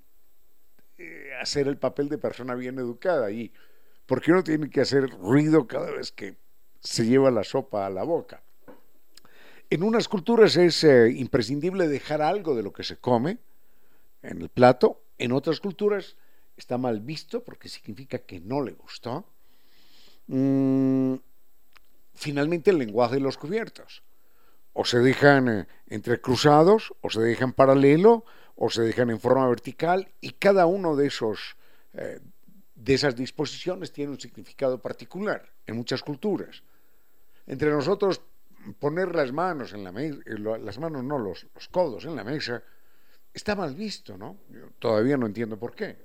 hacer 1.41 1.68
el 1.68 1.78
papel 1.78 2.10
de 2.10 2.18
persona 2.18 2.56
bien 2.56 2.78
educada 2.80 3.32
y 3.32 3.51
¿por 4.06 4.22
qué 4.22 4.32
no 4.32 4.43
tiene 4.43 4.70
que 4.70 4.82
hacer 4.82 5.10
ruido 5.10 5.68
cada 5.68 5.91
vez 5.91 6.12
que 6.12 6.38
se 6.80 7.06
lleva 7.06 7.32
la 7.32 7.43
sopa 7.43 7.86
a 7.86 7.89
la 7.89 8.04
boca? 8.04 8.41
En 9.70 9.84
unas 9.84 10.08
culturas 10.08 10.56
es 10.58 10.84
eh, 10.84 11.10
imprescindible 11.12 11.88
dejar 11.88 12.22
algo 12.22 12.56
de 12.56 12.64
lo 12.64 12.74
que 12.74 12.84
se 12.84 12.97
come 12.97 13.39
en 14.22 14.41
el 14.41 14.49
plato, 14.49 15.01
en 15.18 15.32
otras 15.32 15.60
culturas 15.60 16.16
está 16.58 16.78
mal 16.78 16.99
visto 16.99 17.43
porque 17.43 17.70
significa 17.70 18.20
que 18.20 18.39
no 18.39 18.62
le 18.62 18.74
gustó. 18.74 19.26
Mm, 20.28 21.16
finalmente 22.14 22.72
el 22.72 22.78
lenguaje 22.78 23.16
de 23.16 23.22
los 23.22 23.38
cubiertos. 23.38 24.04
O 24.74 24.86
se 24.86 24.99
dejan 24.99 25.49
eh, 25.49 25.68
entrecruzados, 25.88 26.93
o 27.01 27.10
se 27.10 27.22
dejan 27.22 27.54
paralelo, 27.54 28.26
o 28.56 28.70
se 28.70 28.84
dejan 28.84 29.10
en 29.10 29.20
forma 29.20 29.47
vertical 29.47 30.12
y 30.22 30.32
cada 30.32 30.66
uno 30.66 30.95
de 30.95 31.08
esos 31.08 31.56
eh, 31.93 32.20
de 32.76 32.93
esas 32.93 33.16
disposiciones 33.16 33.91
tiene 33.91 34.12
un 34.12 34.20
significado 34.20 34.80
particular 34.82 35.49
en 35.66 35.76
muchas 35.78 36.01
culturas. 36.01 36.64
Entre 37.47 37.70
nosotros 37.70 38.22
poner 38.80 39.16
las 39.16 39.32
manos 39.32 39.74
en 39.74 39.84
la 39.84 39.91
mesa, 39.91 40.18
eh, 40.26 40.38
las 40.38 40.78
manos 40.80 41.04
no, 41.04 41.18
los, 41.18 41.47
los, 41.54 41.68
codos 41.70 42.06
en 42.06 42.16
la 42.16 42.24
mesa, 42.24 42.62
está 43.34 43.56
mal 43.56 43.74
visto, 43.76 44.18
¿no? 44.18 44.38
Yo 44.49 44.70
todavía 44.80 45.18
no 45.18 45.26
entiendo 45.26 45.58
por 45.58 45.76
qué, 45.76 45.95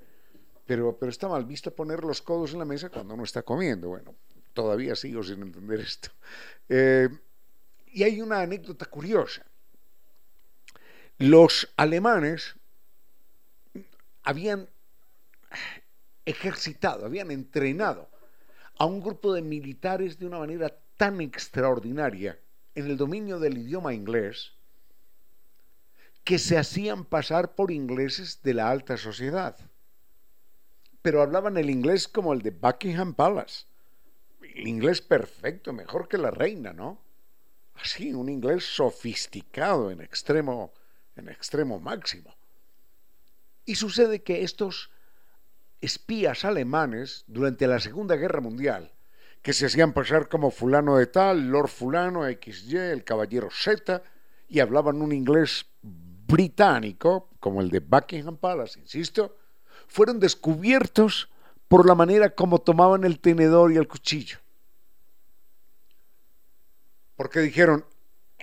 pero, 0.65 0.97
pero 0.97 1.09
está 1.09 1.27
mal 1.27 1.45
visto 1.45 1.73
poner 1.73 2.03
los 2.03 2.21
codos 2.21 2.53
en 2.53 2.59
la 2.59 2.65
mesa 2.65 2.89
cuando 2.89 3.13
uno 3.13 3.23
está 3.23 3.43
comiendo. 3.43 3.89
Bueno, 3.89 4.15
todavía 4.53 4.95
sigo 4.95 5.23
sin 5.23 5.41
entender 5.41 5.79
esto. 5.79 6.09
Eh, 6.67 7.09
y 7.91 8.03
hay 8.03 8.21
una 8.21 8.41
anécdota 8.41 8.85
curiosa. 8.85 9.43
Los 11.19 11.69
alemanes 11.75 12.55
habían 14.23 14.69
ejercitado, 16.23 17.05
habían 17.05 17.29
entrenado 17.29 18.09
a 18.77 18.85
un 18.85 19.01
grupo 19.01 19.33
de 19.33 19.41
militares 19.41 20.17
de 20.17 20.25
una 20.25 20.39
manera 20.39 20.73
tan 20.95 21.19
extraordinaria 21.19 22.39
en 22.73 22.85
el 22.85 22.95
dominio 22.95 23.37
del 23.37 23.57
idioma 23.57 23.93
inglés 23.93 24.53
que 26.23 26.39
se 26.39 26.57
hacían 26.57 27.03
pasar 27.03 27.53
por 27.53 27.69
ingleses 27.69 28.41
de 28.41 28.53
la 28.53 28.69
alta 28.69 28.95
sociedad. 28.95 29.57
Pero 31.01 31.21
hablaban 31.21 31.57
el 31.57 31.69
inglés 31.69 32.07
como 32.07 32.31
el 32.31 32.41
de 32.41 32.51
Buckingham 32.51 33.13
Palace. 33.13 33.65
El 34.41 34.69
inglés 34.69 35.01
perfecto, 35.01 35.73
mejor 35.73 36.07
que 36.07 36.17
la 36.17 36.31
reina, 36.31 36.71
¿no? 36.71 36.97
Así, 37.75 38.13
un 38.13 38.29
inglés 38.29 38.63
sofisticado 38.63 39.91
en 39.91 39.99
extremo 39.99 40.71
en 41.19 41.29
extremo 41.29 41.79
máximo. 41.79 42.35
Y 43.65 43.75
sucede 43.75 44.23
que 44.23 44.43
estos 44.43 44.89
espías 45.79 46.43
alemanes, 46.43 47.23
durante 47.27 47.67
la 47.67 47.79
Segunda 47.79 48.15
Guerra 48.15 48.41
Mundial, 48.41 48.91
que 49.41 49.53
se 49.53 49.67
hacían 49.67 49.93
pasar 49.93 50.27
como 50.27 50.51
fulano 50.51 50.97
de 50.97 51.07
tal, 51.07 51.49
Lord 51.49 51.69
fulano, 51.69 52.23
XY, 52.25 52.77
el 52.77 53.03
caballero 53.03 53.49
Z, 53.51 54.01
y 54.47 54.59
hablaban 54.59 55.01
un 55.01 55.13
inglés 55.13 55.65
británico, 55.81 57.29
como 57.39 57.61
el 57.61 57.69
de 57.69 57.79
Buckingham 57.79 58.37
Palace, 58.37 58.79
insisto, 58.79 59.37
fueron 59.87 60.19
descubiertos 60.19 61.29
por 61.67 61.87
la 61.87 61.95
manera 61.95 62.31
como 62.31 62.59
tomaban 62.59 63.03
el 63.03 63.19
tenedor 63.19 63.71
y 63.71 63.77
el 63.77 63.87
cuchillo. 63.87 64.39
Porque 67.15 67.39
dijeron, 67.39 67.85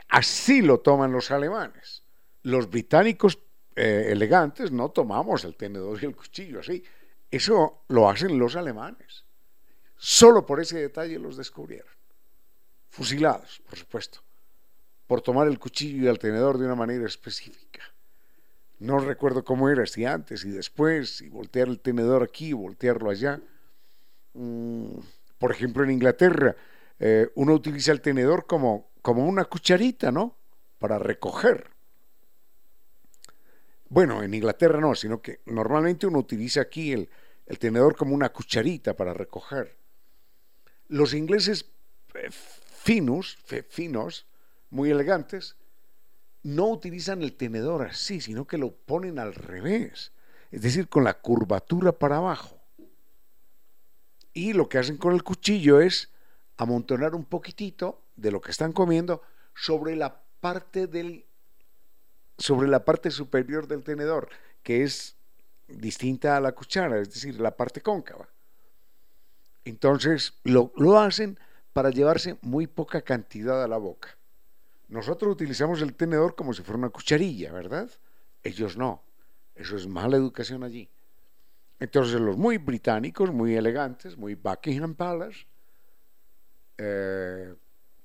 así 0.09 0.63
lo 0.63 0.79
toman 0.79 1.13
los 1.13 1.31
alemanes 1.31 2.06
los 2.47 2.71
británicos 2.71 3.41
eh, 3.75 4.07
elegantes 4.11 4.71
no 4.71 4.91
tomamos 4.91 5.45
el 5.45 5.57
tenedor 5.57 5.99
y 6.01 6.07
el 6.07 6.15
cuchillo 6.15 6.61
así. 6.61 6.81
Eso 7.29 7.83
lo 7.89 8.09
hacen 8.09 8.39
los 8.39 8.55
alemanes. 8.55 9.25
Solo 9.97 10.47
por 10.47 10.61
ese 10.61 10.79
detalle 10.79 11.19
los 11.19 11.37
descubrieron. 11.37 11.91
Fusilados, 12.89 13.61
por 13.69 13.77
supuesto, 13.77 14.21
por 15.09 15.23
tomar 15.23 15.49
el 15.49 15.59
cuchillo 15.59 16.05
y 16.05 16.07
el 16.07 16.21
tenedor 16.21 16.57
de 16.57 16.67
una 16.67 16.77
manera 16.77 17.05
específica. 17.05 17.83
No 18.79 19.01
recuerdo 19.01 19.45
cómo 19.45 19.69
era, 19.69 19.85
si 19.85 20.05
antes 20.05 20.45
y 20.45 20.51
después, 20.51 21.23
y 21.23 21.29
voltear 21.29 21.67
el 21.67 21.81
tenedor 21.81 22.23
aquí, 22.23 22.53
voltearlo 22.53 23.11
allá. 23.11 23.41
Mm, 24.35 24.99
por 25.37 25.51
ejemplo, 25.51 25.83
en 25.83 25.91
Inglaterra, 25.91 26.55
eh, 27.01 27.29
uno 27.35 27.55
utiliza 27.55 27.91
el 27.91 28.01
tenedor 28.01 28.47
como, 28.47 28.93
como 29.03 29.27
una 29.27 29.47
cucharita, 29.47 30.13
¿no? 30.13 30.37
Para 30.79 31.01
recoger. 31.01 31.76
Bueno, 33.89 34.23
en 34.23 34.35
Inglaterra 34.35 34.81
no, 34.81 34.95
sino 34.95 35.23
que 35.23 35.41
normalmente 35.47 36.07
uno 36.07 36.19
utiliza 36.19 36.61
aquí 36.61 36.93
el, 36.93 37.09
tenedor 37.59 37.97
como 37.97 38.15
una 38.15 38.31
cucharita 38.33 38.97
para 38.97 39.15
recoger. 39.15 39.77
Los 40.89 41.15
ingleses 41.15 41.71
eh, 42.15 42.31
finos, 42.31 43.39
finos, 43.69 44.27
muy 44.71 44.91
elegantes, 44.91 45.57
no 46.43 46.67
utilizan 46.67 47.23
el 47.23 47.37
tenedor 47.37 47.83
así, 47.83 48.21
sino 48.21 48.47
que 48.47 48.59
lo 48.59 48.73
ponen 48.73 49.19
al 49.19 49.35
revés, 49.35 50.13
es 50.51 50.63
decir, 50.63 50.89
con 50.89 51.05
la 51.05 51.15
curvatura 51.15 51.93
para 51.93 52.17
abajo. 52.17 52.61
Y 54.33 54.53
lo 54.53 54.69
que 54.69 54.79
hacen 54.79 54.97
con 54.97 55.15
el 55.15 55.23
cuchillo 55.23 55.81
es 55.81 56.13
amontonar 56.57 57.15
un 57.15 57.25
poquitito 57.25 58.03
de 58.17 58.31
lo 58.31 58.41
que 58.41 58.51
están 58.51 58.73
comiendo 58.73 59.23
sobre 59.55 59.97
la 59.97 60.23
parte 60.41 60.87
del 60.87 61.26
sobre 62.39 62.69
la 62.69 62.85
parte 62.85 63.11
superior 63.11 63.67
del 63.67 63.83
tenedor, 63.83 64.29
que 64.63 64.83
es 64.83 65.17
distinta 65.69 66.37
a 66.37 66.41
la 66.41 66.53
cuchara, 66.53 66.99
es 66.99 67.13
decir, 67.13 67.41
la 67.41 67.57
parte 67.57 67.81
cóncava. 67.81 68.29
Entonces 69.65 70.35
lo, 70.45 70.73
lo 70.77 70.99
hacen 70.99 71.39
para 71.73 71.91
llevarse 71.91 72.39
muy 72.43 72.67
poca 72.67 73.03
cantidad 73.03 73.63
a 73.63 73.69
la 73.69 73.79
boca. 73.79 74.17
Nosotros 74.89 75.33
utilizamos 75.33 75.83
el 75.83 75.95
tenedor 75.95 76.35
como 76.37 76.55
si 76.55 76.63
fuera 76.63 76.79
una 76.79 76.91
cucharilla, 76.91 77.53
¿verdad? 77.53 77.91
Ellos 78.43 78.77
no. 78.77 79.03
Eso 79.55 79.77
es 79.77 79.87
mala 79.87 80.17
educación 80.17 80.63
allí. 80.63 80.89
Entonces 81.81 82.21
los 82.21 82.37
muy 82.37 82.59
británicos, 82.59 83.33
muy 83.33 83.57
elegantes, 83.57 84.17
muy 84.17 84.35
Buckingham 84.35 84.95
Palace, 84.95 85.47
eh, 86.79 87.55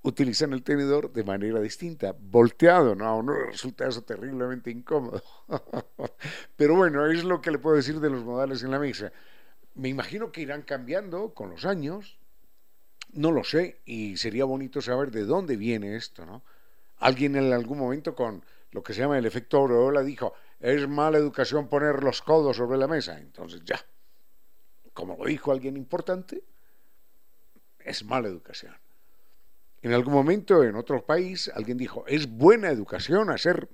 utilizan 0.03 0.53
el 0.53 0.63
tenedor 0.63 1.11
de 1.13 1.23
manera 1.23 1.59
distinta, 1.59 2.15
volteado, 2.17 2.95
¿no? 2.95 3.05
A 3.05 3.15
uno 3.15 3.33
resulta 3.33 3.87
eso 3.87 4.01
terriblemente 4.01 4.71
incómodo. 4.71 5.21
Pero 6.55 6.75
bueno, 6.75 7.05
es 7.05 7.23
lo 7.23 7.41
que 7.41 7.51
le 7.51 7.59
puedo 7.59 7.75
decir 7.75 7.99
de 7.99 8.09
los 8.09 8.23
modales 8.23 8.63
en 8.63 8.71
la 8.71 8.79
mesa. 8.79 9.11
Me 9.75 9.89
imagino 9.89 10.31
que 10.31 10.41
irán 10.41 10.63
cambiando 10.63 11.33
con 11.33 11.51
los 11.51 11.65
años, 11.65 12.17
no 13.13 13.31
lo 13.31 13.43
sé, 13.43 13.81
y 13.85 14.17
sería 14.17 14.45
bonito 14.45 14.81
saber 14.81 15.11
de 15.11 15.25
dónde 15.25 15.55
viene 15.55 15.95
esto, 15.95 16.25
¿no? 16.25 16.43
Alguien 16.97 17.35
en 17.35 17.51
algún 17.53 17.79
momento 17.79 18.15
con 18.15 18.43
lo 18.71 18.83
que 18.83 18.93
se 18.93 19.01
llama 19.01 19.17
el 19.17 19.25
efecto 19.25 19.57
aureola 19.57 20.01
dijo, 20.01 20.33
es 20.59 20.87
mala 20.87 21.17
educación 21.17 21.67
poner 21.67 22.03
los 22.03 22.21
codos 22.21 22.57
sobre 22.57 22.77
la 22.77 22.87
mesa. 22.87 23.19
Entonces 23.19 23.61
ya, 23.65 23.83
como 24.93 25.17
lo 25.17 25.25
dijo 25.25 25.51
alguien 25.51 25.77
importante, 25.77 26.43
es 27.79 28.03
mala 28.05 28.27
educación. 28.27 28.75
En 29.81 29.93
algún 29.93 30.13
momento 30.13 30.63
en 30.63 30.75
otro 30.75 31.03
país 31.03 31.51
alguien 31.53 31.77
dijo, 31.77 32.05
es 32.07 32.29
buena 32.29 32.69
educación 32.69 33.31
hacer 33.31 33.67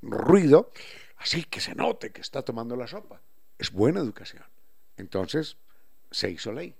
ruido 0.00 0.70
así 1.18 1.44
que 1.44 1.60
se 1.60 1.74
note 1.74 2.10
que 2.10 2.20
está 2.20 2.42
tomando 2.42 2.76
la 2.76 2.86
sopa. 2.86 3.20
Es 3.58 3.70
buena 3.70 4.00
educación. 4.00 4.44
Entonces 4.96 5.56
se 6.10 6.30
hizo 6.30 6.52
ley. 6.52 6.74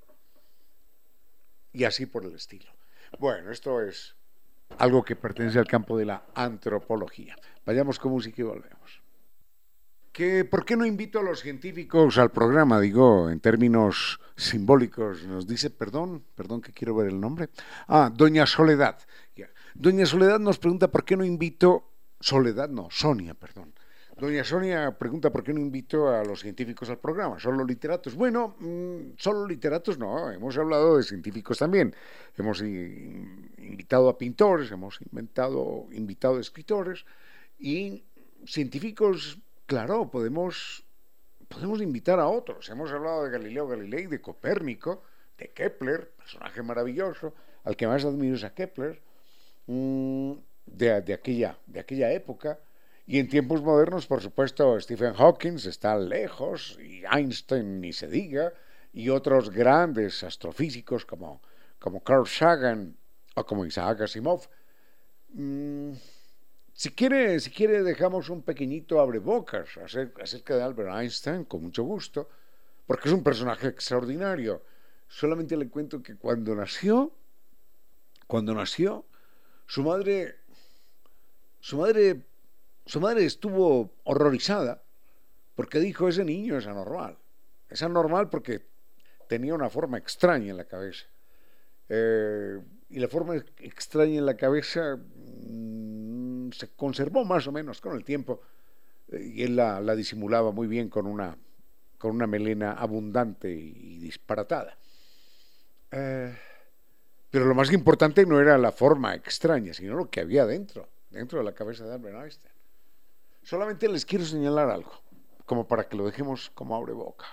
Y 1.72 1.84
así 1.84 2.06
por 2.06 2.24
el 2.24 2.34
estilo. 2.34 2.72
Bueno, 3.18 3.50
esto 3.50 3.82
es 3.82 4.16
algo 4.78 5.04
que 5.04 5.16
pertenece 5.16 5.58
al 5.58 5.66
campo 5.66 5.96
de 5.98 6.06
la 6.06 6.24
antropología. 6.34 7.36
Vayamos 7.66 7.98
con 7.98 8.12
música 8.12 8.40
y 8.40 8.44
volvemos. 8.44 9.00
¿Qué, 10.12 10.44
¿Por 10.44 10.64
qué 10.64 10.76
no 10.76 10.84
invito 10.84 11.20
a 11.20 11.22
los 11.22 11.40
científicos 11.40 12.18
al 12.18 12.32
programa? 12.32 12.80
Digo, 12.80 13.30
en 13.30 13.38
términos 13.38 14.18
simbólicos, 14.36 15.22
nos 15.24 15.46
dice, 15.46 15.70
perdón, 15.70 16.24
perdón 16.34 16.60
que 16.60 16.72
quiero 16.72 16.96
ver 16.96 17.08
el 17.08 17.20
nombre. 17.20 17.50
Ah, 17.86 18.10
Doña 18.12 18.44
Soledad. 18.44 18.98
Doña 19.74 20.06
Soledad 20.06 20.40
nos 20.40 20.58
pregunta 20.58 20.90
por 20.90 21.04
qué 21.04 21.16
no 21.16 21.24
invito, 21.24 21.92
Soledad 22.18 22.68
no, 22.68 22.88
Sonia, 22.90 23.34
perdón. 23.34 23.72
Doña 24.18 24.44
Sonia 24.44 24.98
pregunta 24.98 25.30
por 25.30 25.44
qué 25.44 25.54
no 25.54 25.60
invito 25.60 26.08
a 26.08 26.24
los 26.24 26.40
científicos 26.40 26.90
al 26.90 26.98
programa, 26.98 27.38
solo 27.38 27.64
literatos. 27.64 28.14
Bueno, 28.14 28.56
mm, 28.58 29.12
solo 29.16 29.46
literatos 29.46 29.96
no, 29.96 30.30
hemos 30.30 30.58
hablado 30.58 30.96
de 30.96 31.04
científicos 31.04 31.56
también. 31.58 31.94
Hemos 32.36 32.60
invitado 32.60 34.08
a 34.08 34.18
pintores, 34.18 34.70
hemos 34.72 35.00
inventado, 35.00 35.86
invitado 35.92 36.36
a 36.36 36.40
escritores 36.40 37.06
y 37.58 38.04
científicos, 38.44 39.38
claro, 39.70 40.10
podemos, 40.10 40.82
podemos 41.46 41.80
invitar 41.80 42.18
a 42.18 42.26
otros. 42.26 42.68
Hemos 42.70 42.90
hablado 42.90 43.22
de 43.22 43.30
Galileo 43.30 43.68
Galilei, 43.68 44.08
de 44.08 44.20
Copérnico, 44.20 45.04
de 45.38 45.52
Kepler, 45.52 46.10
personaje 46.16 46.60
maravilloso, 46.60 47.34
al 47.62 47.76
que 47.76 47.86
más 47.86 48.04
admiro 48.04 48.34
es 48.34 48.42
a 48.42 48.52
Kepler, 48.52 49.00
mm, 49.68 50.32
de, 50.66 51.00
de, 51.02 51.14
aquella, 51.14 51.56
de 51.68 51.78
aquella 51.78 52.10
época 52.10 52.58
y 53.06 53.20
en 53.20 53.28
tiempos 53.28 53.62
modernos, 53.62 54.08
por 54.08 54.20
supuesto, 54.20 54.80
Stephen 54.80 55.14
Hawking 55.14 55.58
está 55.64 55.96
lejos, 55.96 56.76
y 56.82 57.04
Einstein 57.04 57.80
ni 57.80 57.92
se 57.92 58.08
diga, 58.08 58.52
y 58.92 59.08
otros 59.08 59.50
grandes 59.50 60.24
astrofísicos 60.24 61.06
como, 61.06 61.40
como 61.78 62.02
Carl 62.02 62.26
Sagan 62.26 62.96
o 63.36 63.46
como 63.46 63.64
Isaac 63.64 64.00
Asimov. 64.00 64.48
Si 66.80 66.92
quiere, 66.92 67.38
si 67.40 67.50
quiere, 67.50 67.82
dejamos 67.82 68.30
un 68.30 68.40
pequeñito 68.40 69.02
abrebocas 69.02 69.68
acerca 69.76 70.56
de 70.56 70.62
Albert 70.62 70.88
Einstein, 70.94 71.44
con 71.44 71.62
mucho 71.62 71.82
gusto, 71.82 72.30
porque 72.86 73.10
es 73.10 73.14
un 73.14 73.22
personaje 73.22 73.68
extraordinario. 73.68 74.62
Solamente 75.06 75.58
le 75.58 75.68
cuento 75.68 76.02
que 76.02 76.16
cuando 76.16 76.54
nació, 76.54 77.12
cuando 78.26 78.54
nació, 78.54 79.04
su 79.66 79.82
madre, 79.82 80.36
su 81.60 81.76
madre 81.76 82.24
su 82.86 82.98
madre 82.98 83.26
estuvo 83.26 83.92
horrorizada 84.04 84.82
porque 85.54 85.80
dijo, 85.80 86.08
ese 86.08 86.24
niño 86.24 86.56
es 86.56 86.66
anormal. 86.66 87.18
Es 87.68 87.82
anormal 87.82 88.30
porque 88.30 88.66
tenía 89.28 89.52
una 89.52 89.68
forma 89.68 89.98
extraña 89.98 90.50
en 90.50 90.56
la 90.56 90.64
cabeza. 90.64 91.04
Eh, 91.90 92.58
y 92.88 93.00
la 93.00 93.08
forma 93.08 93.36
extraña 93.58 94.16
en 94.16 94.24
la 94.24 94.38
cabeza 94.38 94.98
se 96.52 96.68
conservó 96.68 97.24
más 97.24 97.46
o 97.46 97.52
menos 97.52 97.80
con 97.80 97.96
el 97.96 98.04
tiempo 98.04 98.40
eh, 99.08 99.32
y 99.34 99.42
él 99.42 99.56
la, 99.56 99.80
disimulaba 99.94 100.52
muy 100.52 100.66
bien 100.66 100.88
con 100.88 101.06
una, 101.06 101.36
con 101.98 102.12
una 102.12 102.26
melena 102.26 102.72
abundante 102.72 103.50
y 103.50 103.98
disparatada. 103.98 104.76
Eh, 105.90 106.34
pero 107.30 107.44
lo 107.44 107.54
más 107.54 107.72
importante 107.72 108.26
no 108.26 108.40
era 108.40 108.58
la 108.58 108.72
forma 108.72 109.14
extraña, 109.14 109.72
sino 109.72 109.94
lo 109.94 110.10
que 110.10 110.20
había 110.20 110.46
dentro, 110.46 110.88
dentro 111.10 111.38
de 111.38 111.44
la 111.44 111.52
cabeza 111.52 111.84
de 111.84 111.94
Albert 111.94 112.22
Einstein. 112.22 112.52
Solamente 113.42 113.88
les 113.88 114.04
quiero 114.04 114.24
señalar 114.24 114.68
algo, 114.68 114.92
como 115.46 115.66
para 115.66 115.88
que 115.88 115.96
lo 115.96 116.06
dejemos 116.06 116.50
como 116.50 116.76
abre 116.76 116.92
bocas. 116.92 117.28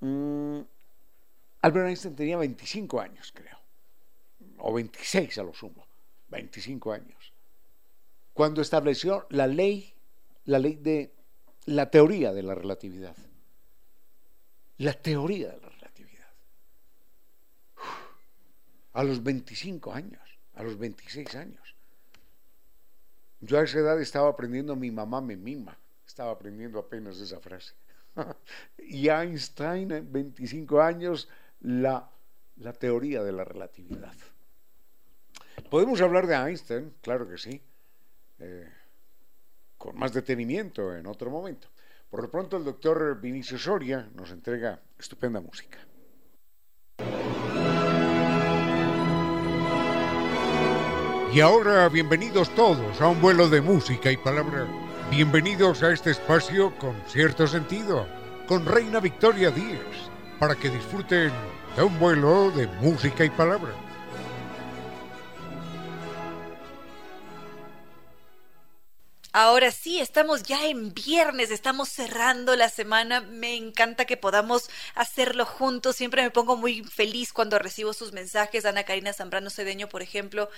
Mm, 0.00 0.60
Albert 1.62 1.88
Einstein 1.88 2.16
tenía 2.16 2.36
25 2.36 3.00
años, 3.00 3.32
creo, 3.34 3.58
o 4.58 4.72
26 4.72 5.38
a 5.38 5.42
lo 5.42 5.54
sumo, 5.54 5.86
25 6.30 6.92
años, 6.92 7.32
cuando 8.32 8.62
estableció 8.62 9.26
la 9.30 9.46
ley, 9.46 9.92
la 10.44 10.58
ley 10.58 10.76
de 10.76 11.12
la 11.66 11.90
teoría 11.90 12.32
de 12.32 12.42
la 12.42 12.54
relatividad. 12.54 13.16
La 14.78 14.94
teoría 14.94 15.50
de 15.50 15.60
la 15.60 15.68
relatividad. 15.68 15.80
a 18.92 19.04
los 19.04 19.22
25 19.22 19.92
años, 19.92 20.20
a 20.54 20.62
los 20.62 20.78
26 20.78 21.34
años. 21.36 21.74
Yo 23.40 23.58
a 23.58 23.62
esa 23.62 23.78
edad 23.78 24.00
estaba 24.00 24.28
aprendiendo 24.28 24.76
mi 24.76 24.90
mamá 24.90 25.20
me 25.20 25.36
mima, 25.36 25.78
estaba 26.06 26.32
aprendiendo 26.32 26.78
apenas 26.78 27.18
esa 27.18 27.40
frase. 27.40 27.74
y 28.78 29.08
Einstein, 29.08 29.92
en 29.92 30.12
25 30.12 30.80
años, 30.80 31.28
la, 31.60 32.10
la 32.56 32.72
teoría 32.72 33.22
de 33.22 33.32
la 33.32 33.44
relatividad. 33.44 34.14
Podemos 35.68 36.00
hablar 36.00 36.26
de 36.26 36.34
Einstein, 36.34 36.94
claro 37.00 37.28
que 37.28 37.38
sí, 37.38 37.60
eh, 38.38 38.68
con 39.76 39.98
más 39.98 40.12
detenimiento 40.12 40.96
en 40.96 41.06
otro 41.06 41.30
momento. 41.30 41.68
Por 42.10 42.22
lo 42.22 42.30
pronto, 42.30 42.56
el 42.56 42.64
doctor 42.64 43.20
Vinicio 43.20 43.58
Soria 43.58 44.08
nos 44.14 44.30
entrega 44.30 44.80
estupenda 44.98 45.40
música. 45.40 45.78
Y 51.32 51.40
ahora 51.40 51.88
bienvenidos 51.88 52.52
todos 52.56 53.00
a 53.00 53.06
un 53.06 53.20
vuelo 53.20 53.48
de 53.48 53.60
música 53.60 54.10
y 54.10 54.16
palabra. 54.16 54.66
Bienvenidos 55.10 55.82
a 55.84 55.92
este 55.92 56.10
espacio 56.10 56.76
con 56.78 57.00
cierto 57.06 57.46
sentido, 57.46 58.08
con 58.48 58.66
Reina 58.66 58.98
Victoria 58.98 59.52
Díaz, 59.52 60.10
para 60.40 60.56
que 60.56 60.70
disfruten 60.70 61.30
de 61.76 61.82
un 61.84 61.96
vuelo 62.00 62.50
de 62.50 62.66
música 62.66 63.24
y 63.24 63.30
palabra. 63.30 63.89
Ahora 69.32 69.70
sí, 69.70 70.00
estamos 70.00 70.42
ya 70.42 70.66
en 70.66 70.92
viernes, 70.92 71.52
estamos 71.52 71.88
cerrando 71.88 72.56
la 72.56 72.68
semana. 72.68 73.20
Me 73.20 73.54
encanta 73.54 74.04
que 74.04 74.16
podamos 74.16 74.68
hacerlo 74.96 75.46
juntos. 75.46 75.94
Siempre 75.94 76.22
me 76.22 76.32
pongo 76.32 76.56
muy 76.56 76.82
feliz 76.82 77.32
cuando 77.32 77.56
recibo 77.60 77.92
sus 77.92 78.12
mensajes. 78.12 78.64
Ana 78.64 78.82
Karina 78.82 79.12
Zambrano 79.12 79.48
Cedeño, 79.48 79.88
por 79.88 80.02
ejemplo, 80.02 80.50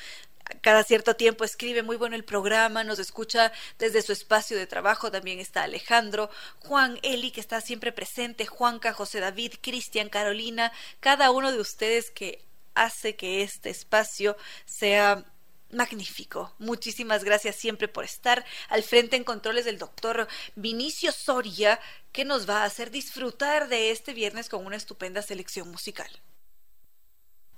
cada 0.62 0.84
cierto 0.84 1.16
tiempo 1.16 1.44
escribe 1.44 1.82
muy 1.82 1.96
bueno 1.96 2.16
el 2.16 2.24
programa, 2.24 2.82
nos 2.82 2.98
escucha 2.98 3.52
desde 3.78 4.00
su 4.00 4.12
espacio 4.12 4.56
de 4.56 4.66
trabajo. 4.66 5.10
También 5.10 5.38
está 5.38 5.64
Alejandro, 5.64 6.30
Juan 6.60 6.98
Eli, 7.02 7.30
que 7.30 7.40
está 7.40 7.60
siempre 7.60 7.92
presente, 7.92 8.46
Juanca, 8.46 8.94
José 8.94 9.20
David, 9.20 9.54
Cristian, 9.60 10.08
Carolina, 10.08 10.72
cada 11.00 11.30
uno 11.30 11.52
de 11.52 11.60
ustedes 11.60 12.10
que 12.10 12.42
hace 12.74 13.16
que 13.16 13.42
este 13.42 13.68
espacio 13.68 14.36
sea 14.64 15.26
magnífico. 15.72 16.54
Muchísimas 16.58 17.24
gracias 17.24 17.56
siempre 17.56 17.88
por 17.88 18.04
estar 18.04 18.44
al 18.68 18.82
frente 18.82 19.16
en 19.16 19.24
controles 19.24 19.64
del 19.64 19.78
doctor 19.78 20.28
Vinicio 20.54 21.12
Soria, 21.12 21.80
que 22.12 22.24
nos 22.24 22.48
va 22.48 22.62
a 22.62 22.66
hacer 22.66 22.90
disfrutar 22.90 23.68
de 23.68 23.90
este 23.90 24.14
viernes 24.14 24.48
con 24.48 24.64
una 24.64 24.76
estupenda 24.76 25.22
selección 25.22 25.70
musical. 25.70 26.08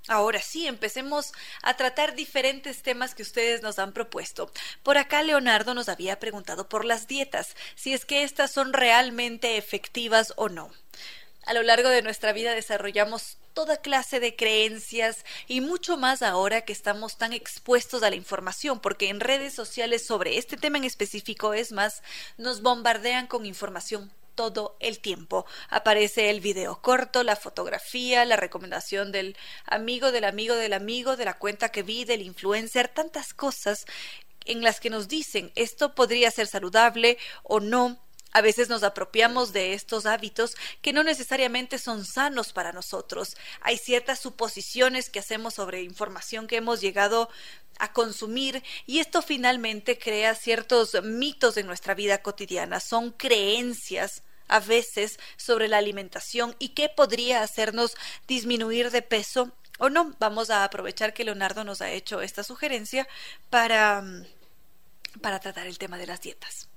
Ahora 0.07 0.39
sí, 0.39 0.67
empecemos 0.67 1.31
a 1.63 1.77
tratar 1.77 2.13
diferentes 2.13 2.83
temas 2.83 3.15
que 3.15 3.23
ustedes 3.23 3.63
nos 3.63 3.79
han 3.79 3.91
propuesto. 3.91 4.51
Por 4.83 4.99
acá 4.99 5.23
Leonardo 5.23 5.73
nos 5.73 5.89
había 5.89 6.19
preguntado 6.19 6.69
por 6.69 6.85
las 6.85 7.07
dietas, 7.07 7.55
si 7.75 7.93
es 7.93 8.05
que 8.05 8.23
estas 8.23 8.51
son 8.51 8.71
realmente 8.71 9.57
efectivas 9.57 10.33
o 10.35 10.47
no. 10.47 10.71
A 11.45 11.53
lo 11.53 11.61
largo 11.61 11.89
de 11.89 12.01
nuestra 12.01 12.33
vida 12.33 12.55
desarrollamos 12.55 13.37
toda 13.53 13.77
clase 13.77 14.19
de 14.19 14.35
creencias 14.35 15.23
y 15.47 15.61
mucho 15.61 15.95
más 15.95 16.23
ahora 16.23 16.61
que 16.61 16.73
estamos 16.73 17.17
tan 17.17 17.33
expuestos 17.33 18.01
a 18.01 18.09
la 18.09 18.15
información, 18.15 18.79
porque 18.79 19.09
en 19.09 19.19
redes 19.19 19.53
sociales 19.53 20.05
sobre 20.05 20.37
este 20.37 20.57
tema 20.57 20.77
en 20.77 20.85
específico 20.85 21.53
es 21.53 21.71
más, 21.71 22.01
nos 22.37 22.61
bombardean 22.61 23.27
con 23.27 23.45
información 23.45 24.11
todo 24.33 24.75
el 24.79 24.99
tiempo. 24.99 25.45
Aparece 25.69 26.29
el 26.29 26.41
video 26.41 26.81
corto, 26.81 27.23
la 27.23 27.35
fotografía, 27.35 28.25
la 28.25 28.35
recomendación 28.35 29.11
del 29.11 29.37
amigo, 29.65 30.11
del 30.11 30.25
amigo, 30.25 30.55
del 30.55 30.73
amigo, 30.73 31.15
de 31.15 31.25
la 31.25 31.37
cuenta 31.37 31.69
que 31.69 31.83
vi, 31.83 32.05
del 32.05 32.21
influencer, 32.21 32.87
tantas 32.87 33.33
cosas 33.33 33.85
en 34.45 34.61
las 34.61 34.79
que 34.79 34.89
nos 34.89 35.07
dicen 35.07 35.51
esto 35.55 35.95
podría 35.95 36.31
ser 36.31 36.47
saludable 36.47 37.17
o 37.43 37.59
no, 37.59 37.97
a 38.35 38.41
veces 38.41 38.67
nos 38.67 38.83
apropiamos 38.83 39.53
de 39.53 39.73
estos 39.73 40.05
hábitos 40.05 40.57
que 40.81 40.91
no 40.91 41.03
necesariamente 41.03 41.79
son 41.79 42.03
sanos 42.03 42.51
para 42.51 42.73
nosotros. 42.73 43.37
Hay 43.61 43.77
ciertas 43.77 44.19
suposiciones 44.19 45.09
que 45.09 45.19
hacemos 45.19 45.53
sobre 45.53 45.83
información 45.83 46.45
que 46.45 46.57
hemos 46.57 46.81
llegado 46.81 47.29
a 47.79 47.93
consumir 47.93 48.61
y 48.85 48.99
esto 48.99 49.21
finalmente 49.21 49.97
crea 49.97 50.35
ciertos 50.35 51.01
mitos 51.01 51.55
en 51.55 51.65
nuestra 51.65 51.93
vida 51.93 52.21
cotidiana. 52.21 52.81
Son 52.81 53.11
creencias 53.11 54.21
a 54.49 54.59
veces 54.59 55.17
sobre 55.37 55.69
la 55.69 55.77
alimentación 55.77 56.57
y 56.59 56.69
qué 56.69 56.89
podría 56.89 57.41
hacernos 57.41 57.95
disminuir 58.27 58.91
de 58.91 59.01
peso 59.01 59.53
o 59.79 59.89
no. 59.89 60.13
Vamos 60.19 60.49
a 60.49 60.65
aprovechar 60.65 61.13
que 61.13 61.23
Leonardo 61.23 61.63
nos 61.63 61.81
ha 61.81 61.89
hecho 61.91 62.21
esta 62.21 62.43
sugerencia 62.43 63.07
para, 63.49 64.03
para 65.21 65.39
tratar 65.39 65.67
el 65.67 65.77
tema 65.77 65.97
de 65.97 66.07
las 66.07 66.19
dietas. 66.19 66.67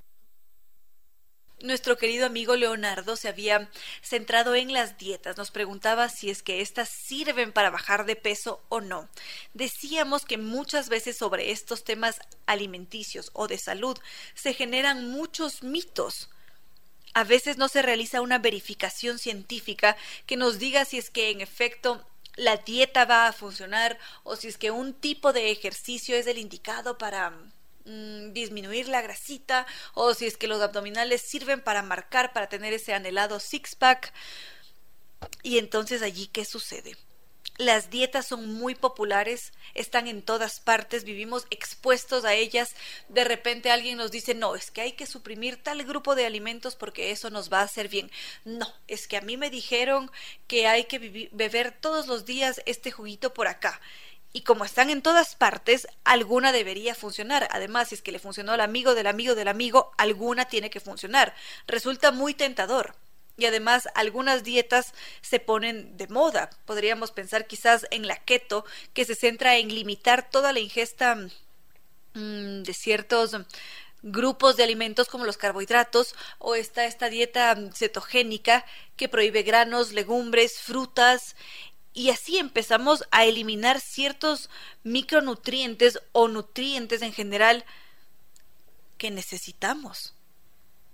Nuestro 1.61 1.99
querido 1.99 2.25
amigo 2.25 2.55
Leonardo 2.55 3.17
se 3.17 3.27
había 3.27 3.69
centrado 4.01 4.55
en 4.55 4.73
las 4.73 4.97
dietas. 4.97 5.37
Nos 5.37 5.51
preguntaba 5.51 6.09
si 6.09 6.31
es 6.31 6.45
que 6.45 6.61
éstas 6.61 6.89
sirven 6.89 7.53
para 7.53 7.71
bajar 7.71 8.07
de 8.07 8.15
peso 8.15 8.63
o 8.69 8.81
no. 8.81 9.09
Decíamos 9.55 10.25
que 10.25 10.39
muchas 10.39 10.89
veces 10.89 11.17
sobre 11.17 11.51
estos 11.51 11.83
temas 11.83 12.21
alimenticios 12.47 13.31
o 13.33 13.49
de 13.49 13.59
salud 13.59 13.99
se 14.35 14.55
generan 14.55 15.11
muchos 15.11 15.65
mitos. 15.65 16.31
A 17.13 17.25
veces 17.25 17.57
no 17.57 17.67
se 17.67 17.83
realiza 17.83 18.21
una 18.21 18.39
verificación 18.39 19.19
científica 19.19 19.97
que 20.27 20.37
nos 20.37 20.61
diga 20.61 20.85
si 20.85 20.99
es 20.99 21.11
que 21.11 21.31
en 21.31 21.41
efecto 21.41 22.07
la 22.37 22.59
dieta 22.59 23.05
va 23.05 23.27
a 23.27 23.33
funcionar 23.33 23.99
o 24.23 24.37
si 24.37 24.47
es 24.47 24.59
que 24.59 24.71
un 24.71 24.95
tipo 24.95 25.33
de 25.33 25.51
ejercicio 25.51 26.15
es 26.15 26.29
el 26.29 26.39
indicado 26.39 26.99
para 26.99 27.33
Mm, 27.89 28.35
disminuir 28.35 28.87
la 28.87 29.01
grasita 29.01 29.67
o 29.95 30.13
si 30.13 30.27
es 30.27 30.37
que 30.37 30.47
los 30.47 30.61
abdominales 30.61 31.23
sirven 31.23 31.63
para 31.63 31.81
marcar, 31.81 32.35
para 32.35 32.47
tener 32.47 32.75
ese 32.75 32.93
anhelado 32.93 33.41
six-pack. 33.41 34.13
Y 35.43 35.57
entonces 35.57 36.03
allí, 36.03 36.27
¿qué 36.27 36.45
sucede? 36.45 36.99
Las 37.57 37.89
dietas 37.89 38.27
son 38.27 38.53
muy 38.53 38.75
populares, 38.75 39.55
están 39.73 40.07
en 40.07 40.21
todas 40.21 40.61
partes, 40.61 41.05
vivimos 41.05 41.47
expuestos 41.49 42.27
a 42.27 42.35
ellas. 42.35 42.75
De 43.09 43.25
repente 43.25 43.71
alguien 43.71 43.97
nos 43.97 44.11
dice, 44.11 44.35
no, 44.35 44.55
es 44.55 44.71
que 44.71 44.83
hay 44.83 44.93
que 44.93 45.07
suprimir 45.07 45.63
tal 45.63 45.83
grupo 45.85 46.15
de 46.15 46.27
alimentos 46.27 46.77
porque 46.77 47.11
eso 47.11 47.31
nos 47.31 47.51
va 47.51 47.61
a 47.61 47.65
hacer 47.65 47.89
bien. 47.89 48.11
No, 48.45 48.71
es 48.87 49.09
que 49.09 49.17
a 49.17 49.23
mí 49.23 49.39
me 49.39 49.49
dijeron 49.49 50.11
que 50.47 50.67
hay 50.67 50.85
que 50.85 51.31
beber 51.33 51.73
todos 51.73 52.07
los 52.07 52.27
días 52.27 52.61
este 52.67 52.91
juguito 52.91 53.33
por 53.33 53.49
acá 53.49 53.81
y 54.33 54.43
como 54.43 54.65
están 54.65 54.91
en 54.91 55.03
todas 55.03 55.37
partes, 55.37 55.89
alguna 56.05 56.53
debería 56.53 56.95
funcionar. 56.95 57.49
Además, 57.51 57.89
si 57.89 57.95
es 57.95 58.03
que 58.03 58.13
le 58.13 58.19
funcionó 58.19 58.53
al 58.53 58.61
amigo 58.61 58.95
del 58.95 59.07
amigo 59.07 59.35
del 59.35 59.49
amigo, 59.49 59.93
alguna 59.97 60.45
tiene 60.47 60.71
que 60.71 60.81
funcionar. 60.81 61.35
Resulta 61.67 62.13
muy 62.13 62.35
tentador. 62.35 62.95
Y 63.37 63.47
además 63.47 63.89
algunas 63.95 64.43
dietas 64.43 64.93
se 65.23 65.39
ponen 65.41 65.97
de 65.97 66.09
moda. 66.09 66.51
Podríamos 66.67 67.13
pensar 67.13 67.47
quizás 67.47 67.87
en 67.91 68.07
la 68.07 68.17
keto, 68.17 68.65
que 68.93 69.05
se 69.05 69.15
centra 69.15 69.57
en 69.57 69.69
limitar 69.69 70.29
toda 70.29 70.53
la 70.53 70.59
ingesta 70.59 71.15
mm, 71.15 72.63
de 72.63 72.75
ciertos 72.75 73.37
grupos 74.03 74.57
de 74.57 74.63
alimentos 74.63 75.09
como 75.09 75.25
los 75.25 75.37
carbohidratos 75.37 76.15
o 76.39 76.55
está 76.55 76.85
esta 76.85 77.09
dieta 77.09 77.57
cetogénica 77.75 78.65
que 78.97 79.09
prohíbe 79.09 79.43
granos, 79.43 79.93
legumbres, 79.93 80.61
frutas 80.61 81.35
y 81.95 82.11
así 82.11 82.39
empezamos 82.39 83.05
a 83.11 83.25
eliminar 83.25 83.81
ciertos 83.81 84.51
micronutrientes 84.83 86.01
o 86.13 86.29
nutrientes 86.29 87.03
en 87.03 87.13
general 87.13 87.65
que 88.99 89.11
necesitamos. 89.11 90.15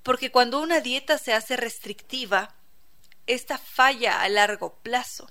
Porque 0.03 0.31
cuando 0.31 0.61
una 0.61 0.81
dieta 0.81 1.19
se 1.19 1.33
hace 1.33 1.57
restrictiva, 1.57 2.55
esta 3.27 3.59
falla 3.59 4.23
a 4.23 4.29
largo 4.29 4.75
plazo. 4.83 5.31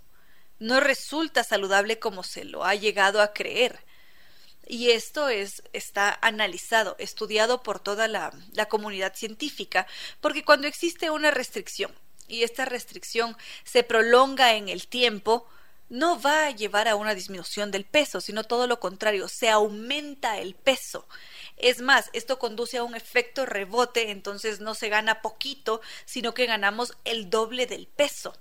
No 0.60 0.80
resulta 0.80 1.44
saludable 1.44 2.00
como 2.00 2.24
se 2.24 2.44
lo 2.44 2.64
ha 2.66 2.76
llegado 2.76 3.22
a 3.22 3.34
creer. 3.34 3.84
Y 4.66 4.92
esto 4.92 5.28
es, 5.28 5.64
está 5.74 6.18
analizado, 6.22 6.96
estudiado 6.98 7.64
por 7.64 7.80
toda 7.80 8.08
la, 8.08 8.32
la 8.54 8.68
comunidad 8.68 9.14
científica, 9.14 9.88
porque 10.22 10.46
cuando 10.46 10.68
existe 10.68 11.10
una 11.10 11.32
restricción 11.32 11.94
y 12.28 12.44
esta 12.44 12.66
restricción 12.66 13.36
se 13.64 13.84
prolonga 13.84 14.54
en 14.54 14.70
el 14.70 14.88
tiempo, 14.88 15.48
no 15.90 16.20
va 16.20 16.48
a 16.48 16.52
llevar 16.52 16.88
a 16.88 16.96
una 16.96 17.14
disminución 17.14 17.70
del 17.70 17.86
peso, 17.86 18.22
sino 18.22 18.44
todo 18.44 18.66
lo 18.68 18.80
contrario, 18.80 19.28
se 19.28 19.50
aumenta 19.50 20.40
el 20.40 20.56
peso. 20.56 21.08
Es 21.58 21.82
más, 21.82 22.10
esto 22.14 22.40
conduce 22.40 22.78
a 22.78 22.84
un 22.84 22.96
efecto 22.96 23.46
rebote, 23.46 24.10
entonces 24.10 24.60
no 24.60 24.74
se 24.74 24.90
gana 24.90 25.22
poquito, 25.22 25.82
sino 26.06 26.34
que 26.34 26.48
ganamos 26.48 26.98
el 27.06 27.30
doble 27.30 27.68
del 27.68 27.88
peso. 27.88 28.36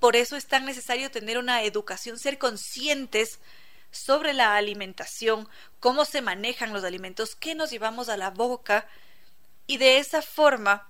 Por 0.00 0.16
eso 0.16 0.34
es 0.36 0.46
tan 0.46 0.64
necesario 0.64 1.10
tener 1.10 1.38
una 1.38 1.62
educación, 1.62 2.18
ser 2.18 2.38
conscientes 2.38 3.38
sobre 3.90 4.32
la 4.32 4.56
alimentación, 4.56 5.48
cómo 5.78 6.04
se 6.04 6.22
manejan 6.22 6.72
los 6.72 6.84
alimentos, 6.84 7.36
qué 7.36 7.54
nos 7.54 7.70
llevamos 7.70 8.08
a 8.08 8.16
la 8.16 8.30
boca, 8.30 8.88
y 9.66 9.76
de 9.76 9.98
esa 9.98 10.22
forma 10.22 10.88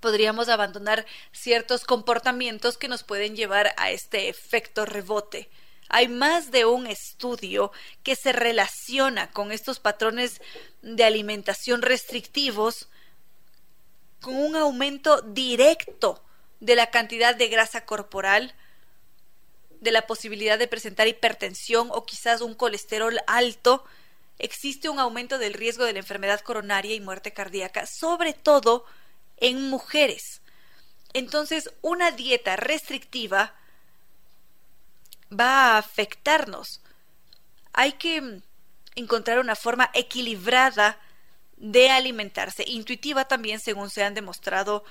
podríamos 0.00 0.48
abandonar 0.48 1.06
ciertos 1.32 1.84
comportamientos 1.84 2.78
que 2.78 2.88
nos 2.88 3.02
pueden 3.02 3.36
llevar 3.36 3.74
a 3.76 3.90
este 3.90 4.28
efecto 4.28 4.86
rebote. 4.86 5.48
Hay 5.88 6.08
más 6.08 6.50
de 6.50 6.64
un 6.64 6.86
estudio 6.86 7.72
que 8.02 8.16
se 8.16 8.32
relaciona 8.32 9.30
con 9.30 9.52
estos 9.52 9.80
patrones 9.80 10.40
de 10.82 11.04
alimentación 11.04 11.82
restrictivos 11.82 12.88
con 14.20 14.36
un 14.36 14.56
aumento 14.56 15.22
directo 15.22 16.22
de 16.60 16.76
la 16.76 16.90
cantidad 16.90 17.34
de 17.34 17.48
grasa 17.48 17.86
corporal, 17.86 18.54
de 19.80 19.90
la 19.90 20.06
posibilidad 20.06 20.58
de 20.58 20.68
presentar 20.68 21.08
hipertensión 21.08 21.88
o 21.90 22.04
quizás 22.04 22.42
un 22.42 22.54
colesterol 22.54 23.18
alto, 23.26 23.84
existe 24.38 24.88
un 24.88 24.98
aumento 24.98 25.38
del 25.38 25.54
riesgo 25.54 25.84
de 25.84 25.94
la 25.94 26.00
enfermedad 26.00 26.40
coronaria 26.40 26.94
y 26.94 27.00
muerte 27.00 27.32
cardíaca, 27.32 27.86
sobre 27.86 28.32
todo 28.32 28.84
en 29.40 29.68
mujeres. 29.68 30.42
Entonces, 31.12 31.70
una 31.82 32.12
dieta 32.12 32.56
restrictiva 32.56 33.54
va 35.32 35.74
a 35.74 35.78
afectarnos. 35.78 36.80
Hay 37.72 37.92
que 37.92 38.42
encontrar 38.94 39.38
una 39.38 39.56
forma 39.56 39.90
equilibrada 39.94 41.00
de 41.56 41.90
alimentarse, 41.90 42.64
intuitiva 42.66 43.26
también, 43.26 43.60
según 43.60 43.90
se 43.90 44.02
han 44.02 44.14
demostrado 44.14 44.84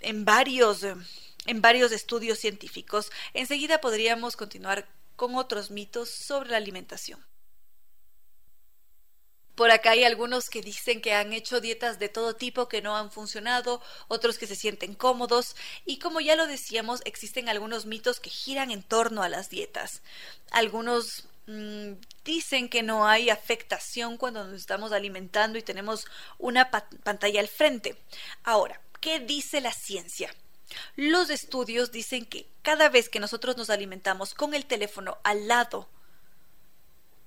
en 0.00 0.24
varios, 0.24 0.82
en 0.82 1.60
varios 1.60 1.92
estudios 1.92 2.38
científicos. 2.38 3.10
Enseguida 3.34 3.80
podríamos 3.80 4.36
continuar 4.36 4.86
con 5.16 5.34
otros 5.34 5.70
mitos 5.70 6.10
sobre 6.10 6.50
la 6.50 6.58
alimentación. 6.58 7.24
Por 9.56 9.70
acá 9.70 9.92
hay 9.92 10.04
algunos 10.04 10.50
que 10.50 10.60
dicen 10.60 11.00
que 11.00 11.14
han 11.14 11.32
hecho 11.32 11.62
dietas 11.62 11.98
de 11.98 12.10
todo 12.10 12.36
tipo 12.36 12.68
que 12.68 12.82
no 12.82 12.94
han 12.94 13.10
funcionado, 13.10 13.82
otros 14.06 14.36
que 14.36 14.46
se 14.46 14.54
sienten 14.54 14.94
cómodos 14.94 15.56
y 15.86 15.98
como 15.98 16.20
ya 16.20 16.36
lo 16.36 16.46
decíamos, 16.46 17.00
existen 17.06 17.48
algunos 17.48 17.86
mitos 17.86 18.20
que 18.20 18.28
giran 18.28 18.70
en 18.70 18.82
torno 18.82 19.22
a 19.22 19.30
las 19.30 19.48
dietas. 19.48 20.02
Algunos 20.50 21.24
mm, 21.46 21.92
dicen 22.22 22.68
que 22.68 22.82
no 22.82 23.08
hay 23.08 23.30
afectación 23.30 24.18
cuando 24.18 24.44
nos 24.44 24.60
estamos 24.60 24.92
alimentando 24.92 25.56
y 25.56 25.62
tenemos 25.62 26.06
una 26.38 26.70
pantalla 26.70 27.40
al 27.40 27.48
frente. 27.48 27.96
Ahora, 28.44 28.78
¿qué 29.00 29.20
dice 29.20 29.62
la 29.62 29.72
ciencia? 29.72 30.34
Los 30.96 31.30
estudios 31.30 31.92
dicen 31.92 32.26
que 32.26 32.46
cada 32.60 32.90
vez 32.90 33.08
que 33.08 33.20
nosotros 33.20 33.56
nos 33.56 33.70
alimentamos 33.70 34.34
con 34.34 34.52
el 34.52 34.66
teléfono 34.66 35.16
al 35.24 35.48
lado 35.48 35.88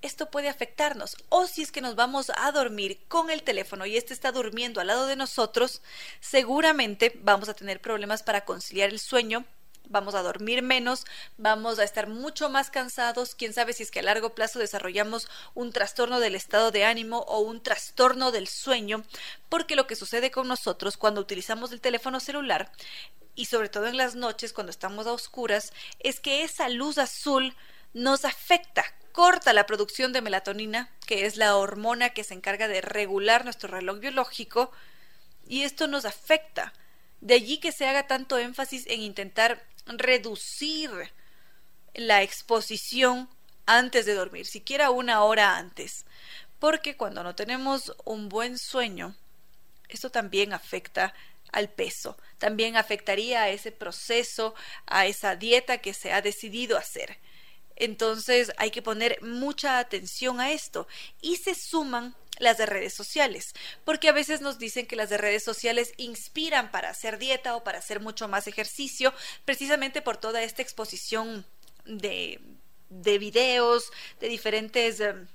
esto 0.02 0.30
puede 0.30 0.48
afectarnos. 0.48 1.16
O 1.28 1.46
si 1.46 1.62
es 1.62 1.72
que 1.72 1.80
nos 1.80 1.94
vamos 1.94 2.30
a 2.36 2.52
dormir 2.52 3.00
con 3.08 3.30
el 3.30 3.42
teléfono 3.42 3.86
y 3.86 3.96
este 3.96 4.14
está 4.14 4.32
durmiendo 4.32 4.80
al 4.80 4.88
lado 4.88 5.06
de 5.06 5.16
nosotros, 5.16 5.82
seguramente 6.20 7.12
vamos 7.22 7.48
a 7.48 7.54
tener 7.54 7.80
problemas 7.80 8.22
para 8.22 8.44
conciliar 8.44 8.90
el 8.90 8.98
sueño, 8.98 9.44
vamos 9.90 10.14
a 10.14 10.22
dormir 10.22 10.62
menos, 10.62 11.04
vamos 11.36 11.78
a 11.78 11.84
estar 11.84 12.08
mucho 12.08 12.48
más 12.48 12.70
cansados, 12.70 13.34
quién 13.34 13.52
sabe 13.52 13.72
si 13.72 13.82
es 13.82 13.90
que 13.90 14.00
a 14.00 14.04
largo 14.04 14.34
plazo 14.34 14.58
desarrollamos 14.58 15.28
un 15.54 15.72
trastorno 15.72 16.20
del 16.20 16.36
estado 16.36 16.70
de 16.70 16.84
ánimo 16.84 17.18
o 17.20 17.40
un 17.40 17.62
trastorno 17.62 18.30
del 18.30 18.46
sueño, 18.46 19.04
porque 19.48 19.76
lo 19.76 19.86
que 19.86 19.96
sucede 19.96 20.30
con 20.30 20.48
nosotros 20.48 20.96
cuando 20.96 21.20
utilizamos 21.20 21.72
el 21.72 21.80
teléfono 21.80 22.20
celular 22.20 22.70
y 23.34 23.46
sobre 23.46 23.68
todo 23.68 23.86
en 23.86 23.96
las 23.96 24.14
noches 24.14 24.52
cuando 24.52 24.70
estamos 24.70 25.06
a 25.06 25.12
oscuras 25.12 25.72
es 25.98 26.20
que 26.20 26.44
esa 26.44 26.68
luz 26.68 26.98
azul 26.98 27.54
nos 27.92 28.24
afecta 28.24 28.84
corta 29.12 29.52
la 29.52 29.66
producción 29.66 30.12
de 30.12 30.22
melatonina, 30.22 30.90
que 31.06 31.26
es 31.26 31.36
la 31.36 31.56
hormona 31.56 32.10
que 32.10 32.24
se 32.24 32.34
encarga 32.34 32.68
de 32.68 32.80
regular 32.80 33.44
nuestro 33.44 33.68
reloj 33.68 33.98
biológico, 33.98 34.72
y 35.46 35.62
esto 35.62 35.86
nos 35.86 36.04
afecta. 36.04 36.72
De 37.20 37.34
allí 37.34 37.58
que 37.58 37.72
se 37.72 37.86
haga 37.86 38.06
tanto 38.06 38.38
énfasis 38.38 38.86
en 38.86 39.00
intentar 39.00 39.66
reducir 39.86 40.90
la 41.94 42.22
exposición 42.22 43.28
antes 43.66 44.06
de 44.06 44.14
dormir, 44.14 44.46
siquiera 44.46 44.90
una 44.90 45.22
hora 45.22 45.56
antes, 45.56 46.04
porque 46.58 46.96
cuando 46.96 47.22
no 47.22 47.34
tenemos 47.34 47.94
un 48.04 48.28
buen 48.28 48.58
sueño, 48.58 49.14
esto 49.88 50.10
también 50.10 50.52
afecta 50.52 51.14
al 51.52 51.68
peso, 51.68 52.16
también 52.38 52.76
afectaría 52.76 53.42
a 53.42 53.48
ese 53.48 53.72
proceso, 53.72 54.54
a 54.86 55.06
esa 55.06 55.36
dieta 55.36 55.78
que 55.78 55.94
se 55.94 56.12
ha 56.12 56.22
decidido 56.22 56.76
hacer. 56.76 57.18
Entonces 57.80 58.52
hay 58.58 58.70
que 58.70 58.82
poner 58.82 59.20
mucha 59.22 59.78
atención 59.78 60.38
a 60.38 60.52
esto 60.52 60.86
y 61.22 61.36
se 61.36 61.54
suman 61.54 62.14
las 62.38 62.58
de 62.58 62.66
redes 62.66 62.94
sociales, 62.94 63.54
porque 63.84 64.08
a 64.08 64.12
veces 64.12 64.42
nos 64.42 64.58
dicen 64.58 64.86
que 64.86 64.96
las 64.96 65.08
de 65.08 65.18
redes 65.18 65.42
sociales 65.42 65.92
inspiran 65.96 66.70
para 66.70 66.90
hacer 66.90 67.18
dieta 67.18 67.56
o 67.56 67.64
para 67.64 67.78
hacer 67.78 68.00
mucho 68.00 68.28
más 68.28 68.46
ejercicio, 68.46 69.14
precisamente 69.44 70.02
por 70.02 70.18
toda 70.18 70.42
esta 70.42 70.62
exposición 70.62 71.44
de, 71.84 72.40
de 72.90 73.18
videos, 73.18 73.90
de 74.20 74.28
diferentes... 74.28 75.00
Em, 75.00 75.26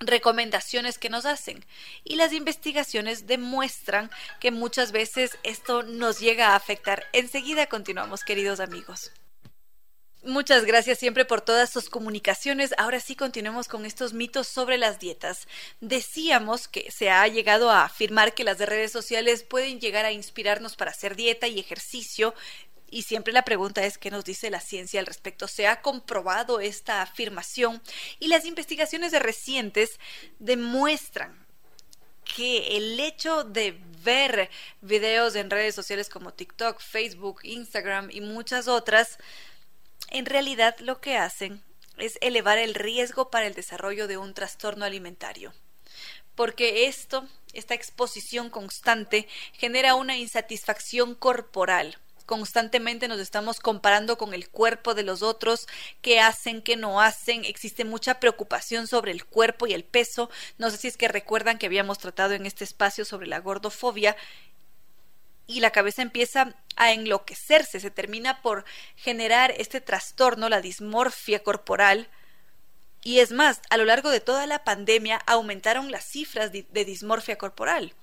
recomendaciones 0.00 0.96
que 0.96 1.08
nos 1.08 1.26
hacen 1.26 1.64
y 2.04 2.14
las 2.14 2.32
investigaciones 2.32 3.26
demuestran 3.26 4.12
que 4.38 4.52
muchas 4.52 4.92
veces 4.92 5.36
esto 5.42 5.82
nos 5.82 6.20
llega 6.20 6.50
a 6.50 6.54
afectar. 6.54 7.04
Enseguida 7.12 7.66
continuamos, 7.66 8.22
queridos 8.22 8.60
amigos. 8.60 9.10
Muchas 10.24 10.64
gracias 10.64 10.98
siempre 10.98 11.24
por 11.24 11.42
todas 11.42 11.70
sus 11.70 11.88
comunicaciones. 11.88 12.74
Ahora 12.76 12.98
sí 12.98 13.14
continuemos 13.14 13.68
con 13.68 13.86
estos 13.86 14.12
mitos 14.12 14.48
sobre 14.48 14.76
las 14.76 14.98
dietas. 14.98 15.46
Decíamos 15.80 16.66
que 16.66 16.90
se 16.90 17.08
ha 17.08 17.26
llegado 17.28 17.70
a 17.70 17.84
afirmar 17.84 18.34
que 18.34 18.42
las 18.42 18.58
redes 18.58 18.90
sociales 18.90 19.44
pueden 19.44 19.80
llegar 19.80 20.04
a 20.04 20.10
inspirarnos 20.10 20.74
para 20.74 20.90
hacer 20.90 21.14
dieta 21.14 21.46
y 21.46 21.60
ejercicio. 21.60 22.34
Y 22.90 23.02
siempre 23.02 23.32
la 23.32 23.44
pregunta 23.44 23.84
es 23.84 23.96
qué 23.96 24.10
nos 24.10 24.24
dice 24.24 24.50
la 24.50 24.60
ciencia 24.60 24.98
al 24.98 25.06
respecto. 25.06 25.46
¿Se 25.46 25.68
ha 25.68 25.82
comprobado 25.82 26.58
esta 26.58 27.00
afirmación? 27.00 27.80
Y 28.18 28.26
las 28.26 28.44
investigaciones 28.44 29.12
de 29.12 29.20
recientes 29.20 30.00
demuestran 30.40 31.46
que 32.24 32.76
el 32.76 32.98
hecho 32.98 33.44
de 33.44 33.78
ver 34.02 34.50
videos 34.80 35.36
en 35.36 35.48
redes 35.48 35.74
sociales 35.74 36.08
como 36.08 36.34
TikTok, 36.34 36.80
Facebook, 36.80 37.40
Instagram 37.44 38.10
y 38.10 38.20
muchas 38.20 38.68
otras 38.68 39.18
en 40.10 40.26
realidad 40.26 40.76
lo 40.80 41.00
que 41.00 41.16
hacen 41.16 41.62
es 41.98 42.18
elevar 42.20 42.58
el 42.58 42.74
riesgo 42.74 43.30
para 43.30 43.46
el 43.46 43.54
desarrollo 43.54 44.06
de 44.06 44.16
un 44.16 44.34
trastorno 44.34 44.84
alimentario. 44.84 45.52
Porque 46.34 46.86
esto, 46.86 47.26
esta 47.52 47.74
exposición 47.74 48.50
constante, 48.50 49.26
genera 49.52 49.94
una 49.94 50.16
insatisfacción 50.16 51.14
corporal. 51.14 51.98
Constantemente 52.28 53.08
nos 53.08 53.20
estamos 53.20 53.58
comparando 53.58 54.18
con 54.18 54.34
el 54.34 54.50
cuerpo 54.50 54.94
de 54.94 55.02
los 55.02 55.22
otros, 55.22 55.66
qué 56.02 56.20
hacen, 56.20 56.60
qué 56.60 56.76
no 56.76 57.00
hacen. 57.00 57.46
Existe 57.46 57.86
mucha 57.86 58.20
preocupación 58.20 58.86
sobre 58.86 59.12
el 59.12 59.24
cuerpo 59.24 59.66
y 59.66 59.72
el 59.72 59.82
peso. 59.82 60.28
No 60.58 60.70
sé 60.70 60.76
si 60.76 60.88
es 60.88 60.98
que 60.98 61.08
recuerdan 61.08 61.56
que 61.56 61.64
habíamos 61.64 61.98
tratado 61.98 62.34
en 62.34 62.44
este 62.44 62.64
espacio 62.64 63.06
sobre 63.06 63.28
la 63.28 63.40
gordofobia 63.40 64.14
y 65.48 65.60
la 65.60 65.72
cabeza 65.72 66.02
empieza 66.02 66.54
a 66.76 66.92
enloquecerse, 66.92 67.80
se 67.80 67.90
termina 67.90 68.42
por 68.42 68.64
generar 68.94 69.52
este 69.56 69.80
trastorno, 69.80 70.48
la 70.48 70.60
dismorfia 70.60 71.42
corporal. 71.42 72.08
Y 73.02 73.20
es 73.20 73.32
más, 73.32 73.62
a 73.70 73.78
lo 73.78 73.86
largo 73.86 74.10
de 74.10 74.20
toda 74.20 74.46
la 74.46 74.62
pandemia 74.62 75.16
aumentaron 75.26 75.90
las 75.90 76.04
cifras 76.04 76.52
de, 76.52 76.66
dismorfia 76.84 77.38
corporal, 77.38 77.94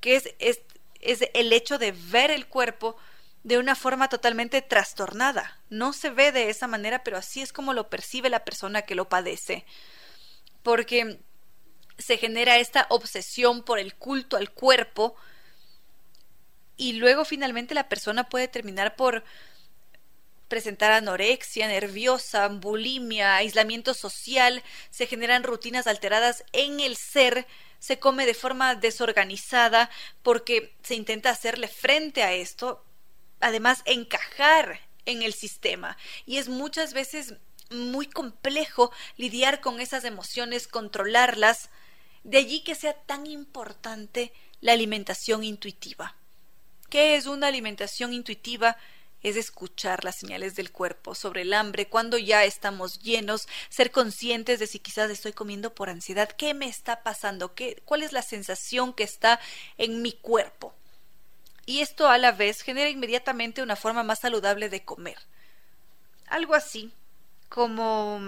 que 0.00 0.14
es, 0.14 0.32
es, 0.38 0.60
es 1.00 1.28
el 1.34 1.52
hecho 1.52 1.76
de 1.76 1.92
ver 1.92 2.30
el 2.30 2.46
cuerpo 2.46 2.96
de 3.42 3.58
una 3.58 3.74
forma 3.74 4.08
totalmente 4.08 4.62
trastornada. 4.62 5.58
No 5.70 5.92
se 5.92 6.10
ve 6.10 6.30
de 6.30 6.50
esa 6.50 6.68
manera, 6.68 7.02
pero 7.02 7.16
así 7.16 7.42
es 7.42 7.52
como 7.52 7.72
lo 7.72 7.90
percibe 7.90 8.30
la 8.30 8.44
persona 8.44 8.82
que 8.82 8.94
lo 8.94 9.08
padece. 9.08 9.64
Porque 10.62 11.18
se 11.98 12.16
genera 12.16 12.58
esta 12.58 12.86
obsesión 12.90 13.64
por 13.64 13.80
el 13.80 13.96
culto 13.96 14.36
al 14.36 14.50
cuerpo, 14.50 15.16
y 16.78 16.94
luego 16.94 17.26
finalmente 17.26 17.74
la 17.74 17.90
persona 17.90 18.30
puede 18.30 18.48
terminar 18.48 18.96
por 18.96 19.24
presentar 20.46 20.92
anorexia, 20.92 21.68
nerviosa, 21.68 22.48
bulimia, 22.48 23.36
aislamiento 23.36 23.92
social, 23.92 24.62
se 24.90 25.06
generan 25.06 25.42
rutinas 25.42 25.86
alteradas 25.86 26.44
en 26.52 26.80
el 26.80 26.96
ser, 26.96 27.46
se 27.78 27.98
come 27.98 28.24
de 28.24 28.32
forma 28.32 28.74
desorganizada 28.74 29.90
porque 30.22 30.74
se 30.82 30.94
intenta 30.94 31.30
hacerle 31.30 31.68
frente 31.68 32.22
a 32.22 32.32
esto, 32.32 32.82
además 33.40 33.82
encajar 33.84 34.80
en 35.04 35.22
el 35.22 35.34
sistema 35.34 35.98
y 36.24 36.38
es 36.38 36.48
muchas 36.48 36.94
veces 36.94 37.34
muy 37.70 38.06
complejo 38.06 38.90
lidiar 39.16 39.60
con 39.60 39.80
esas 39.80 40.04
emociones, 40.04 40.68
controlarlas, 40.68 41.68
de 42.24 42.38
allí 42.38 42.62
que 42.62 42.74
sea 42.74 42.94
tan 42.94 43.26
importante 43.26 44.32
la 44.60 44.72
alimentación 44.72 45.44
intuitiva. 45.44 46.16
¿Qué 46.88 47.16
es 47.16 47.26
una 47.26 47.48
alimentación 47.48 48.12
intuitiva? 48.12 48.76
es 49.22 49.36
escuchar 49.36 50.04
las 50.04 50.16
señales 50.16 50.54
del 50.54 50.70
cuerpo 50.70 51.14
sobre 51.14 51.42
el 51.42 51.52
hambre 51.52 51.88
cuando 51.88 52.18
ya 52.18 52.44
estamos 52.44 53.00
llenos, 53.00 53.48
ser 53.68 53.90
conscientes 53.90 54.60
de 54.60 54.66
si 54.66 54.78
quizás 54.78 55.10
estoy 55.10 55.32
comiendo 55.32 55.74
por 55.74 55.90
ansiedad, 55.90 56.28
qué 56.28 56.54
me 56.54 56.66
está 56.66 57.02
pasando, 57.02 57.54
¿Qué, 57.54 57.82
cuál 57.84 58.02
es 58.02 58.12
la 58.12 58.22
sensación 58.22 58.92
que 58.92 59.02
está 59.02 59.40
en 59.76 60.02
mi 60.02 60.12
cuerpo. 60.12 60.74
Y 61.66 61.80
esto 61.80 62.08
a 62.08 62.16
la 62.16 62.32
vez 62.32 62.62
genera 62.62 62.88
inmediatamente 62.88 63.62
una 63.62 63.76
forma 63.76 64.02
más 64.02 64.20
saludable 64.20 64.68
de 64.68 64.84
comer. 64.84 65.18
Algo 66.28 66.54
así 66.54 66.92
como 67.48 68.20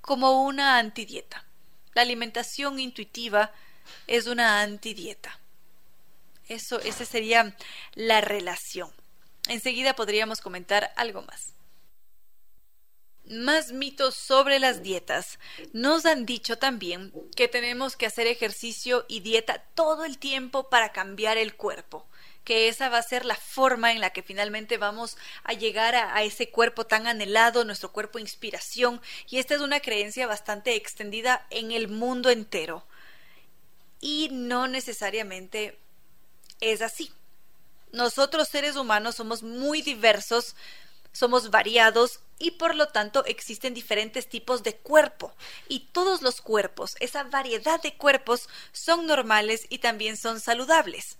como 0.00 0.44
una 0.44 0.78
antidieta. 0.78 1.44
La 1.94 2.02
alimentación 2.02 2.78
intuitiva 2.80 3.52
es 4.06 4.26
una 4.26 4.62
antidieta. 4.62 5.38
Eso, 6.52 6.80
esa 6.80 7.06
sería 7.06 7.56
la 7.94 8.20
relación. 8.20 8.90
Enseguida 9.48 9.96
podríamos 9.96 10.42
comentar 10.42 10.92
algo 10.96 11.22
más. 11.22 11.54
Más 13.24 13.72
mitos 13.72 14.14
sobre 14.14 14.58
las 14.58 14.82
dietas. 14.82 15.38
Nos 15.72 16.04
han 16.04 16.26
dicho 16.26 16.58
también 16.58 17.10
que 17.34 17.48
tenemos 17.48 17.96
que 17.96 18.04
hacer 18.04 18.26
ejercicio 18.26 19.06
y 19.08 19.20
dieta 19.20 19.64
todo 19.74 20.04
el 20.04 20.18
tiempo 20.18 20.68
para 20.68 20.92
cambiar 20.92 21.38
el 21.38 21.54
cuerpo 21.54 22.06
que 22.44 22.66
esa 22.66 22.88
va 22.88 22.98
a 22.98 23.02
ser 23.02 23.24
la 23.24 23.36
forma 23.36 23.92
en 23.92 24.00
la 24.00 24.10
que 24.10 24.24
finalmente 24.24 24.76
vamos 24.76 25.16
a 25.44 25.52
llegar 25.52 25.94
a, 25.94 26.16
a, 26.16 26.24
ese 26.24 26.50
cuerpo 26.50 26.84
tan 26.84 27.06
anhelado, 27.06 27.64
nuestro 27.64 27.92
cuerpo 27.92 28.18
inspiración, 28.18 29.00
y 29.30 29.38
esta 29.38 29.54
es 29.54 29.60
una 29.60 29.78
creencia 29.78 30.26
bastante 30.26 30.74
extendida 30.74 31.46
en 31.50 31.70
el 31.70 31.86
mundo 31.86 32.30
entero. 32.30 32.84
Y 34.00 34.28
no 34.32 34.66
necesariamente 34.66 35.78
es 36.62 36.80
así. 36.80 37.12
Nosotros 37.92 38.48
seres 38.48 38.76
humanos 38.76 39.16
somos 39.16 39.42
muy 39.42 39.82
diversos, 39.82 40.56
somos 41.12 41.50
variados 41.50 42.20
y 42.38 42.52
por 42.52 42.74
lo 42.74 42.88
tanto 42.88 43.24
existen 43.26 43.74
diferentes 43.74 44.28
tipos 44.28 44.62
de 44.62 44.76
cuerpo 44.76 45.34
y 45.68 45.80
todos 45.92 46.22
los 46.22 46.40
cuerpos, 46.40 46.96
esa 47.00 47.24
variedad 47.24 47.80
de 47.82 47.94
cuerpos 47.94 48.48
son 48.72 49.06
normales 49.06 49.66
y 49.68 49.78
también 49.78 50.16
son 50.16 50.40
saludables. 50.40 51.18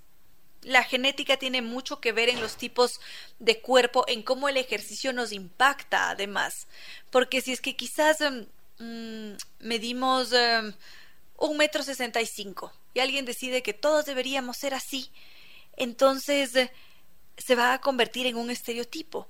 La 0.62 0.84
genética 0.84 1.36
tiene 1.36 1.60
mucho 1.60 2.00
que 2.00 2.12
ver 2.12 2.28
en 2.28 2.40
los 2.40 2.56
tipos 2.56 3.00
de 3.38 3.60
cuerpo, 3.60 4.04
en 4.06 4.22
cómo 4.22 4.48
el 4.48 4.56
ejercicio 4.56 5.12
nos 5.12 5.32
impacta 5.32 6.10
además, 6.10 6.68
porque 7.10 7.40
si 7.40 7.52
es 7.52 7.60
que 7.60 7.76
quizás 7.76 8.20
em, 8.20 8.46
mm, 8.78 9.36
medimos 9.60 10.32
em, 10.32 10.72
un 11.36 11.56
metro 11.56 11.82
sesenta 11.82 12.20
y 12.20 12.26
cinco 12.26 12.72
y 12.94 13.00
alguien 13.00 13.24
decide 13.24 13.62
que 13.62 13.74
todos 13.74 14.06
deberíamos 14.06 14.56
ser 14.56 14.74
así, 14.74 15.10
entonces 15.76 16.54
eh, 16.56 16.72
se 17.36 17.54
va 17.54 17.74
a 17.74 17.80
convertir 17.80 18.26
en 18.26 18.36
un 18.36 18.50
estereotipo 18.50 19.28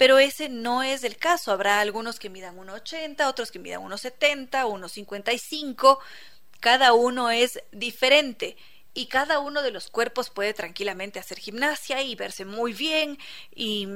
pero 0.00 0.18
ese 0.18 0.48
no 0.48 0.82
es 0.82 1.04
el 1.04 1.18
caso. 1.18 1.52
Habrá 1.52 1.78
algunos 1.78 2.18
que 2.18 2.30
midan 2.30 2.56
1,80, 2.56 3.28
otros 3.28 3.50
que 3.50 3.58
midan 3.58 3.82
1,70, 3.82 4.48
1,55. 4.64 5.98
Cada 6.58 6.94
uno 6.94 7.28
es 7.28 7.62
diferente 7.70 8.56
y 8.94 9.08
cada 9.08 9.40
uno 9.40 9.60
de 9.60 9.70
los 9.70 9.90
cuerpos 9.90 10.30
puede 10.30 10.54
tranquilamente 10.54 11.18
hacer 11.18 11.38
gimnasia 11.38 12.00
y 12.00 12.14
verse 12.14 12.46
muy 12.46 12.72
bien 12.72 13.18
y, 13.54 13.88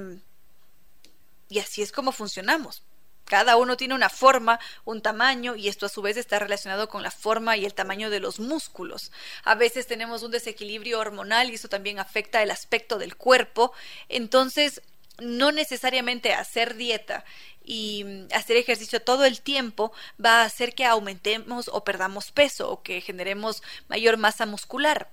y 1.49 1.59
así 1.61 1.81
es 1.81 1.91
como 1.91 2.13
funcionamos. 2.13 2.83
Cada 3.25 3.57
uno 3.57 3.77
tiene 3.77 3.95
una 3.95 4.11
forma, 4.11 4.61
un 4.85 5.01
tamaño, 5.01 5.57
y 5.57 5.69
esto 5.69 5.87
a 5.87 5.89
su 5.89 6.03
vez 6.03 6.17
está 6.17 6.39
relacionado 6.39 6.89
con 6.89 7.03
la 7.03 7.11
forma 7.11 7.57
y 7.57 7.65
el 7.65 7.75
tamaño 7.75 8.11
de 8.11 8.21
los 8.21 8.39
músculos. 8.39 9.13
A 9.45 9.55
veces 9.55 9.87
tenemos 9.87 10.23
un 10.23 10.31
desequilibrio 10.31 10.99
hormonal 10.99 11.51
y 11.51 11.55
eso 11.55 11.69
también 11.69 11.99
afecta 11.99 12.43
el 12.43 12.51
aspecto 12.51 12.99
del 12.99 13.17
cuerpo. 13.17 13.73
Entonces, 14.09 14.83
no 15.19 15.53
necesariamente 15.53 16.33
hacer 16.33 16.75
dieta 16.75 17.25
y 17.65 18.05
mm, 18.05 18.29
hacer 18.33 18.57
ejercicio 18.57 19.01
todo 19.01 19.25
el 19.25 19.41
tiempo 19.41 19.93
va 20.23 20.43
a 20.43 20.45
hacer 20.45 20.75
que 20.75 20.85
aumentemos 20.85 21.69
o 21.69 21.85
perdamos 21.85 22.33
peso 22.33 22.71
o 22.71 22.83
que 22.83 23.01
generemos 23.01 23.63
mayor 23.89 24.17
masa 24.17 24.47
muscular. 24.47 25.11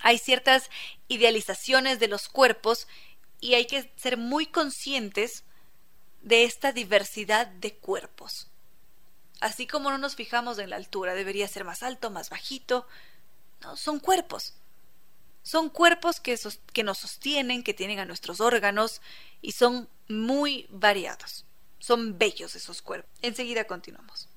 Hay 0.00 0.18
ciertas 0.18 0.70
idealizaciones 1.08 2.00
de 2.00 2.08
los 2.08 2.28
cuerpos 2.28 2.88
y 3.40 3.54
hay 3.54 3.66
que 3.66 3.92
ser 3.96 4.16
muy 4.16 4.46
conscientes 4.46 5.44
de 6.22 6.44
esta 6.44 6.72
diversidad 6.72 7.46
de 7.46 7.74
cuerpos. 7.74 8.48
Así 9.40 9.66
como 9.66 9.90
no 9.90 9.98
nos 9.98 10.14
fijamos 10.14 10.58
en 10.58 10.70
la 10.70 10.76
altura, 10.76 11.14
debería 11.14 11.48
ser 11.48 11.64
más 11.64 11.82
alto, 11.82 12.10
más 12.10 12.30
bajito. 12.30 12.86
No, 13.60 13.76
son 13.76 13.98
cuerpos. 13.98 14.54
Son 15.42 15.68
cuerpos 15.68 16.20
que, 16.20 16.38
que 16.72 16.84
nos 16.84 16.98
sostienen, 16.98 17.64
que 17.64 17.74
tienen 17.74 17.98
a 17.98 18.04
nuestros 18.04 18.40
órganos 18.40 19.02
y 19.40 19.52
son 19.52 19.88
muy 20.08 20.66
variados. 20.70 21.44
Son 21.80 22.16
bellos 22.16 22.54
esos 22.54 22.80
cuerpos. 22.80 23.10
Enseguida 23.22 23.64
continuamos. 23.64 24.28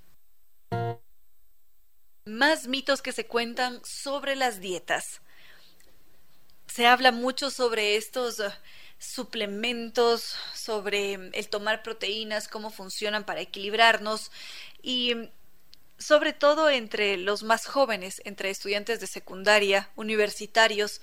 Más 2.26 2.68
mitos 2.68 3.04
que 3.04 3.12
se 3.12 3.28
cuentan 3.28 3.80
sobre 3.86 4.36
las 4.36 4.60
dietas. 4.60 5.22
Se 6.66 6.88
habla 6.88 7.12
mucho 7.12 7.52
sobre 7.52 7.96
estos 7.96 8.42
suplementos, 9.00 10.36
sobre 10.54 11.14
el 11.34 11.50
tomar 11.50 11.84
proteínas, 11.84 12.48
cómo 12.48 12.70
funcionan 12.70 13.26
para 13.26 13.42
equilibrarnos 13.42 14.32
y 14.82 15.30
sobre 15.98 16.34
todo 16.34 16.70
entre 16.70 17.18
los 17.18 17.44
más 17.44 17.66
jóvenes, 17.66 18.22
entre 18.26 18.50
estudiantes 18.50 19.00
de 19.00 19.08
secundaria, 19.08 19.90
universitarios, 19.96 21.02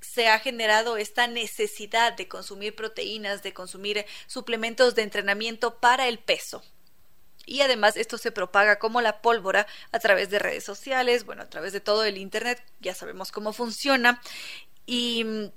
se 0.00 0.28
ha 0.28 0.38
generado 0.38 0.96
esta 0.96 1.26
necesidad 1.26 2.12
de 2.12 2.28
consumir 2.28 2.74
proteínas, 2.74 3.42
de 3.42 3.52
consumir 3.52 4.06
suplementos 4.26 4.94
de 4.94 5.02
entrenamiento 5.02 5.78
para 5.78 6.08
el 6.08 6.18
peso. 6.18 6.62
Y 7.46 7.62
además 7.62 7.96
esto 7.96 8.18
se 8.18 8.30
propaga 8.30 8.78
como 8.78 9.00
la 9.00 9.22
pólvora 9.22 9.66
a 9.90 9.98
través 9.98 10.28
de 10.30 10.38
redes 10.38 10.64
sociales, 10.64 11.24
bueno, 11.24 11.42
a 11.42 11.48
través 11.48 11.72
de 11.72 11.80
todo 11.80 12.04
el 12.04 12.18
Internet, 12.18 12.62
ya 12.80 12.94
sabemos 12.94 13.32
cómo 13.32 13.52
funciona. 13.52 14.20
Y 14.86 15.50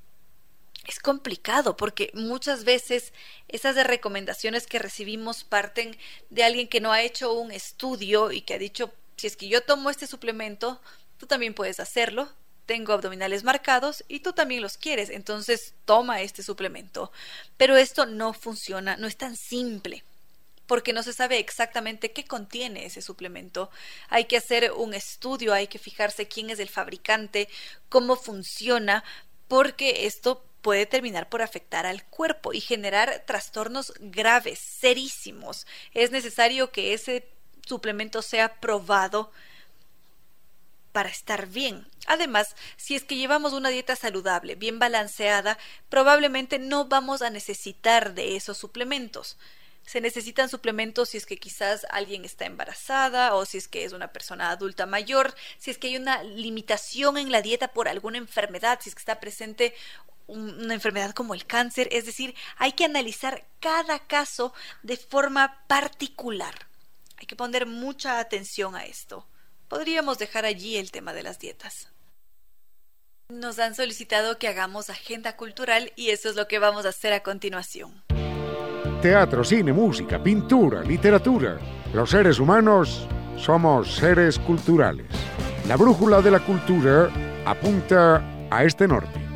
es 0.85 0.99
complicado 0.99 1.77
porque 1.77 2.11
muchas 2.13 2.63
veces 2.63 3.13
esas 3.47 3.75
recomendaciones 3.85 4.67
que 4.67 4.79
recibimos 4.79 5.43
parten 5.43 5.95
de 6.29 6.43
alguien 6.43 6.67
que 6.67 6.81
no 6.81 6.91
ha 6.91 7.03
hecho 7.03 7.33
un 7.33 7.51
estudio 7.51 8.31
y 8.31 8.41
que 8.41 8.55
ha 8.55 8.59
dicho, 8.59 8.91
si 9.17 9.27
es 9.27 9.35
que 9.35 9.47
yo 9.47 9.61
tomo 9.61 9.89
este 9.89 10.07
suplemento, 10.07 10.81
tú 11.17 11.27
también 11.27 11.53
puedes 11.53 11.79
hacerlo, 11.79 12.29
tengo 12.65 12.93
abdominales 12.93 13.43
marcados 13.43 14.03
y 14.07 14.21
tú 14.21 14.33
también 14.33 14.61
los 14.61 14.77
quieres, 14.77 15.09
entonces 15.09 15.73
toma 15.85 16.21
este 16.21 16.41
suplemento. 16.41 17.11
Pero 17.57 17.77
esto 17.77 18.05
no 18.05 18.33
funciona, 18.33 18.97
no 18.97 19.07
es 19.07 19.17
tan 19.17 19.35
simple 19.35 20.03
porque 20.65 20.93
no 20.93 21.03
se 21.03 21.11
sabe 21.11 21.37
exactamente 21.37 22.13
qué 22.13 22.23
contiene 22.23 22.85
ese 22.85 23.01
suplemento. 23.01 23.69
Hay 24.07 24.23
que 24.23 24.37
hacer 24.37 24.71
un 24.71 24.93
estudio, 24.93 25.53
hay 25.53 25.67
que 25.67 25.79
fijarse 25.79 26.29
quién 26.29 26.49
es 26.49 26.59
el 26.59 26.69
fabricante, 26.69 27.49
cómo 27.89 28.15
funciona, 28.15 29.03
porque 29.49 30.05
esto 30.05 30.45
puede 30.61 30.85
terminar 30.85 31.29
por 31.29 31.41
afectar 31.41 31.85
al 31.85 32.03
cuerpo 32.05 32.53
y 32.53 32.61
generar 32.61 33.23
trastornos 33.25 33.93
graves, 33.99 34.59
serísimos. 34.59 35.65
Es 35.93 36.11
necesario 36.11 36.71
que 36.71 36.93
ese 36.93 37.27
suplemento 37.65 38.21
sea 38.21 38.59
probado 38.59 39.31
para 40.91 41.09
estar 41.09 41.47
bien. 41.47 41.87
Además, 42.05 42.55
si 42.77 42.95
es 42.95 43.03
que 43.03 43.15
llevamos 43.15 43.53
una 43.53 43.69
dieta 43.69 43.95
saludable, 43.95 44.55
bien 44.55 44.77
balanceada, 44.77 45.57
probablemente 45.89 46.59
no 46.59 46.85
vamos 46.85 47.21
a 47.21 47.29
necesitar 47.29 48.13
de 48.13 48.35
esos 48.35 48.57
suplementos 48.57 49.37
se 49.85 50.01
necesitan 50.01 50.49
suplementos 50.49 51.09
si 51.09 51.17
es 51.17 51.25
que 51.25 51.37
quizás 51.37 51.85
alguien 51.89 52.23
está 52.23 52.45
embarazada 52.45 53.35
o 53.35 53.45
si 53.45 53.57
es 53.57 53.67
que 53.67 53.83
es 53.83 53.93
una 53.93 54.13
persona 54.13 54.51
adulta 54.51 54.85
mayor, 54.85 55.33
si 55.57 55.71
es 55.71 55.77
que 55.77 55.87
hay 55.87 55.97
una 55.97 56.23
limitación 56.23 57.17
en 57.17 57.31
la 57.31 57.41
dieta 57.41 57.69
por 57.69 57.87
alguna 57.89 58.17
enfermedad, 58.17 58.79
si 58.81 58.89
es 58.89 58.95
que 58.95 58.99
está 58.99 59.19
presente 59.19 59.73
una 60.31 60.73
enfermedad 60.73 61.11
como 61.11 61.33
el 61.33 61.45
cáncer, 61.45 61.87
es 61.91 62.05
decir, 62.05 62.35
hay 62.57 62.71
que 62.73 62.85
analizar 62.85 63.45
cada 63.59 63.99
caso 63.99 64.53
de 64.83 64.97
forma 64.97 65.63
particular. 65.67 66.67
Hay 67.17 67.25
que 67.27 67.35
poner 67.35 67.65
mucha 67.65 68.19
atención 68.19 68.75
a 68.75 68.85
esto. 68.85 69.27
Podríamos 69.67 70.17
dejar 70.17 70.45
allí 70.45 70.77
el 70.77 70.91
tema 70.91 71.13
de 71.13 71.23
las 71.23 71.39
dietas. 71.39 71.89
Nos 73.29 73.59
han 73.59 73.75
solicitado 73.75 74.39
que 74.39 74.47
hagamos 74.47 74.89
agenda 74.89 75.37
cultural 75.37 75.93
y 75.95 76.09
eso 76.09 76.29
es 76.29 76.35
lo 76.35 76.47
que 76.47 76.59
vamos 76.59 76.85
a 76.85 76.89
hacer 76.89 77.13
a 77.13 77.23
continuación 77.23 78.03
teatro, 79.01 79.43
cine, 79.43 79.73
música, 79.73 80.21
pintura, 80.21 80.83
literatura. 80.83 81.57
Los 81.91 82.11
seres 82.11 82.39
humanos 82.39 83.07
somos 83.35 83.95
seres 83.95 84.37
culturales. 84.37 85.07
La 85.67 85.75
brújula 85.75 86.21
de 86.21 86.31
la 86.31 86.39
cultura 86.39 87.09
apunta 87.45 88.47
a 88.51 88.63
este 88.63 88.87
norte. 88.87 89.30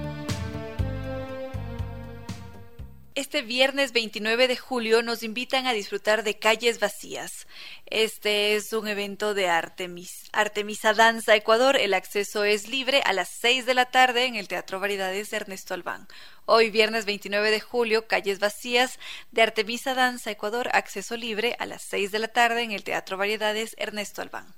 Este 3.15 3.43
viernes 3.43 3.93
29 3.93 4.49
de 4.49 4.57
julio 4.57 5.01
nos 5.01 5.23
invitan 5.23 5.67
a 5.67 5.71
disfrutar 5.71 6.23
de 6.25 6.37
Calles 6.37 6.81
Vacías. 6.81 7.47
Este 7.85 8.57
es 8.57 8.73
un 8.73 8.89
evento 8.89 9.33
de 9.33 9.47
Artemis. 9.47 10.25
Artemisa 10.33 10.93
Danza 10.93 11.33
Ecuador. 11.33 11.77
El 11.77 11.93
acceso 11.93 12.43
es 12.43 12.67
libre 12.67 13.01
a 13.05 13.13
las 13.13 13.29
6 13.29 13.65
de 13.65 13.73
la 13.73 13.85
tarde 13.85 14.25
en 14.25 14.35
el 14.35 14.49
Teatro 14.49 14.81
Variedades 14.81 15.31
Ernesto 15.31 15.73
Albán. 15.73 16.09
Hoy 16.45 16.71
viernes 16.71 17.05
29 17.05 17.51
de 17.51 17.61
julio, 17.61 18.05
Calles 18.05 18.39
Vacías 18.39 18.99
de 19.31 19.43
Artemisa 19.43 19.93
Danza 19.93 20.31
Ecuador. 20.31 20.67
Acceso 20.73 21.15
libre 21.15 21.55
a 21.57 21.65
las 21.65 21.83
6 21.83 22.11
de 22.11 22.19
la 22.19 22.27
tarde 22.27 22.63
en 22.63 22.73
el 22.73 22.83
Teatro 22.83 23.15
Variedades 23.15 23.75
Ernesto 23.77 24.23
Albán. 24.23 24.53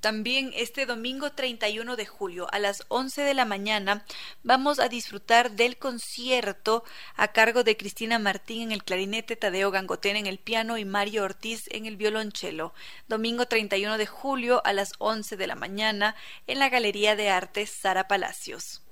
También 0.00 0.52
este 0.54 0.86
domingo 0.86 1.32
31 1.32 1.96
de 1.96 2.06
julio 2.06 2.46
a 2.52 2.60
las 2.60 2.84
11 2.86 3.22
de 3.22 3.34
la 3.34 3.44
mañana 3.44 4.04
vamos 4.44 4.78
a 4.78 4.88
disfrutar 4.88 5.50
del 5.50 5.76
concierto 5.76 6.84
a 7.16 7.28
cargo 7.32 7.64
de 7.64 7.76
Cristina 7.76 8.20
Martín 8.20 8.62
en 8.62 8.72
el 8.72 8.84
clarinete, 8.84 9.34
Tadeo 9.34 9.72
Gangotén 9.72 10.14
en 10.14 10.28
el 10.28 10.38
piano 10.38 10.78
y 10.78 10.84
Mario 10.84 11.24
Ortiz 11.24 11.64
en 11.70 11.86
el 11.86 11.96
violonchelo. 11.96 12.74
Domingo 13.08 13.46
31 13.46 13.98
de 13.98 14.06
julio 14.06 14.62
a 14.64 14.72
las 14.72 14.92
11 14.98 15.36
de 15.36 15.46
la 15.48 15.56
mañana 15.56 16.14
en 16.46 16.60
la 16.60 16.68
Galería 16.68 17.16
de 17.16 17.30
Artes 17.30 17.68
Sara 17.70 18.06
Palacios. 18.06 18.82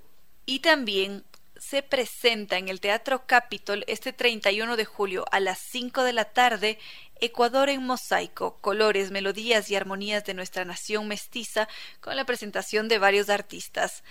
Y 0.45 0.59
también 0.59 1.24
se 1.57 1.83
presenta 1.83 2.59
en 2.59 2.69
el 2.69 2.81
Teatro 2.81 3.27
Capitol 3.27 3.85
este 3.87 4.12
31 4.12 4.77
de 4.77 4.85
julio 4.85 5.24
a 5.31 5.41
las 5.41 5.59
5 5.59 6.03
de 6.03 6.12
la 6.12 6.27
tarde 6.27 6.78
Ecuador 7.21 7.71
en 7.71 7.83
mosaico, 7.83 8.59
colores, 8.61 9.11
melodías 9.11 9.71
y 9.71 9.77
armonías 9.77 10.25
de 10.25 10.35
nuestra 10.35 10.65
nación 10.65 11.09
mestiza 11.09 11.67
con 12.01 12.15
la 12.15 12.27
presentación 12.27 12.89
de 12.89 12.99
varios 12.99 13.31
artistas. 13.31 14.05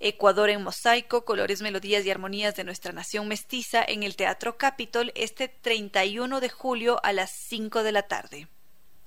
Ecuador 0.00 0.50
en 0.50 0.62
mosaico, 0.62 1.24
colores, 1.24 1.62
melodías 1.62 2.04
y 2.04 2.10
armonías 2.10 2.54
de 2.56 2.64
nuestra 2.64 2.92
nación 2.92 3.28
mestiza 3.28 3.82
en 3.86 4.02
el 4.02 4.16
Teatro 4.16 4.58
Capitol 4.58 5.12
este 5.14 5.48
31 5.48 6.40
de 6.40 6.48
julio 6.50 7.00
a 7.04 7.12
las 7.12 7.30
5 7.30 7.82
de 7.82 7.92
la 7.92 8.02
tarde. 8.02 8.48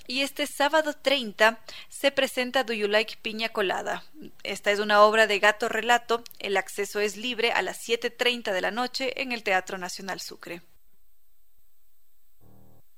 Y 0.07 0.21
este 0.21 0.47
sábado 0.47 0.93
30 0.93 1.59
se 1.89 2.11
presenta 2.11 2.63
Do 2.63 2.73
You 2.73 2.87
Like 2.87 3.17
Piña 3.21 3.49
Colada. 3.49 4.03
Esta 4.43 4.71
es 4.71 4.79
una 4.79 5.01
obra 5.03 5.27
de 5.27 5.39
gato 5.39 5.67
relato. 5.67 6.23
El 6.39 6.57
acceso 6.57 6.99
es 6.99 7.17
libre 7.17 7.51
a 7.51 7.61
las 7.61 7.87
7.30 7.87 8.53
de 8.53 8.61
la 8.61 8.71
noche 8.71 9.21
en 9.21 9.31
el 9.31 9.43
Teatro 9.43 9.77
Nacional 9.77 10.21
Sucre. 10.21 10.61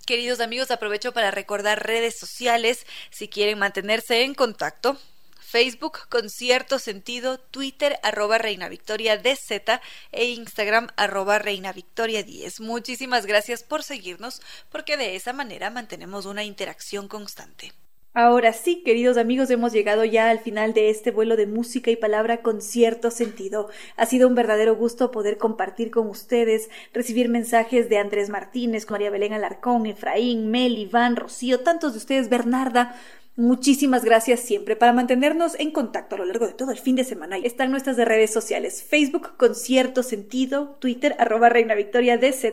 Queridos 0.08 0.40
amigos, 0.40 0.72
aprovecho 0.72 1.12
para 1.12 1.32
recordar 1.32 1.86
redes 1.86 2.18
sociales 2.18 2.88
si 3.10 3.28
quieren 3.28 3.60
mantenerse 3.60 4.24
en 4.24 4.36
contacto. 4.36 4.98
Facebook 5.38 6.08
con 6.08 6.30
cierto 6.30 6.80
sentido, 6.80 7.40
Twitter 7.40 8.00
arroba 8.04 8.38
Reina 8.38 8.70
Victoria 8.70 9.18
DZ 9.18 9.82
e 10.14 10.26
Instagram 10.28 10.88
arroba 10.96 11.40
Reina 11.40 11.74
Victoria 11.74 12.24
10. 12.24 12.62
Muchísimas 12.62 13.26
gracias 13.26 13.64
por 13.64 13.84
seguirnos 13.84 14.42
porque 14.72 14.96
de 14.96 15.18
esa 15.18 15.34
manera 15.34 15.72
mantenemos 15.72 16.26
una 16.26 16.46
interacción 16.46 17.10
constante. 17.10 17.74
Ahora 18.14 18.52
sí, 18.52 18.82
queridos 18.84 19.18
amigos, 19.18 19.52
hemos 19.52 19.72
llegado 19.74 20.04
ya 20.04 20.32
al 20.32 20.40
final 20.40 20.74
de 20.74 20.90
este 20.90 21.12
vuelo 21.12 21.36
de 21.36 21.46
música 21.46 21.92
y 21.92 21.96
palabra 21.96 22.42
con 22.42 22.62
cierto 22.62 23.12
sentido. 23.12 23.70
Ha 23.96 24.08
sido 24.08 24.28
un 24.28 24.34
verdadero 24.34 24.76
gusto 24.76 25.12
poder 25.12 25.38
compartir 25.38 25.92
con 25.92 26.08
ustedes, 26.08 26.72
recibir 26.94 27.30
mensajes 27.30 27.90
de 27.90 28.00
Andrés 28.00 28.30
Martínez, 28.30 28.90
María 28.90 29.12
Belén 29.12 29.34
Alarcón, 29.34 29.86
Efraín, 29.86 30.50
Mel, 30.50 30.80
Iván, 30.80 31.16
Rocío, 31.16 31.60
tantos 31.60 31.94
de 31.94 32.00
ustedes, 32.00 32.28
Bernarda. 32.30 32.96
Muchísimas 33.36 34.04
gracias 34.04 34.40
siempre. 34.40 34.76
Para 34.76 34.94
mantenernos 34.94 35.54
en 35.60 35.70
contacto 35.70 36.16
a 36.16 36.18
lo 36.18 36.26
largo 36.26 36.48
de 36.48 36.54
todo 36.54 36.72
el 36.72 36.80
fin 36.80 36.96
de 36.96 37.04
semana 37.04 37.38
están 37.38 37.70
nuestras 37.70 37.98
redes 37.98 38.34
sociales, 38.34 38.82
Facebook 38.82 39.38
con 39.38 39.54
cierto 39.54 40.02
sentido, 40.02 40.76
Twitter 40.80 41.16
arroba 41.20 41.50
Reina 41.50 41.76
Victoria 41.76 42.18
DZ 42.18 42.46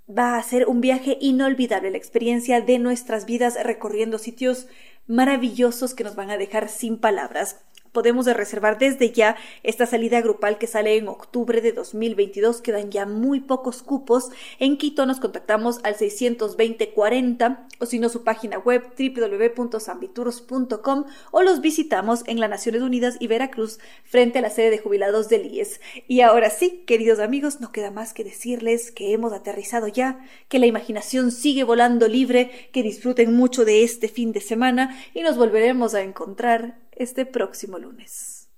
va 0.09 0.37
a 0.37 0.43
ser 0.43 0.67
un 0.67 0.81
viaje 0.81 1.17
inolvidable, 1.21 1.91
la 1.91 1.97
experiencia 1.97 2.61
de 2.61 2.79
nuestras 2.79 3.25
vidas 3.25 3.57
recorriendo 3.61 4.17
sitios 4.17 4.67
maravillosos 5.07 5.93
que 5.93 6.03
nos 6.03 6.15
van 6.15 6.31
a 6.31 6.37
dejar 6.37 6.69
sin 6.69 6.97
palabras 6.97 7.61
podemos 7.91 8.25
reservar 8.25 8.77
desde 8.77 9.11
ya 9.11 9.35
esta 9.63 9.85
salida 9.85 10.21
grupal 10.21 10.57
que 10.57 10.67
sale 10.67 10.95
en 10.97 11.07
octubre 11.07 11.61
de 11.61 11.71
2022. 11.73 12.61
Quedan 12.61 12.91
ya 12.91 13.05
muy 13.05 13.39
pocos 13.41 13.83
cupos. 13.83 14.29
En 14.59 14.77
Quito 14.77 15.05
nos 15.05 15.19
contactamos 15.19 15.79
al 15.83 15.95
620-40 15.95 17.67
o 17.79 17.85
si 17.85 17.99
no 17.99 18.09
su 18.09 18.23
página 18.23 18.57
web 18.59 18.83
www.sambituros.com 18.97 21.05
o 21.31 21.41
los 21.41 21.61
visitamos 21.61 22.23
en 22.27 22.39
las 22.39 22.49
Naciones 22.49 22.81
Unidas 22.81 23.17
y 23.19 23.27
Veracruz 23.27 23.79
frente 24.03 24.39
a 24.39 24.41
la 24.41 24.49
sede 24.49 24.71
de 24.71 24.77
jubilados 24.77 25.29
del 25.29 25.45
IES. 25.45 25.79
Y 26.07 26.21
ahora 26.21 26.49
sí, 26.49 26.83
queridos 26.85 27.19
amigos, 27.19 27.61
no 27.61 27.71
queda 27.71 27.91
más 27.91 28.13
que 28.13 28.23
decirles 28.23 28.91
que 28.91 29.13
hemos 29.13 29.33
aterrizado 29.33 29.87
ya, 29.87 30.19
que 30.47 30.59
la 30.59 30.67
imaginación 30.67 31.31
sigue 31.31 31.63
volando 31.63 32.07
libre, 32.07 32.69
que 32.71 32.83
disfruten 32.83 33.33
mucho 33.33 33.65
de 33.65 33.83
este 33.83 34.07
fin 34.07 34.31
de 34.31 34.41
semana 34.41 34.95
y 35.13 35.21
nos 35.21 35.37
volveremos 35.37 35.95
a 35.95 36.01
encontrar 36.01 36.75
este 36.91 37.25
próximo 37.25 37.77
lunes. 37.77 38.49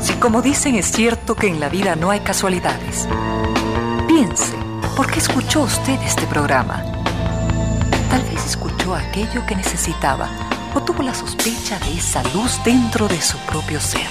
Si 0.00 0.12
como 0.14 0.42
dicen 0.42 0.74
es 0.74 0.86
cierto 0.86 1.34
que 1.34 1.48
en 1.48 1.60
la 1.60 1.68
vida 1.68 1.96
no 1.96 2.10
hay 2.10 2.20
casualidades, 2.20 3.08
piense, 4.06 4.54
¿por 4.96 5.10
qué 5.10 5.18
escuchó 5.18 5.62
usted 5.62 6.00
este 6.02 6.26
programa? 6.26 6.84
Tal 8.10 8.22
vez 8.22 8.44
escuchó 8.46 8.94
aquello 8.94 9.44
que 9.46 9.56
necesitaba 9.56 10.28
o 10.74 10.82
tuvo 10.82 11.02
la 11.02 11.14
sospecha 11.14 11.78
de 11.78 11.94
esa 11.94 12.22
luz 12.34 12.60
dentro 12.64 13.08
de 13.08 13.20
su 13.20 13.38
propio 13.38 13.80
ser. 13.80 14.08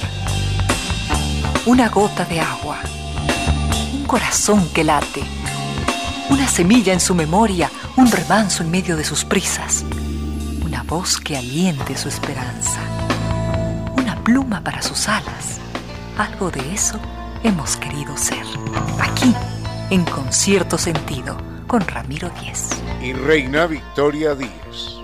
Una 1.65 1.89
gota 1.89 2.25
de 2.25 2.39
agua, 2.39 2.80
un 3.93 4.05
corazón 4.05 4.69
que 4.73 4.84
late, 4.84 5.23
una 6.29 6.47
semilla 6.47 6.93
en 6.93 6.99
su 6.99 7.15
memoria, 7.15 7.69
un 7.97 8.09
remanso 8.11 8.63
en 8.63 8.71
medio 8.71 8.95
de 8.95 9.03
sus 9.03 9.25
prisas, 9.25 9.83
una 10.63 10.83
voz 10.83 11.17
que 11.17 11.37
aliente 11.37 11.97
su 11.97 12.07
esperanza, 12.07 12.79
una 13.95 14.15
pluma 14.23 14.61
para 14.61 14.81
sus 14.81 15.07
alas. 15.07 15.59
Algo 16.17 16.51
de 16.51 16.73
eso 16.73 16.99
hemos 17.43 17.75
querido 17.77 18.15
ser. 18.17 18.45
Aquí, 18.99 19.33
en 19.89 20.05
concierto 20.05 20.77
sentido, 20.77 21.37
con 21.67 21.81
Ramiro 21.81 22.29
Díez. 22.41 22.69
Y 23.01 23.13
Reina 23.13 23.65
Victoria 23.67 24.35
Díez. 24.35 25.02